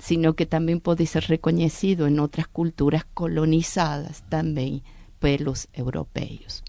sino 0.00 0.34
que 0.34 0.46
também 0.46 0.78
pode 0.78 1.06
ser 1.06 1.22
reconhecido 1.22 2.08
em 2.08 2.18
outras 2.18 2.46
culturas 2.46 3.04
colonizadas 3.14 4.24
também 4.28 4.82
pelos 5.20 5.68
europeus. 5.72 6.64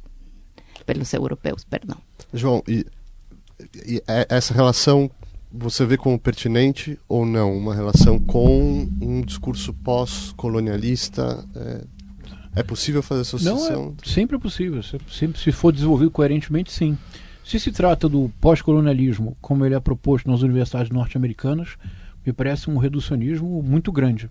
Pelos 0.86 1.12
europeus, 1.14 1.64
perdão. 1.64 1.98
João, 2.32 2.62
e, 2.68 2.86
e 3.86 4.04
essa 4.30 4.54
relação 4.54 5.10
você 5.52 5.86
vê 5.86 5.98
como 5.98 6.20
pertinente 6.20 7.00
ou 7.08 7.26
não? 7.26 7.58
Uma 7.58 7.74
relação 7.74 8.20
com 8.20 8.88
um 9.02 9.22
discurso 9.22 9.74
pós-colonialista? 9.74 11.44
É, 11.56 11.97
é 12.60 12.64
possível 12.64 13.04
fazer 13.04 13.22
associação? 13.22 13.86
Não, 13.86 13.96
é 14.04 14.10
sempre 14.10 14.38
possível. 14.40 14.82
Sempre, 14.84 15.40
se 15.40 15.52
for 15.52 15.72
desenvolvido 15.72 16.10
coerentemente, 16.10 16.72
sim. 16.72 16.98
Se 17.44 17.60
se 17.60 17.72
trata 17.72 18.10
do 18.10 18.32
pós-colonialismo, 18.42 19.38
como 19.40 19.66
ele 19.66 19.76
é 19.76 19.80
proposto 19.80 20.30
nas 20.30 20.42
universidades 20.42 20.92
norte-americanas, 20.92 21.78
me 22.26 22.34
parece 22.34 22.70
um 22.70 22.78
reducionismo 22.78 23.62
muito 23.62 23.92
grande. 23.92 24.30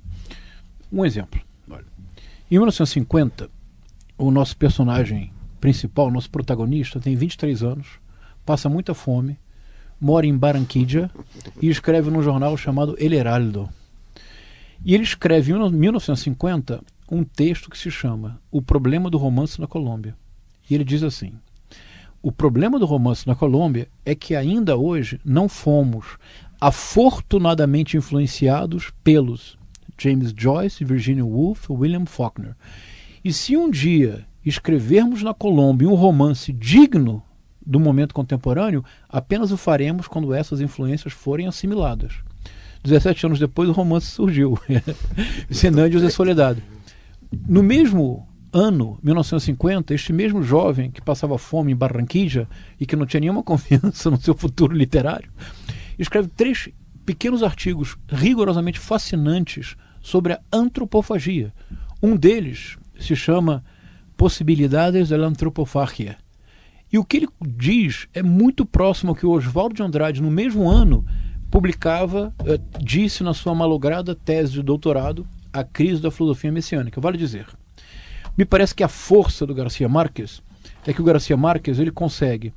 Um 0.93 1.05
exemplo. 1.05 1.41
Olha, 1.71 1.85
em 2.51 2.57
1950, 2.57 3.49
o 4.19 4.31
nosso 4.31 4.57
personagem 4.57 5.33
principal, 5.61 6.11
nosso 6.11 6.29
protagonista, 6.29 7.01
tem 7.01 7.17
23 7.17 7.63
anos, 7.63 7.87
passa 8.45 8.69
muita 8.69 8.93
fome, 8.93 9.39
mora 10.01 10.27
em 10.27 10.37
Barranquilla 10.37 11.11
e 11.61 11.69
escreve 11.69 12.11
num 12.11 12.23
jornal 12.23 12.57
chamado 12.57 12.97
El 12.99 13.13
Heraldo. 13.13 13.69
E 14.85 14.95
ele 14.95 15.05
escreve 15.05 15.53
em 15.53 15.71
1950 15.71 16.83
um 17.11 17.25
texto 17.25 17.71
que 17.71 17.79
se 17.79 17.91
chama 17.91 18.41
O 18.51 18.61
Problema 18.61 19.09
do 19.09 19.19
Romance 19.19 19.61
na 19.61 19.67
Colômbia. 19.67 20.17
E 20.69 20.75
ele 20.75 20.85
diz 20.85 21.03
assim: 21.03 21.33
O 22.21 22.33
problema 22.33 22.79
do 22.79 22.87
romance 22.87 23.27
na 23.27 23.35
Colômbia 23.35 23.89
é 24.05 24.15
que 24.15 24.35
ainda 24.35 24.77
hoje 24.77 25.21
não 25.25 25.49
fomos 25.49 26.19
afortunadamente 26.61 27.97
influenciados 27.97 28.91
pelos 29.05 29.57
James 29.99 30.33
Joyce, 30.37 30.85
Virginia 30.85 31.25
Woolf, 31.25 31.71
William 31.71 32.07
Faulkner. 32.07 32.55
E 33.25 33.33
se 33.33 33.57
um 33.57 33.71
dia 33.71 34.27
escrevermos 34.45 35.23
na 35.23 35.35
Colômbia 35.35 35.89
um 35.89 35.95
romance 35.95 36.53
digno 36.53 37.23
do 37.65 37.81
momento 37.81 38.15
contemporâneo, 38.15 38.85
apenas 39.09 39.51
o 39.51 39.57
faremos 39.57 40.07
quando 40.07 40.33
essas 40.33 40.61
influências 40.61 41.13
forem 41.13 41.49
assimiladas. 41.49 42.15
17 42.85 43.27
anos 43.27 43.39
depois, 43.41 43.69
o 43.69 43.73
romance 43.73 44.07
surgiu. 44.07 44.57
Senândios 45.51 46.05
e 46.05 46.11
Soledade. 46.11 46.63
No 47.49 47.63
mesmo 47.63 48.27
ano, 48.53 48.99
1950, 49.03 49.95
este 49.95 50.13
mesmo 50.13 50.43
jovem 50.43 50.91
que 50.91 51.01
passava 51.01 51.37
fome 51.39 51.73
em 51.73 51.77
Barranquilla 51.77 52.49
e 52.81 52.87
que 52.87 52.97
não 52.97 53.07
tinha 53.07 53.21
nenhuma 53.21 53.43
confiança 53.45 54.11
no 54.11 54.21
seu 54.21 54.35
futuro 54.35 54.75
literário, 54.75 55.31
escreve 55.99 56.29
três 56.29 56.69
pequenos 57.05 57.43
artigos 57.43 57.97
rigorosamente 58.09 58.79
fascinantes 58.79 59.77
sobre 60.01 60.33
a 60.33 60.41
antropofagia. 60.53 61.53
Um 62.03 62.17
deles 62.17 62.77
se 62.99 63.15
chama 63.15 63.65
Possibilidades 64.17 65.11
da 65.11 65.17
Antropofagia. 65.17 66.17
E 66.93 66.99
o 66.99 67.05
que 67.05 67.19
ele 67.19 67.29
diz 67.45 68.09
é 68.15 68.23
muito 68.23 68.65
próximo 68.65 69.11
ao 69.11 69.17
que 69.17 69.27
o 69.27 69.31
Oswaldo 69.31 69.75
de 69.75 69.83
Andrade, 69.83 70.23
no 70.23 70.31
mesmo 70.31 70.69
ano, 70.71 71.05
publicava, 71.51 72.33
eh, 72.45 72.61
disse 72.81 73.23
na 73.23 73.35
sua 73.35 73.55
malograda 73.55 74.15
tese 74.15 74.53
de 74.53 74.63
doutorado, 74.63 75.27
A 75.57 75.65
Crise 75.65 76.03
da 76.03 76.11
Filosofia 76.11 76.53
Messiânica. 76.53 77.01
Vale 77.01 77.17
dizer, 77.17 77.47
me 78.37 78.45
parece 78.45 78.75
que 78.75 78.85
a 78.85 78.89
força 78.89 79.47
do 79.47 79.55
Garcia 79.55 79.89
Marques 79.89 80.43
é 80.87 80.93
que 80.93 81.01
o 81.01 81.05
Garcia 81.05 81.37
Marques 81.37 81.79
ele 81.79 81.91
consegue, 81.91 82.53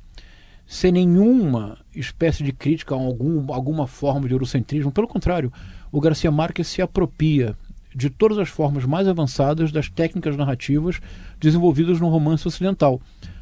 sem 0.66 0.92
nenhuma 0.92 1.78
espécie 1.94 2.44
de 2.44 2.52
crítica 2.52 2.94
a 2.94 2.98
algum, 2.98 3.52
alguma 3.52 3.86
forma 3.86 4.28
de 4.28 4.34
eurocentrismo, 4.34 4.92
pelo 4.92 5.08
contrário, 5.08 5.50
o 5.90 6.00
Garcia 6.00 6.30
Marques 6.30 6.68
se 6.68 6.82
apropria 6.82 7.56
de 7.94 8.10
todas 8.10 8.38
as 8.38 8.50
formas 8.50 8.84
mais 8.84 9.08
avançadas 9.08 9.72
das 9.72 9.88
técnicas 9.88 10.36
narrativas 10.36 11.00
desenvolvidas 11.40 11.98
no 11.98 12.08
romance 12.08 12.46
ocidental, 12.46 13.00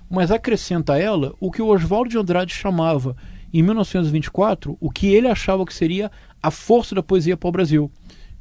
mas 0.08 0.30
acrescenta 0.30 0.94
a 0.94 0.98
ela 0.98 1.34
o 1.40 1.50
que 1.50 1.60
o 1.60 1.66
Oswaldo 1.66 2.08
de 2.08 2.16
Andrade 2.16 2.54
chamava 2.54 3.16
em 3.52 3.62
1924 3.62 4.76
o 4.80 4.90
que 4.90 5.08
ele 5.08 5.26
achava 5.26 5.66
que 5.66 5.74
seria 5.74 6.10
a 6.42 6.50
força 6.50 6.94
da 6.94 7.02
poesia 7.02 7.36
pau-brasil. 7.36 7.90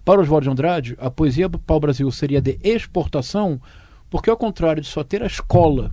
Para 0.08 0.22
Oswaldo 0.22 0.46
de 0.46 0.50
Andrade, 0.50 0.96
a 1.02 1.12
poesia 1.12 1.50
pau-brasil 1.50 2.10
seria 2.12 2.40
de 2.40 2.58
exportação, 2.64 3.60
porque 4.10 4.30
ao 4.30 4.38
contrário 4.38 4.82
de 4.82 4.88
só 4.88 5.04
ter 5.04 5.22
a 5.22 5.28
escola, 5.28 5.92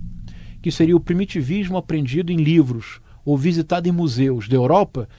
que 0.61 0.71
seria 0.71 0.95
o 0.95 1.01
primitivismo 1.01 1.75
aprendido 1.75 2.31
em 2.31 2.37
livros 2.37 3.01
ou 3.25 3.37
visitado 3.37 3.89
em 3.89 3.91
museus 3.91 4.47
da 4.47 4.55
Europa, 4.55 5.09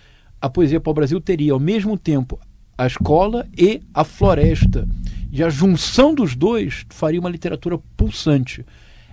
a 0.40 0.48
poesia 0.48 0.80
pau-brasil 0.80 1.20
teria 1.20 1.52
ao 1.52 1.60
mesmo 1.60 1.98
tempo 1.98 2.40
a 2.78 2.86
escola 2.86 3.46
e 3.54 3.82
a 3.92 4.02
floresta. 4.02 4.88
E 5.30 5.44
a 5.44 5.50
junção 5.50 6.14
dos 6.14 6.34
dois 6.34 6.86
faria 6.88 7.20
uma 7.20 7.28
literatura 7.28 7.78
pulsante 7.98 8.64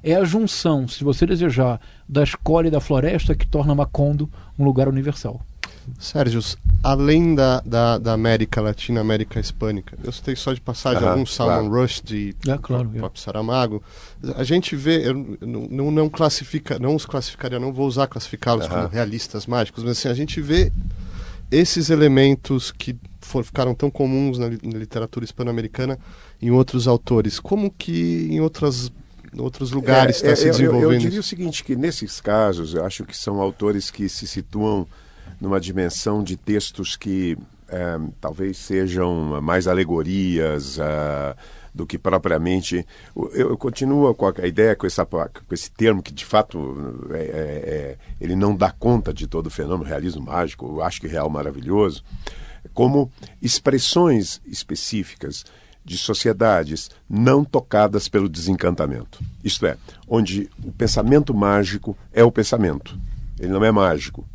é 0.02 0.16
a 0.16 0.24
junção, 0.24 0.88
se 0.88 1.04
você 1.04 1.26
desejar, 1.26 1.80
da 2.08 2.24
escola 2.24 2.68
e 2.68 2.72
da 2.72 2.80
floresta 2.80 3.36
que 3.36 3.48
torna 3.48 3.76
Macondo 3.76 4.30
um 4.58 4.64
lugar 4.64 4.88
universal. 4.88 5.42
Sérgio, 6.00 6.42
além 6.82 7.36
da, 7.36 7.62
da, 7.62 7.98
da, 7.98 8.14
América 8.14 8.62
Latina, 8.62 9.02
América 9.02 9.40
Hispânica, 9.40 9.98
eu 10.04 10.12
citei 10.12 10.36
só 10.36 10.54
de 10.54 10.62
passagem 10.62 11.08
algum 11.08 11.26
Salman 11.26 11.70
claro. 11.70 11.82
Rushdie, 11.82 12.36
é, 12.48 12.58
claro, 12.58 12.90
próprio 12.90 13.20
é. 13.20 13.24
Saramago. 13.24 13.84
A 14.36 14.44
gente 14.44 14.76
vê, 14.76 15.08
eu 15.08 15.38
não, 15.42 15.92
não, 15.92 16.10
classifica, 16.10 16.80
não 16.80 16.96
os 16.96 17.06
classificaria, 17.06 17.60
não 17.60 17.74
vou 17.74 17.88
usar 17.88 18.08
classificá-los 18.08 18.68
como 18.68 18.88
realistas 18.88 19.46
mágicos, 19.46 19.84
mas 19.84 19.98
assim, 19.98 20.10
a 20.10 20.14
gente 20.14 20.42
vê 20.42 20.72
esses 21.52 21.90
elementos 21.90 22.72
que 22.72 22.96
for, 23.22 23.44
ficaram 23.44 23.76
tão 23.76 23.90
comuns 23.90 24.38
na, 24.38 24.50
na 24.50 24.78
literatura 24.78 25.24
hispano-americana 25.24 26.00
em 26.42 26.52
outros 26.52 26.88
autores. 26.88 27.40
Como 27.40 27.70
que 27.72 28.28
em 28.30 28.42
outras 28.42 28.92
outros 29.38 29.72
lugares 29.72 30.18
está 30.18 30.30
é, 30.30 30.36
se 30.36 30.46
desenvolvendo. 30.46 30.84
Eu, 30.84 30.94
eu, 30.94 31.00
diria 31.00 31.20
o 31.20 31.24
seguinte, 31.24 31.64
que 31.64 31.76
nesses 31.76 32.22
casos, 32.22 32.74
eu 32.74 32.86
acho 32.86 33.04
que 33.04 33.16
são 33.16 33.42
autores 33.42 33.90
que 33.90 34.08
se 34.08 34.28
situam 34.28 34.88
numa 35.40 35.60
dimensão 35.60 36.24
de 36.24 36.38
textos 36.38 36.96
que 36.96 37.38
é, 37.70 38.00
talvez 38.22 38.58
sejam 38.58 39.42
mais 39.42 39.68
alegorias 39.68 40.78
uh, 40.78 41.36
do 41.74 41.86
que 41.86 41.98
propriamente. 41.98 42.86
Eu, 43.16 43.32
eu, 43.34 43.58
continuo 43.58 44.14
com 44.14 44.28
a 44.28 44.48
ideia, 44.48 44.76
com, 44.76 44.86
essa, 44.86 45.06
com 45.06 45.28
esse 45.52 45.72
termo 45.72 46.04
que 46.04 46.14
de 46.14 46.24
fato 46.24 47.08
é, 47.12 47.18
é, 47.18 47.20
é, 47.20 47.98
ele 48.22 48.36
não 48.36 48.56
dá 48.56 48.72
conta 48.72 49.14
de 49.14 49.28
todo 49.28 49.48
o 49.48 49.52
fenômeno 49.52 49.90
realismo 49.90 50.22
mágico, 50.22 50.68
eu 50.68 50.84
acho 50.84 51.02
que 51.02 51.08
real 51.08 51.30
maravilhoso, 51.30 52.04
como 52.74 53.12
expressões 53.42 54.40
específicas 54.46 55.44
de 55.84 55.98
sociedades 55.98 56.90
não 57.10 57.44
tocadas 57.44 58.08
pelo 58.08 58.30
desencantamento. 58.30 59.20
Isto 59.44 59.66
é, 59.66 59.78
onde 60.08 60.50
o 60.64 60.72
pensamento 60.72 61.34
mágico 61.34 61.98
é 62.14 62.24
o 62.24 62.32
pensamento. 62.32 62.98
Ele 63.38 63.52
não 63.52 63.66
é 63.66 63.72
mágico. 63.72 64.26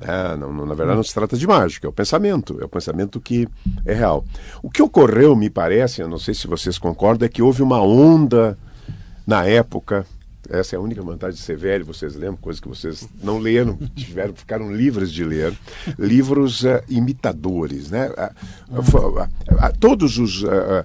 É, 0.00 0.36
não, 0.36 0.52
não, 0.52 0.66
na 0.66 0.74
verdade, 0.74 0.96
não 0.96 1.04
se 1.04 1.14
trata 1.14 1.36
de 1.36 1.46
mágica, 1.46 1.86
é 1.86 1.90
o 1.90 1.92
pensamento, 1.92 2.58
é 2.60 2.64
o 2.64 2.68
pensamento 2.68 3.20
que 3.20 3.48
é 3.86 3.94
real. 3.94 4.24
O 4.62 4.68
que 4.68 4.82
ocorreu, 4.82 5.36
me 5.36 5.48
parece, 5.48 6.02
eu 6.02 6.08
não 6.08 6.18
sei 6.18 6.34
se 6.34 6.46
vocês 6.46 6.78
concordam, 6.78 7.26
é 7.26 7.28
que 7.28 7.42
houve 7.42 7.62
uma 7.62 7.80
onda 7.80 8.58
na 9.26 9.46
época. 9.46 10.04
Essa 10.50 10.76
é 10.76 10.78
a 10.78 10.80
única 10.80 11.00
vantagem 11.00 11.36
de 11.36 11.40
ser 11.40 11.56
velho, 11.56 11.86
vocês 11.86 12.14
lembram, 12.14 12.36
coisas 12.36 12.60
que 12.60 12.68
vocês 12.68 13.08
não 13.22 13.38
leram, 13.38 13.78
tiveram, 13.96 14.34
ficaram 14.34 14.74
livres 14.74 15.10
de 15.10 15.24
ler. 15.24 15.56
Livros 15.98 16.64
uh, 16.64 16.82
imitadores, 16.88 17.90
né? 17.90 18.10
Uh, 18.68 19.22
uh, 19.22 19.78
todos 19.80 20.18
os 20.18 20.44
é, 20.44 20.84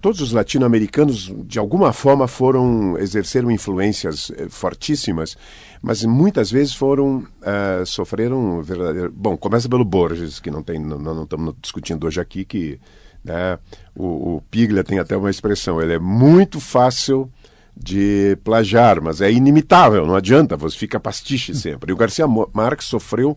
todos 0.00 0.20
os 0.20 0.32
latino-americanos 0.32 1.32
de 1.44 1.58
alguma 1.58 1.92
forma 1.92 2.28
foram 2.28 2.98
exerceram 2.98 3.50
influências 3.50 4.30
eh, 4.36 4.46
fortíssimas, 4.48 5.36
mas 5.82 6.04
muitas 6.04 6.50
vezes 6.50 6.74
foram 6.74 7.18
uh, 7.18 7.84
sofreram 7.86 8.62
verdadeiro. 8.62 9.12
Bom, 9.14 9.36
começa 9.36 9.68
pelo 9.68 9.84
Borges, 9.84 10.40
que 10.40 10.50
não 10.50 10.62
tem, 10.62 10.78
não, 10.78 10.98
não 10.98 11.24
estamos 11.24 11.54
discutindo 11.60 12.06
hoje 12.06 12.20
aqui 12.20 12.44
que 12.44 12.78
né, 13.24 13.58
o, 13.94 14.36
o 14.36 14.42
Piglia 14.50 14.84
tem 14.84 14.98
até 14.98 15.16
uma 15.16 15.30
expressão, 15.30 15.80
ele 15.80 15.94
é 15.94 15.98
muito 15.98 16.60
fácil 16.60 17.30
de 17.76 18.38
plagiar, 18.42 19.02
mas 19.02 19.20
é 19.20 19.30
inimitável, 19.30 20.06
não 20.06 20.14
adianta, 20.14 20.56
você 20.56 20.76
fica 20.76 20.98
pastiche 20.98 21.52
sempre. 21.56 21.90
E 21.90 21.92
o 21.92 21.96
Garcia 21.96 22.26
Marques 22.52 22.86
sofreu 22.86 23.36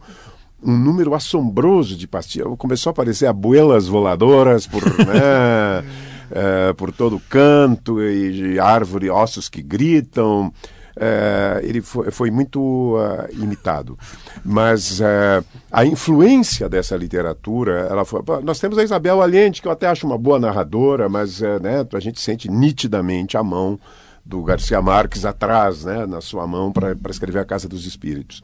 um 0.63 0.77
número 0.77 1.13
assombroso 1.13 1.95
de 1.95 2.07
pastilhas. 2.07 2.47
Começou 2.57 2.89
a 2.89 2.91
aparecer 2.91 3.27
abuelas 3.27 3.87
voladoras 3.87 4.67
por, 4.67 4.83
né, 4.83 5.83
é, 6.31 6.73
por 6.73 6.91
todo 6.91 7.21
canto, 7.29 8.01
e, 8.01 8.59
árvore, 8.59 9.09
ossos 9.09 9.49
que 9.49 9.61
gritam. 9.61 10.51
É, 11.01 11.61
ele 11.63 11.81
foi, 11.81 12.11
foi 12.11 12.29
muito 12.29 12.59
uh, 12.59 13.31
imitado. 13.31 13.97
Mas 14.43 14.99
uh, 14.99 15.45
a 15.71 15.85
influência 15.85 16.67
dessa 16.67 16.97
literatura, 16.97 17.87
ela 17.89 18.03
foi, 18.03 18.21
nós 18.43 18.59
temos 18.59 18.77
a 18.77 18.83
Isabel 18.83 19.21
Allende, 19.21 19.61
que 19.61 19.67
eu 19.69 19.71
até 19.71 19.87
acho 19.87 20.05
uma 20.05 20.17
boa 20.17 20.37
narradora, 20.37 21.07
mas 21.07 21.39
uh, 21.39 21.57
né, 21.61 21.87
a 21.93 21.99
gente 22.01 22.19
sente 22.19 22.51
nitidamente 22.51 23.37
a 23.37 23.43
mão 23.43 23.79
do 24.25 24.43
Garcia 24.43 24.81
Marques 24.81 25.23
atrás, 25.23 25.85
né, 25.85 26.05
na 26.05 26.19
sua 26.19 26.45
mão, 26.45 26.69
para 26.71 26.95
escrever 27.09 27.39
A 27.39 27.45
Casa 27.45 27.69
dos 27.69 27.85
Espíritos. 27.85 28.43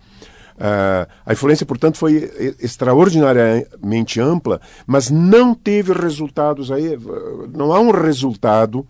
Uh, 0.56 1.06
a 1.26 1.34
influência, 1.34 1.66
portanto, 1.66 1.98
foi 1.98 2.56
extraordinariamente 2.62 4.22
ampla, 4.22 4.62
mas 4.88 5.10
não 5.10 5.54
teve 5.54 5.92
resultados 5.92 6.72
aí, 6.72 6.98
não 7.54 7.74
há 7.74 7.80
um 7.80 7.92
resultado 7.92 8.86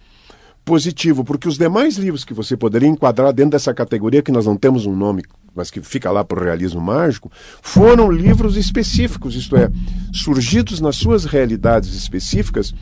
positivo, 0.63 1.23
porque 1.23 1.47
os 1.47 1.57
demais 1.57 1.95
livros 1.95 2.23
que 2.23 2.33
você 2.33 2.55
poderia 2.55 2.89
enquadrar 2.89 3.33
dentro 3.33 3.51
dessa 3.51 3.73
categoria, 3.73 4.21
que 4.21 4.31
nós 4.31 4.45
não 4.45 4.55
temos 4.55 4.85
um 4.85 4.95
nome, 4.95 5.23
mas 5.55 5.71
que 5.71 5.81
fica 5.81 6.11
lá 6.11 6.23
para 6.23 6.39
o 6.39 6.43
realismo 6.43 6.81
mágico, 6.81 7.31
foram 7.61 8.11
livros 8.11 8.57
específicos, 8.57 9.35
isto 9.35 9.55
é, 9.55 9.71
surgidos 10.11 10.79
nas 10.79 10.95
suas 10.95 11.25
realidades 11.25 11.93
específicas 11.93 12.73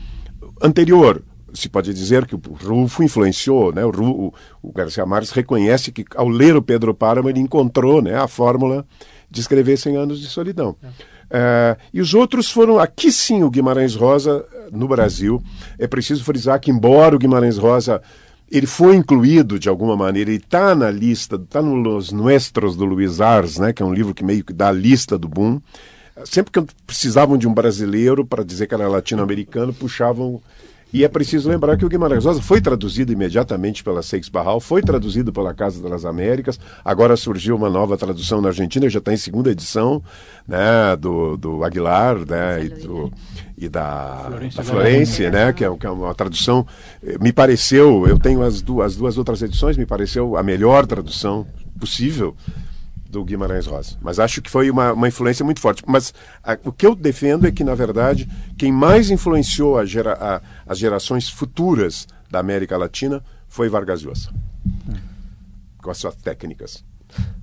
anterior 0.62 1.22
se 1.54 1.68
pode 1.68 1.94
dizer 1.94 2.26
que 2.26 2.34
o 2.34 2.40
Rufo 2.62 3.02
influenciou, 3.02 3.72
né? 3.72 3.84
O, 3.84 3.90
Rufo, 3.90 4.34
o 4.62 4.72
Garcia 4.72 5.06
Marques 5.06 5.30
reconhece 5.30 5.92
que 5.92 6.04
ao 6.14 6.28
ler 6.28 6.56
o 6.56 6.62
Pedro 6.62 6.94
Páramo 6.94 7.28
ele 7.28 7.40
encontrou, 7.40 8.02
né, 8.02 8.16
a 8.16 8.28
fórmula 8.28 8.84
de 9.30 9.40
escrever 9.40 9.76
100 9.76 9.96
anos 9.96 10.20
de 10.20 10.26
solidão. 10.26 10.76
É. 11.30 11.76
e 11.92 12.00
os 12.00 12.12
outros 12.12 12.50
foram, 12.50 12.78
aqui 12.78 13.10
sim, 13.10 13.42
o 13.42 13.50
Guimarães 13.50 13.94
Rosa, 13.94 14.44
no 14.70 14.86
Brasil. 14.86 15.42
É 15.78 15.86
preciso 15.86 16.22
frisar 16.22 16.60
que, 16.60 16.70
embora 16.70 17.16
o 17.16 17.18
Guimarães 17.18 17.56
Rosa 17.56 18.00
ele 18.50 18.66
foi 18.66 18.94
incluído 18.94 19.58
de 19.58 19.68
alguma 19.68 19.96
maneira, 19.96 20.30
ele 20.30 20.38
está 20.38 20.74
na 20.74 20.90
lista, 20.90 21.36
está 21.36 21.60
nos 21.62 22.12
Nuestros 22.12 22.76
do 22.76 22.84
Luiz 22.84 23.20
Ars, 23.20 23.58
né, 23.58 23.72
que 23.72 23.82
é 23.82 23.86
um 23.86 23.92
livro 23.92 24.14
que 24.14 24.24
meio 24.24 24.44
que 24.44 24.52
dá 24.52 24.68
a 24.68 24.72
lista 24.72 25.18
do 25.18 25.28
boom. 25.28 25.60
Sempre 26.24 26.52
que 26.52 26.74
precisavam 26.86 27.36
de 27.36 27.48
um 27.48 27.54
brasileiro 27.54 28.24
para 28.24 28.44
dizer 28.44 28.68
que 28.68 28.74
era 28.74 28.86
latino-americano, 28.86 29.74
puxavam 29.74 30.40
e 30.94 31.02
é 31.02 31.08
preciso 31.08 31.50
lembrar 31.50 31.76
que 31.76 31.84
o 31.84 31.88
Guimarães 31.88 32.24
Rosa 32.24 32.40
foi 32.40 32.60
traduzido 32.60 33.12
imediatamente 33.12 33.82
pela 33.82 34.00
Seix 34.00 34.28
Barral, 34.28 34.60
foi 34.60 34.80
traduzido 34.80 35.32
pela 35.32 35.52
Casa 35.52 35.82
das 35.88 36.04
Américas, 36.04 36.58
agora 36.84 37.16
surgiu 37.16 37.56
uma 37.56 37.68
nova 37.68 37.96
tradução 37.96 38.40
na 38.40 38.50
Argentina, 38.50 38.88
já 38.88 39.00
está 39.00 39.12
em 39.12 39.16
segunda 39.16 39.50
edição, 39.50 40.00
né, 40.46 40.94
do, 40.96 41.36
do 41.36 41.64
Aguilar, 41.64 42.18
né, 42.24 42.64
e, 42.64 42.68
do, 42.68 43.12
e 43.58 43.68
da, 43.68 44.26
Florência, 44.28 44.56
da 44.56 44.70
Florência, 44.70 45.30
né, 45.32 45.52
que 45.52 45.64
é, 45.64 45.76
que 45.76 45.84
é, 45.84 45.90
uma 45.90 46.14
tradução, 46.14 46.64
eh, 47.02 47.18
me 47.20 47.32
pareceu, 47.32 48.06
eu 48.06 48.16
tenho 48.16 48.40
as 48.40 48.62
duas, 48.62 48.92
as 48.92 48.96
duas 48.96 49.18
outras 49.18 49.42
edições, 49.42 49.76
me 49.76 49.84
pareceu 49.84 50.36
a 50.36 50.44
melhor 50.44 50.86
tradução 50.86 51.44
possível, 51.76 52.36
do 53.14 53.24
Guimarães 53.24 53.66
Rosa. 53.66 53.96
Mas 54.02 54.18
acho 54.18 54.42
que 54.42 54.50
foi 54.50 54.70
uma, 54.70 54.92
uma 54.92 55.08
influência 55.08 55.44
muito 55.44 55.60
forte. 55.60 55.82
Mas 55.86 56.12
a, 56.42 56.58
o 56.64 56.72
que 56.72 56.86
eu 56.86 56.94
defendo 56.94 57.46
é 57.46 57.52
que, 57.52 57.64
na 57.64 57.74
verdade, 57.74 58.28
quem 58.58 58.72
mais 58.72 59.10
influenciou 59.10 59.78
a 59.78 59.84
gera, 59.84 60.14
a, 60.14 60.42
as 60.66 60.78
gerações 60.78 61.28
futuras 61.28 62.06
da 62.30 62.40
América 62.40 62.76
Latina 62.76 63.24
foi 63.48 63.68
Vargas 63.68 64.02
Llosa, 64.02 64.30
com 65.78 65.90
as 65.90 65.98
suas 65.98 66.16
técnicas. 66.16 66.84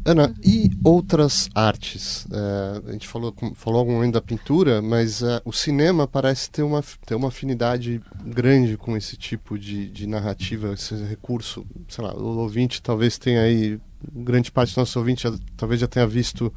Ana, 0.04 0.36
e 0.44 0.70
outras 0.84 1.48
artes? 1.56 2.28
É, 2.30 2.90
a 2.90 2.92
gente 2.92 3.08
falou, 3.08 3.34
falou 3.56 3.80
algum 3.80 3.94
momento 3.94 4.16
da 4.16 4.22
pintura, 4.22 4.82
mas 4.82 5.24
é, 5.24 5.42
o 5.46 5.54
cinema 5.54 6.06
parece 6.06 6.50
ter 6.50 6.64
uma, 6.64 6.84
ter 7.06 7.16
uma 7.16 7.30
afinidade 7.30 8.02
grande 8.26 8.76
com 8.76 8.98
esse 8.98 9.16
tipo 9.16 9.58
de, 9.58 9.88
de 9.90 10.08
narrativa, 10.08 10.74
esse 10.74 10.96
recurso. 11.06 11.66
Sei 11.88 12.04
lá, 12.04 12.14
o 12.14 12.40
ouvinte 12.40 12.82
talvez 12.82 13.18
tenha 13.18 13.42
aí 13.42 13.80
grande 14.14 14.52
parte 14.52 14.74
do 14.74 14.80
nosso 14.80 14.98
ouvinte 15.00 15.24
já, 15.24 15.34
talvez 15.58 15.80
já 15.80 15.88
tenha 15.88 16.08
visto 16.08 16.54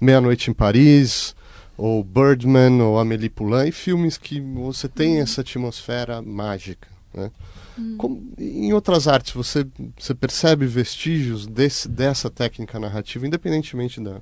Meia-Noite 0.00 0.50
em 0.50 0.54
Paris, 0.54 1.34
ou 1.76 2.02
Birdman, 2.02 2.80
ou 2.80 2.98
Amélie 2.98 3.28
Poulain, 3.28 3.68
e 3.68 3.72
filmes 3.72 4.18
que 4.18 4.40
você 4.40 4.88
tem 4.88 5.16
uhum. 5.16 5.22
essa 5.22 5.40
atmosfera 5.40 6.20
mágica. 6.20 6.88
Né? 7.14 7.30
Hum. 7.78 7.96
Como, 7.96 8.32
em 8.38 8.72
outras 8.72 9.06
artes, 9.06 9.32
você, 9.32 9.66
você 9.96 10.14
percebe 10.14 10.66
vestígios 10.66 11.46
desse, 11.46 11.88
dessa 11.88 12.28
técnica 12.28 12.78
narrativa, 12.78 13.26
independentemente 13.26 14.00
da, 14.00 14.20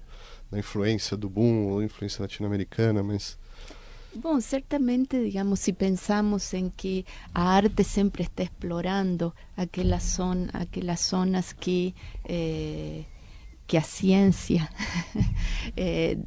da 0.50 0.58
influência 0.58 1.16
do 1.16 1.28
boom 1.28 1.68
ou 1.68 1.82
influência 1.82 2.22
latino-americana, 2.22 3.02
mas... 3.02 3.38
Bom, 4.18 4.40
certamente, 4.40 5.20
digamos, 5.20 5.60
si 5.60 5.72
pensamos 5.72 6.54
en 6.54 6.70
que 6.70 7.04
a 7.34 7.56
arte 7.56 7.84
siempre 7.84 8.24
está 8.24 8.42
explorando 8.42 9.34
aquelas 9.56 10.04
zonas 10.04 11.52
que, 11.52 11.94
eh, 12.24 13.04
que 13.66 13.76
a 13.76 13.82
ciencia 13.82 14.70
eh, 15.76 16.18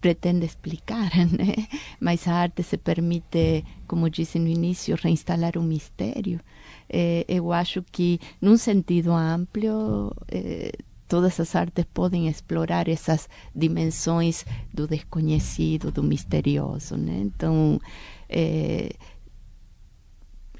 pretende 0.00 0.44
explicar, 0.44 1.10
né? 1.38 1.68
mas 2.00 2.26
a 2.26 2.42
arte 2.42 2.62
se 2.62 2.78
permite, 2.78 3.64
como 3.86 4.08
disse 4.08 4.38
no 4.38 4.48
início, 4.48 4.96
reinstalar 4.96 5.56
um 5.56 5.62
mistério. 5.62 6.40
Eh, 6.88 7.24
eu 7.28 7.52
acho 7.52 7.82
que, 7.82 8.20
num 8.40 8.56
sentido 8.56 9.12
amplo, 9.12 10.14
eh, 10.28 10.72
todas 11.08 11.38
as 11.40 11.54
artes 11.54 11.84
podem 11.92 12.28
explorar 12.28 12.88
essas 12.88 13.28
dimensões 13.54 14.44
do 14.72 14.86
desconhecido, 14.86 15.90
do 15.90 16.02
misterioso, 16.02 16.96
né? 16.96 17.18
Então, 17.22 17.80
é, 18.28 18.90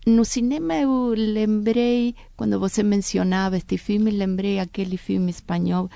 no 0.06 0.24
cinema 0.24 0.74
eu 0.76 1.14
lembrei, 1.16 2.14
quando 2.36 2.60
você 2.60 2.80
mencionava 2.80 3.56
este 3.56 3.76
filme, 3.76 4.12
lembrei 4.12 4.60
aquele 4.60 4.96
filme 4.96 5.32
espanhol, 5.32 5.90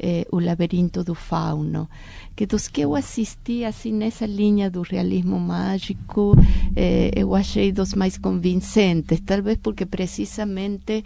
eh, 0.00 0.26
O 0.32 0.40
Labirinto 0.40 1.04
do 1.04 1.14
Fauno, 1.14 1.88
que 2.34 2.44
dos 2.44 2.66
que 2.66 2.80
eu 2.80 2.96
assisti 2.96 3.64
assim 3.64 3.92
nessa 3.92 4.26
linha 4.26 4.68
do 4.68 4.82
realismo 4.82 5.38
mágico, 5.38 6.34
eh, 6.74 7.12
eu 7.14 7.36
achei 7.36 7.70
dos 7.70 7.94
mais 7.94 8.18
convincentes, 8.18 9.20
talvez 9.20 9.58
porque 9.62 9.86
precisamente 9.86 11.04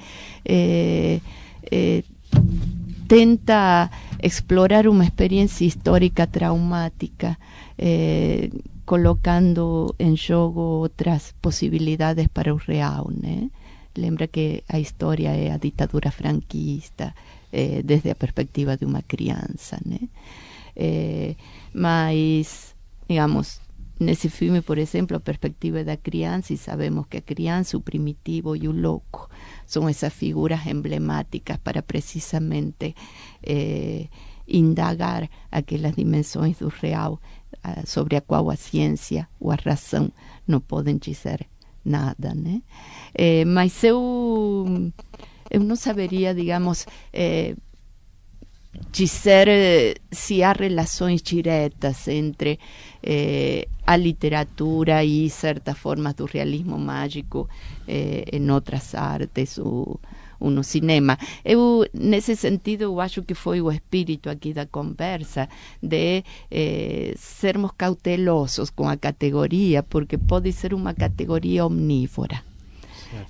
eh, 3.07 3.15
eh 3.15 3.17
tenta 3.17 3.91
explorar 4.19 4.89
una 4.89 5.05
experiencia 5.05 5.67
histórica 5.67 6.27
traumática, 6.27 7.39
eh, 7.79 8.51
colocando 8.85 9.95
en 9.99 10.17
juego 10.17 10.81
otras 10.81 11.35
posibilidades 11.41 12.29
para 12.29 12.53
el 12.53 12.61
real. 12.61 13.05
Lembra 13.95 14.27
que 14.27 14.63
a 14.69 14.79
historia 14.79 15.37
es 15.37 15.51
a 15.51 15.59
ditadura 15.59 16.11
franquista 16.11 17.15
eh, 17.53 17.83
desde 17.85 18.11
la 18.11 18.15
perspectiva 18.15 18.77
de 18.77 18.87
una 18.87 19.03
crianza. 19.03 19.79
Eh, 20.75 21.37
mas, 21.73 22.75
digamos, 23.09 23.61
ese 23.99 24.29
filme, 24.29 24.61
por 24.61 24.79
ejemplo, 24.79 25.17
a 25.17 25.21
perspectiva 25.21 25.83
da 25.83 25.97
criança, 25.97 26.53
y 26.53 26.59
sabemos 26.59 27.07
que 27.07 27.19
a 27.19 27.23
criança, 27.23 27.79
o 27.79 27.81
primitivo 27.81 28.55
y 28.55 28.67
o 28.67 28.73
louco 28.73 29.31
son 29.67 29.89
esas 29.89 30.13
figuras 30.13 30.67
emblemáticas 30.67 31.59
para 31.59 31.83
precisamente 31.83 32.95
eh, 33.43 34.09
indagar 34.47 35.29
aquelas 35.51 35.97
dimensões 35.97 36.59
do 36.59 36.69
real 36.69 37.21
uh, 37.65 37.87
sobre 37.87 38.17
a 38.17 38.21
qual 38.21 38.51
a 38.51 38.57
ciência 38.57 39.29
ou 39.41 39.51
a 39.51 39.57
razão 39.57 40.13
não 40.47 40.61
podem 40.61 40.99
dizer 40.99 41.49
nada, 41.85 42.35
né? 42.35 42.63
Eh, 43.15 43.45
mas 43.45 43.83
eu 43.85 44.93
eu 45.49 45.61
não 45.61 45.77
saberia, 45.77 46.35
digamos, 46.35 46.87
eh, 47.13 47.55
dizer 48.93 49.49
eh, 49.49 49.95
se 50.11 50.43
há 50.43 50.53
relações 50.53 51.23
diretas 51.23 52.09
entre 52.09 52.59
eh, 53.03 53.69
a 53.87 53.97
literatura 53.97 55.05
e 55.05 55.31
certas 55.31 55.79
formas 55.79 56.15
do 56.15 56.25
realismo 56.25 56.79
mágico 56.79 57.49
eh, 57.87 58.25
em 58.33 58.51
outras 58.51 58.95
artes 58.95 59.59
ou, 59.59 60.01
ou, 60.41 60.51
no 60.51 60.65
cinema. 60.65 61.17
Eu, 61.45 61.87
nesse 61.95 62.35
sentido, 62.35 62.83
eu 62.83 63.01
acho 63.01 63.23
que 63.23 63.35
foi 63.35 63.61
o 63.61 63.71
espírito 63.71 64.29
aqui 64.29 64.53
da 64.53 64.67
conversa 64.67 65.49
de 65.81 66.25
eh, 66.51 67.15
sermos 67.17 67.73
cautelosos 67.77 68.71
com 68.71 68.89
a 68.89 68.97
categoria, 68.97 69.83
porque 69.83 70.19
pode 70.19 70.53
ser 70.53 70.75
uma 70.75 70.93
categoria 70.93 71.65
omnívora. 71.65 72.43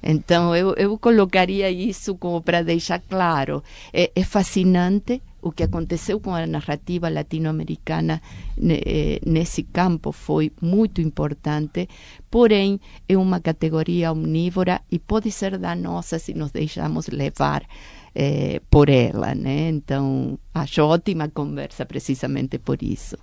Então, 0.03 0.57
eu, 0.57 0.75
eu 0.75 0.99
colocaria 0.99 1.71
isso 1.71 2.17
como 2.17 2.41
para 2.41 2.63
deixar 2.63 2.99
claro. 2.99 3.63
É, 3.93 4.11
é 4.15 4.25
fascinante 4.25 5.23
o 5.47 5.53
que 5.53 5.63
aconteceu 5.63 6.19
com 6.19 6.35
a 6.35 6.45
narrativa 6.45 7.09
latino-americana 7.09 8.21
eh, 8.59 9.21
nesse 9.25 9.63
campo 9.63 10.11
foi 10.11 10.51
muito 10.61 11.01
importante, 11.01 11.89
porém 12.29 12.81
é 13.09 13.17
uma 13.17 13.39
categoria 13.41 14.11
omnívora 14.11 14.83
e 14.91 14.99
pode 14.99 15.31
ser 15.31 15.57
danosa 15.57 16.19
se 16.19 16.35
nos 16.35 16.51
deixamos 16.51 17.07
levar 17.07 17.63
eh, 18.13 18.61
por 18.69 18.89
ela, 18.89 19.37
né? 19.37 19.69
Então, 19.69 20.37
acho 20.53 20.83
ótima 20.83 21.29
conversa 21.29 21.87
precisamente 21.87 22.59
por 22.59 22.83
isso. 22.83 23.17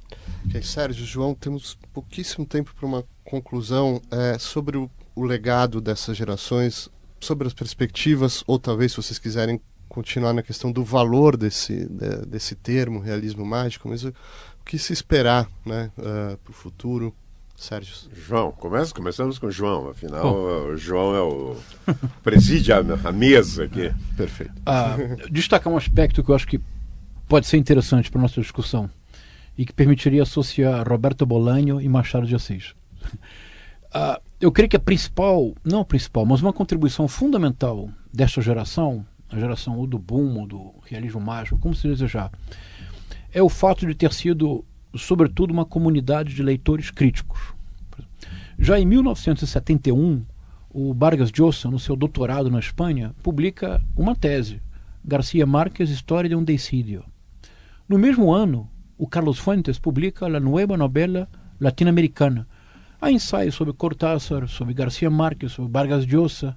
Okay, 0.47 0.63
Sérgio, 0.63 1.05
João, 1.05 1.35
temos 1.35 1.77
pouquíssimo 1.91 2.45
tempo 2.45 2.73
para 2.73 2.85
uma 2.85 3.03
conclusão 3.25 4.01
é, 4.09 4.39
sobre 4.39 4.77
o, 4.77 4.89
o 5.13 5.23
legado 5.25 5.81
dessas 5.81 6.15
gerações, 6.15 6.87
sobre 7.19 7.47
as 7.47 7.53
perspectivas, 7.53 8.43
ou 8.47 8.57
talvez, 8.57 8.93
se 8.93 8.97
vocês 8.97 9.19
quiserem 9.19 9.59
continuar 9.93 10.33
na 10.33 10.41
questão 10.41 10.71
do 10.71 10.83
valor 10.83 11.37
desse, 11.37 11.85
de, 11.85 12.25
desse 12.25 12.55
termo, 12.55 12.99
realismo 12.99 13.45
mágico, 13.45 13.87
mas 13.87 14.03
o, 14.03 14.09
o 14.09 14.65
que 14.65 14.79
se 14.79 14.91
esperar 14.91 15.47
né, 15.63 15.91
uh, 15.97 16.37
para 16.37 16.51
o 16.51 16.53
futuro? 16.53 17.15
Sérgio. 17.55 17.95
João, 18.13 18.51
começa, 18.51 18.93
começamos 18.93 19.37
com 19.37 19.45
o 19.45 19.51
João, 19.51 19.87
afinal 19.87 20.23
Bom. 20.23 20.71
o 20.71 20.75
João 20.75 21.15
é 21.15 21.21
o 21.21 21.55
preside 22.23 22.73
a, 22.73 22.79
a 22.79 23.11
mesa 23.11 23.65
aqui. 23.65 23.93
Perfeito. 24.17 24.53
Ah, 24.65 24.97
destacar 25.29 25.71
um 25.71 25.77
aspecto 25.77 26.23
que 26.23 26.31
eu 26.31 26.35
acho 26.35 26.47
que 26.47 26.59
pode 27.27 27.45
ser 27.45 27.57
interessante 27.57 28.09
para 28.09 28.19
a 28.19 28.23
nossa 28.23 28.41
discussão 28.41 28.89
e 29.55 29.65
que 29.65 29.71
permitiria 29.71 30.23
associar 30.23 30.85
Roberto 30.89 31.27
Bolanho 31.27 31.79
e 31.79 31.87
Machado 31.87 32.25
de 32.25 32.35
Assis. 32.35 32.73
Ah, 33.95 34.19
eu 34.41 34.51
creio 34.51 34.67
que 34.67 34.75
a 34.75 34.79
principal, 34.79 35.53
não 35.63 35.81
a 35.81 35.85
principal, 35.85 36.25
mas 36.25 36.41
uma 36.41 36.51
contribuição 36.51 37.07
fundamental 37.07 37.91
desta 38.11 38.41
geração 38.41 39.05
a 39.33 39.39
geração 39.39 39.77
ou 39.77 39.87
do 39.87 39.97
boom, 39.97 40.39
ou 40.39 40.47
do 40.47 40.73
realismo 40.85 41.19
mágico, 41.19 41.57
como 41.59 41.73
se 41.73 41.87
desejar, 41.87 42.31
é 43.31 43.41
o 43.41 43.49
fato 43.49 43.85
de 43.85 43.95
ter 43.95 44.13
sido, 44.13 44.63
sobretudo, 44.95 45.51
uma 45.51 45.65
comunidade 45.65 46.33
de 46.33 46.43
leitores 46.43 46.91
críticos. 46.91 47.39
Já 48.59 48.79
em 48.79 48.85
1971, 48.85 50.23
o 50.69 50.93
Vargas 50.93 51.31
Llosa, 51.31 51.69
no 51.69 51.79
seu 51.79 51.95
doutorado 51.95 52.49
na 52.49 52.59
Espanha, 52.59 53.15
publica 53.23 53.83
uma 53.97 54.15
tese, 54.15 54.61
Garcia 55.03 55.45
Márquez, 55.45 55.89
História 55.89 56.29
de 56.29 56.35
um 56.35 56.43
Decídio. 56.43 57.03
No 57.89 57.97
mesmo 57.97 58.31
ano, 58.31 58.69
o 58.97 59.07
Carlos 59.07 59.39
Fuentes 59.39 59.79
publica 59.79 60.27
La 60.27 60.39
Nueva 60.39 60.77
Novela 60.77 61.27
Latino-Americana. 61.59 62.47
Há 63.01 63.11
ensaios 63.11 63.55
sobre 63.55 63.73
Cortázar, 63.73 64.47
sobre 64.47 64.73
Garcia 64.73 65.09
Márquez, 65.09 65.51
sobre 65.51 65.71
Vargas 65.71 66.05
Llosa, 66.05 66.55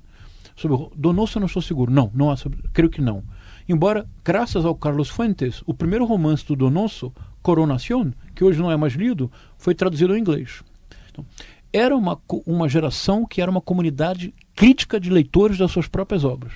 Sobre 0.57 0.89
Donoso 0.97 1.39
não 1.39 1.47
estou 1.47 1.61
seguro. 1.61 1.93
Não, 1.93 2.11
não 2.15 2.31
há 2.31 2.37
sobre, 2.37 2.63
creio 2.73 2.91
que 2.91 3.03
não. 3.03 3.23
Embora, 3.69 4.09
graças 4.25 4.65
ao 4.65 4.75
Carlos 4.75 5.09
Fuentes, 5.09 5.63
o 5.67 5.75
primeiro 5.75 6.07
romance 6.07 6.47
do 6.47 6.57
Donoso, 6.57 7.13
Coronación, 7.43 8.13
que 8.35 8.43
hoje 8.43 8.59
não 8.59 8.73
é 8.73 8.77
mais 8.77 8.95
lido, 8.95 9.31
foi 9.59 9.75
traduzido 9.75 10.13
ao 10.13 10.19
inglês. 10.19 10.63
Então, 11.11 11.25
era 11.73 11.95
uma, 11.95 12.19
uma 12.47 12.69
geração 12.69 13.27
que 13.27 13.43
era 13.43 13.51
uma 13.51 13.61
comunidade 13.61 14.35
crítica 14.55 14.99
de 14.99 15.11
leitores 15.11 15.59
das 15.59 15.71
suas 15.71 15.87
próprias 15.87 16.25
obras. 16.25 16.55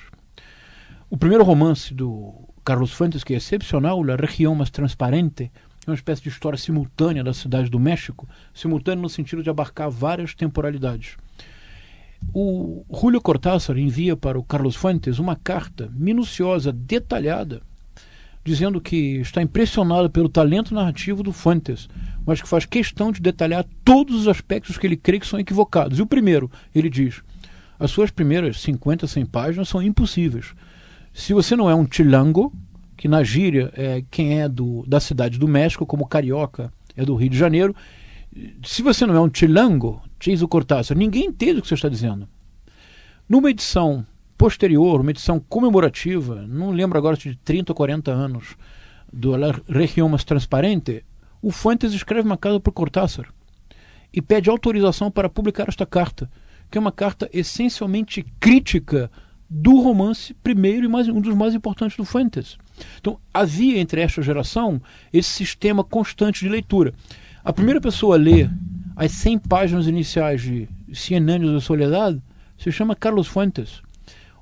O 1.09 1.17
primeiro 1.17 1.43
romance 1.43 1.93
do 1.93 2.33
Carlos 2.63 2.91
Fuentes, 2.91 3.23
que 3.23 3.33
é 3.33 3.37
excepcional, 3.37 4.01
La 4.01 4.15
Região 4.15 4.55
Mais 4.55 4.69
Transparente, 4.69 5.51
é 5.85 5.89
uma 5.89 5.95
espécie 5.95 6.23
de 6.23 6.29
história 6.29 6.57
simultânea 6.57 7.23
da 7.23 7.33
cidade 7.33 7.69
do 7.69 7.79
México, 7.79 8.27
simultânea 8.53 9.01
no 9.01 9.09
sentido 9.09 9.43
de 9.43 9.49
abarcar 9.49 9.89
várias 9.89 10.33
temporalidades. 10.33 11.17
O 12.33 12.85
Julio 12.89 13.21
Cortázar 13.21 13.77
envia 13.77 14.15
para 14.15 14.39
o 14.39 14.43
Carlos 14.43 14.75
Fuentes 14.75 15.19
uma 15.19 15.35
carta 15.35 15.91
minuciosa, 15.93 16.71
detalhada, 16.71 17.61
dizendo 18.43 18.79
que 18.79 19.17
está 19.17 19.41
impressionado 19.41 20.09
pelo 20.09 20.29
talento 20.29 20.73
narrativo 20.73 21.21
do 21.23 21.33
Fuentes, 21.33 21.89
mas 22.25 22.41
que 22.41 22.47
faz 22.47 22.65
questão 22.65 23.11
de 23.11 23.19
detalhar 23.19 23.65
todos 23.83 24.15
os 24.15 24.27
aspectos 24.27 24.77
que 24.77 24.87
ele 24.87 24.95
crê 24.95 25.19
que 25.19 25.27
são 25.27 25.39
equivocados. 25.39 25.99
E 25.99 26.01
o 26.01 26.07
primeiro, 26.07 26.49
ele 26.73 26.89
diz: 26.89 27.21
as 27.79 27.91
suas 27.91 28.11
primeiras 28.11 28.61
50, 28.61 29.07
100 29.07 29.25
páginas 29.25 29.67
são 29.67 29.81
impossíveis. 29.81 30.53
Se 31.13 31.33
você 31.33 31.55
não 31.55 31.69
é 31.69 31.75
um 31.75 31.85
chilango, 31.89 32.53
que 32.95 33.07
na 33.07 33.23
gíria 33.23 33.73
é 33.75 34.03
quem 34.09 34.39
é 34.39 34.47
do, 34.47 34.85
da 34.87 34.99
cidade 34.99 35.37
do 35.37 35.47
México, 35.47 35.85
como 35.85 36.07
carioca 36.07 36.71
é 36.95 37.03
do 37.03 37.15
Rio 37.15 37.29
de 37.29 37.37
Janeiro, 37.37 37.75
se 38.63 38.81
você 38.81 39.05
não 39.05 39.15
é 39.15 39.21
um 39.21 39.29
chilango, 39.33 40.01
diz 40.19 40.41
o 40.41 40.47
Cortázar, 40.47 40.97
ninguém 40.97 41.25
entende 41.25 41.59
o 41.59 41.61
que 41.61 41.67
você 41.67 41.75
está 41.75 41.89
dizendo. 41.89 42.27
Numa 43.27 43.49
edição 43.49 44.05
posterior, 44.37 45.01
uma 45.01 45.11
edição 45.11 45.39
comemorativa, 45.39 46.45
não 46.47 46.71
lembro 46.71 46.97
agora 46.97 47.17
de 47.17 47.35
30 47.35 47.71
ou 47.71 47.75
40 47.75 48.11
anos, 48.11 48.55
do 49.11 49.35
La 49.35 49.53
Região 49.67 50.07
Mais 50.07 50.23
Transparente, 50.23 51.03
o 51.41 51.51
Fuentes 51.51 51.93
escreve 51.93 52.27
uma 52.27 52.37
carta 52.37 52.59
para 52.59 52.69
o 52.69 52.73
Cortázar 52.73 53.27
e 54.13 54.21
pede 54.21 54.49
autorização 54.49 55.11
para 55.11 55.29
publicar 55.29 55.67
esta 55.67 55.85
carta, 55.85 56.29
que 56.69 56.77
é 56.77 56.81
uma 56.81 56.91
carta 56.91 57.29
essencialmente 57.33 58.25
crítica 58.39 59.11
do 59.49 59.81
romance 59.81 60.33
primeiro 60.35 60.85
e 60.85 60.87
mais, 60.87 61.09
um 61.09 61.19
dos 61.19 61.35
mais 61.35 61.53
importantes 61.53 61.97
do 61.97 62.05
Fuentes. 62.05 62.57
Então, 62.99 63.19
havia 63.33 63.79
entre 63.79 63.99
esta 64.01 64.21
geração 64.21 64.81
esse 65.11 65.29
sistema 65.29 65.83
constante 65.83 66.39
de 66.39 66.49
leitura. 66.49 66.93
A 67.43 67.51
primeira 67.51 67.81
pessoa 67.81 68.15
a 68.15 68.19
ler 68.19 68.51
as 68.95 69.11
100 69.13 69.39
páginas 69.39 69.87
iniciais 69.87 70.41
de 70.43 70.69
Cien 70.93 71.27
anos 71.27 71.59
de 71.59 71.65
Soledad 71.65 72.21
se 72.55 72.71
chama 72.71 72.95
Carlos 72.95 73.27
Fuentes. 73.27 73.81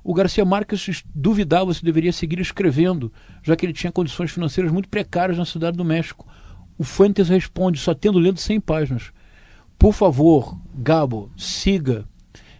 O 0.04 0.12
Garcia 0.12 0.44
Marques 0.44 1.02
duvidava 1.14 1.72
se 1.72 1.82
deveria 1.82 2.12
seguir 2.12 2.40
escrevendo, 2.40 3.10
já 3.42 3.56
que 3.56 3.64
ele 3.64 3.72
tinha 3.72 3.90
condições 3.90 4.30
financeiras 4.30 4.70
muito 4.70 4.88
precárias 4.88 5.38
na 5.38 5.46
cidade 5.46 5.78
do 5.78 5.84
México. 5.84 6.26
O 6.76 6.84
Fuentes 6.84 7.30
responde, 7.30 7.78
só 7.78 7.94
tendo 7.94 8.20
lido 8.20 8.38
100 8.38 8.60
páginas. 8.60 9.12
Por 9.78 9.94
favor, 9.94 10.58
Gabo, 10.74 11.30
siga, 11.38 12.04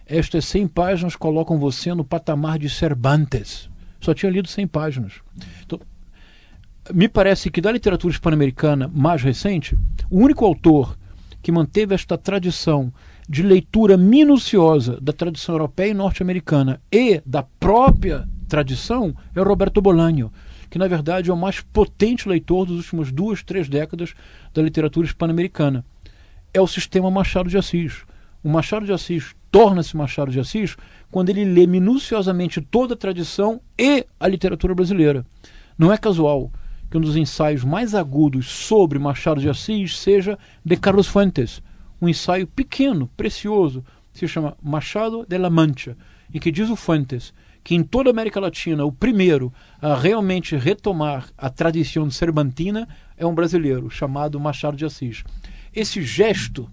estas 0.07 0.45
100 0.45 0.69
páginas 0.69 1.15
colocam 1.15 1.59
você 1.59 1.93
no 1.93 2.03
patamar 2.03 2.57
de 2.57 2.67
Cervantes. 2.67 3.69
Só 3.99 4.11
tinha 4.11 4.31
lido 4.31 4.47
100 4.47 4.67
páginas. 4.67 5.13
Então, 5.63 5.79
me 6.89 7.07
parece 7.07 7.51
que 7.51 7.61
da 7.61 7.71
literatura 7.71 8.11
hispano-americana 8.11 8.89
mais 8.93 9.21
recente, 9.21 9.77
o 10.09 10.19
único 10.19 10.45
autor 10.45 10.97
que 11.41 11.51
manteve 11.51 11.93
esta 11.93 12.17
tradição 12.17 12.91
de 13.29 13.43
leitura 13.43 13.95
minuciosa 13.97 14.99
da 14.99 15.13
tradição 15.13 15.55
europeia 15.55 15.91
e 15.91 15.93
norte-americana 15.93 16.81
e 16.91 17.21
da 17.25 17.43
própria 17.43 18.27
tradição 18.47 19.15
é 19.35 19.39
o 19.39 19.43
Roberto 19.43 19.81
Bolaño, 19.81 20.31
que 20.69 20.79
na 20.79 20.87
verdade 20.87 21.29
é 21.29 21.33
o 21.33 21.37
mais 21.37 21.61
potente 21.61 22.27
leitor 22.27 22.65
dos 22.65 22.77
últimos 22.77 23.11
duas, 23.11 23.43
três 23.43 23.69
décadas 23.69 24.13
da 24.53 24.61
literatura 24.61 25.05
hispano-americana. 25.05 25.85
É 26.53 26.59
o 26.59 26.67
sistema 26.67 27.09
Machado 27.09 27.49
de 27.49 27.57
Assis. 27.57 28.03
O 28.43 28.49
Machado 28.49 28.85
de 28.85 28.91
Assis 28.91 29.35
torna-se 29.51 29.95
Machado 29.95 30.31
de 30.31 30.39
Assis 30.39 30.75
quando 31.09 31.29
ele 31.29 31.45
lê 31.45 31.67
minuciosamente 31.67 32.59
toda 32.59 32.95
a 32.95 32.97
tradição 32.97 33.61
e 33.77 34.05
a 34.19 34.27
literatura 34.27 34.75
brasileira. 34.75 35.25
Não 35.77 35.93
é 35.93 35.97
casual 35.97 36.51
que 36.91 36.97
um 36.97 37.01
dos 37.01 37.15
ensaios 37.15 37.63
mais 37.63 37.95
agudos 37.95 38.47
sobre 38.47 38.99
Machado 38.99 39.41
de 39.41 39.49
Assis 39.49 39.97
seja 39.97 40.37
de 40.63 40.77
Carlos 40.77 41.07
Fuentes, 41.07 41.63
um 41.99 42.07
ensaio 42.07 42.45
pequeno, 42.45 43.09
precioso, 43.17 43.83
se 44.13 44.27
chama 44.27 44.55
Machado 44.61 45.25
de 45.27 45.37
la 45.37 45.49
Mancha, 45.49 45.97
em 46.31 46.39
que 46.39 46.51
diz 46.51 46.69
o 46.69 46.75
Fuentes 46.75 47.33
que 47.63 47.75
em 47.75 47.83
toda 47.83 48.09
a 48.09 48.11
América 48.11 48.39
Latina 48.39 48.83
o 48.83 48.91
primeiro 48.91 49.53
a 49.81 49.95
realmente 49.95 50.55
retomar 50.55 51.29
a 51.37 51.49
tradição 51.49 52.09
cervantina 52.09 52.87
é 53.15 53.25
um 53.25 53.35
brasileiro 53.35 53.89
chamado 53.89 54.39
Machado 54.39 54.75
de 54.75 54.83
Assis. 54.83 55.23
Esse 55.73 56.03
gesto 56.03 56.69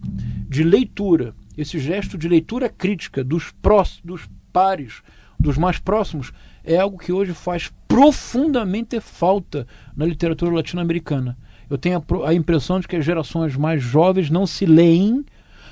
de 0.49 0.65
leitura 0.65 1.35
esse 1.59 1.81
gesto 1.81 2.17
de 2.17 2.29
leitura 2.29 2.69
crítica 2.69 3.25
dos, 3.25 3.51
prós, 3.51 4.01
dos 4.05 4.29
pares, 4.53 5.03
dos 5.41 5.59
mais 5.59 5.81
próximos, 5.81 6.33
é 6.63 6.77
algo 6.77 6.97
que 6.97 7.11
hoje 7.11 7.35
faz 7.35 7.73
profundamente 7.99 9.01
falta 9.01 9.67
na 9.97 10.07
literatura 10.07 10.55
latino-americana. 10.55 11.37
Eu 11.69 11.77
tenho 11.77 11.99
a, 11.99 12.29
a, 12.29 12.33
impressão 12.33 12.79
de 12.79 12.87
que 12.87 12.95
as 12.95 13.05
gerações 13.05 13.57
mais 13.57 13.83
jovens 13.83 14.31
não 14.31 14.47
se 14.47 14.65
leem, 14.65 15.27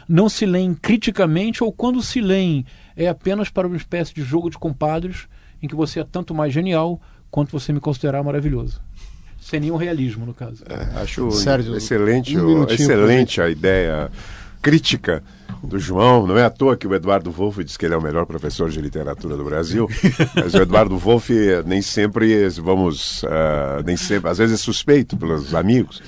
não 0.08 0.28
se 0.28 0.44
leem 0.44 0.74
criticamente, 0.74 1.62
ou 1.62 1.72
quando 1.72 2.02
se 2.02 2.20
leem, 2.20 2.66
é 2.96 3.06
apenas 3.06 3.48
para 3.48 3.68
uma 3.68 3.76
espécie 3.76 4.12
de 4.12 4.22
jogo 4.22 4.50
de 4.50 4.58
compadres, 4.58 5.28
em 5.62 5.68
que 5.68 5.76
você 5.76 6.00
é 6.00 6.04
tanto 6.04 6.34
mais 6.34 6.52
genial 6.52 7.00
quanto 7.30 7.52
você 7.52 7.72
me 7.72 7.78
considerar 7.78 8.24
maravilhoso. 8.24 8.80
Sem 9.38 9.60
nenhum 9.60 9.76
realismo, 9.76 10.26
no 10.26 10.34
caso. 10.34 10.64
É, 10.68 11.00
acho 11.00 11.30
Sérgio, 11.30 11.76
excelente, 11.76 12.36
um 12.36 12.64
excelente 12.64 13.40
a 13.40 13.48
ideia 13.48 14.10
crítica 14.66 15.22
do 15.62 15.78
João. 15.78 16.26
Não 16.26 16.36
é 16.36 16.44
à 16.44 16.50
toa 16.50 16.76
que 16.76 16.88
o 16.88 16.94
Eduardo 16.94 17.30
Wolff 17.30 17.62
diz 17.62 17.76
que 17.76 17.86
ele 17.86 17.94
é 17.94 17.96
o 17.96 18.02
melhor 18.02 18.26
professor 18.26 18.68
de 18.68 18.80
literatura 18.80 19.36
do 19.36 19.44
Brasil. 19.44 19.88
Mas 20.34 20.54
o 20.54 20.62
Eduardo 20.62 20.98
Wolff 20.98 21.32
nem 21.64 21.80
sempre 21.80 22.48
vamos, 22.60 23.22
uh, 23.22 23.84
nem 23.84 23.96
sempre, 23.96 24.28
às 24.28 24.38
vezes 24.38 24.58
é 24.58 24.62
suspeito 24.62 25.16
pelos 25.16 25.54
amigos. 25.54 26.02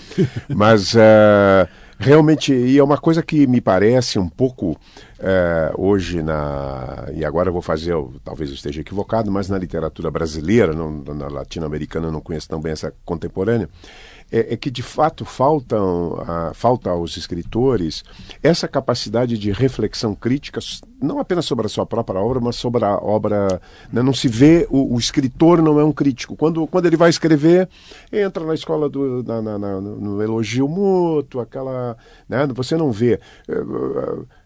Mas 0.48 0.92
uh, 0.94 1.68
realmente, 2.00 2.52
e 2.52 2.76
é 2.76 2.82
uma 2.82 2.98
coisa 2.98 3.22
que 3.22 3.46
me 3.46 3.60
parece 3.60 4.18
um 4.18 4.28
pouco 4.28 4.72
uh, 4.72 4.76
hoje 5.80 6.20
na 6.20 7.06
e 7.14 7.24
agora 7.24 7.50
eu 7.50 7.52
vou 7.52 7.62
fazer, 7.62 7.92
eu, 7.92 8.14
talvez 8.24 8.50
eu 8.50 8.56
esteja 8.56 8.80
equivocado, 8.80 9.30
mas 9.30 9.48
na 9.48 9.56
literatura 9.56 10.10
brasileira, 10.10 10.72
não, 10.72 10.90
na 10.90 11.28
latino-americana 11.28 12.08
eu 12.08 12.12
não 12.12 12.20
conheço 12.20 12.48
tão 12.48 12.60
bem 12.60 12.72
essa 12.72 12.92
contemporânea 13.04 13.68
é, 14.30 14.54
é 14.54 14.56
que 14.56 14.70
de 14.70 14.82
fato 14.82 15.24
faltam, 15.24 16.22
a, 16.26 16.52
falta 16.54 16.90
aos 16.90 17.16
escritores 17.16 18.04
essa 18.42 18.68
capacidade 18.68 19.38
de 19.38 19.50
reflexão 19.50 20.14
crítica, 20.14 20.60
não 21.00 21.18
apenas 21.18 21.44
sobre 21.44 21.66
a 21.66 21.68
sua 21.68 21.86
própria 21.86 22.20
obra, 22.20 22.40
mas 22.40 22.56
sobre 22.56 22.84
a 22.84 22.96
obra. 22.96 23.60
Né, 23.92 24.02
não 24.02 24.12
se 24.12 24.28
vê, 24.28 24.66
o, 24.70 24.94
o, 24.94 24.98
escritor 24.98 25.62
não 25.62 25.78
é 25.78 25.84
um 25.84 25.92
crítico. 25.92 26.36
Quando, 26.36 26.66
quando 26.66 26.86
ele 26.86 26.96
vai 26.96 27.10
escrever, 27.10 27.68
entra 28.12 28.44
na 28.44 28.54
escola 28.54 28.88
do 28.88 29.22
na, 29.22 29.40
na, 29.40 29.58
na, 29.58 29.80
no 29.80 30.22
elogio 30.22 30.68
mútuo, 30.68 31.40
aquela. 31.40 31.96
Né, 32.28 32.46
você 32.48 32.76
não 32.76 32.92
vê. 32.92 33.20
É, 33.48 33.54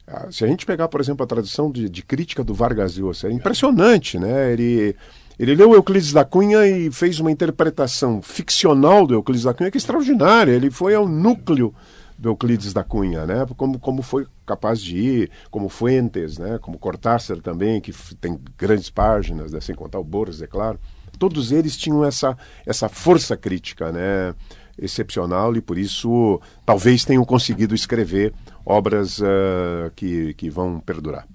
é, 0.06 0.30
se 0.30 0.44
a 0.44 0.48
gente 0.48 0.66
pegar, 0.66 0.88
por 0.88 1.00
exemplo, 1.00 1.24
a 1.24 1.26
tradição 1.26 1.70
de, 1.70 1.88
de 1.88 2.02
crítica 2.02 2.42
do 2.42 2.54
Vargas 2.54 2.96
Llosa, 2.96 3.28
é 3.28 3.32
impressionante, 3.32 4.18
né? 4.18 4.52
Ele 4.52 4.96
ele 5.42 5.56
leu 5.56 5.74
Euclides 5.74 6.12
da 6.12 6.24
Cunha 6.24 6.64
e 6.68 6.88
fez 6.92 7.18
uma 7.18 7.28
interpretação 7.28 8.22
ficcional 8.22 9.04
do 9.04 9.14
Euclides 9.14 9.42
da 9.42 9.52
Cunha 9.52 9.72
que 9.72 9.76
é 9.76 9.80
extraordinária. 9.80 10.52
Ele 10.52 10.70
foi 10.70 10.94
ao 10.94 11.08
núcleo 11.08 11.74
do 12.16 12.28
Euclides 12.28 12.72
da 12.72 12.84
Cunha, 12.84 13.26
né? 13.26 13.44
Como, 13.56 13.76
como 13.80 14.02
foi 14.02 14.24
capaz 14.46 14.80
de 14.80 14.96
ir, 14.96 15.30
como 15.50 15.68
Fuentes, 15.68 16.38
né? 16.38 16.60
Como 16.62 16.78
Cortázar 16.78 17.38
também, 17.38 17.80
que 17.80 17.92
tem 18.20 18.38
grandes 18.56 18.88
páginas, 18.88 19.50
né? 19.50 19.60
sem 19.60 19.74
contar 19.74 19.98
o 19.98 20.04
Borges, 20.04 20.42
é 20.42 20.46
claro. 20.46 20.78
Todos 21.18 21.50
eles 21.50 21.76
tinham 21.76 22.04
essa, 22.04 22.38
essa 22.64 22.88
força 22.88 23.36
crítica, 23.36 23.90
né? 23.90 24.36
Excepcional 24.78 25.56
e 25.56 25.60
por 25.60 25.76
isso 25.76 26.40
talvez 26.64 27.04
tenham 27.04 27.24
conseguido 27.24 27.74
escrever 27.74 28.32
obras 28.64 29.18
uh, 29.18 29.90
que, 29.96 30.34
que 30.34 30.48
vão 30.48 30.78
perdurar. 30.78 31.26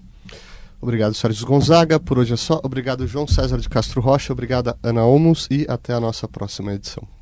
Obrigado, 0.80 1.14
Sérgio 1.14 1.46
Gonzaga. 1.46 2.00
Por 2.00 2.20
hoje 2.20 2.34
é 2.34 2.38
só. 2.38 2.62
Obrigado, 2.64 3.08
João 3.08 3.28
César 3.28 3.58
de 3.58 3.68
Castro 3.68 4.02
Rocha. 4.02 4.32
Obrigada, 4.32 4.78
Ana 4.84 5.04
Olmos. 5.04 5.48
E 5.50 5.66
até 5.68 5.94
a 5.94 6.00
nossa 6.00 6.28
próxima 6.28 6.74
edição. 6.74 7.17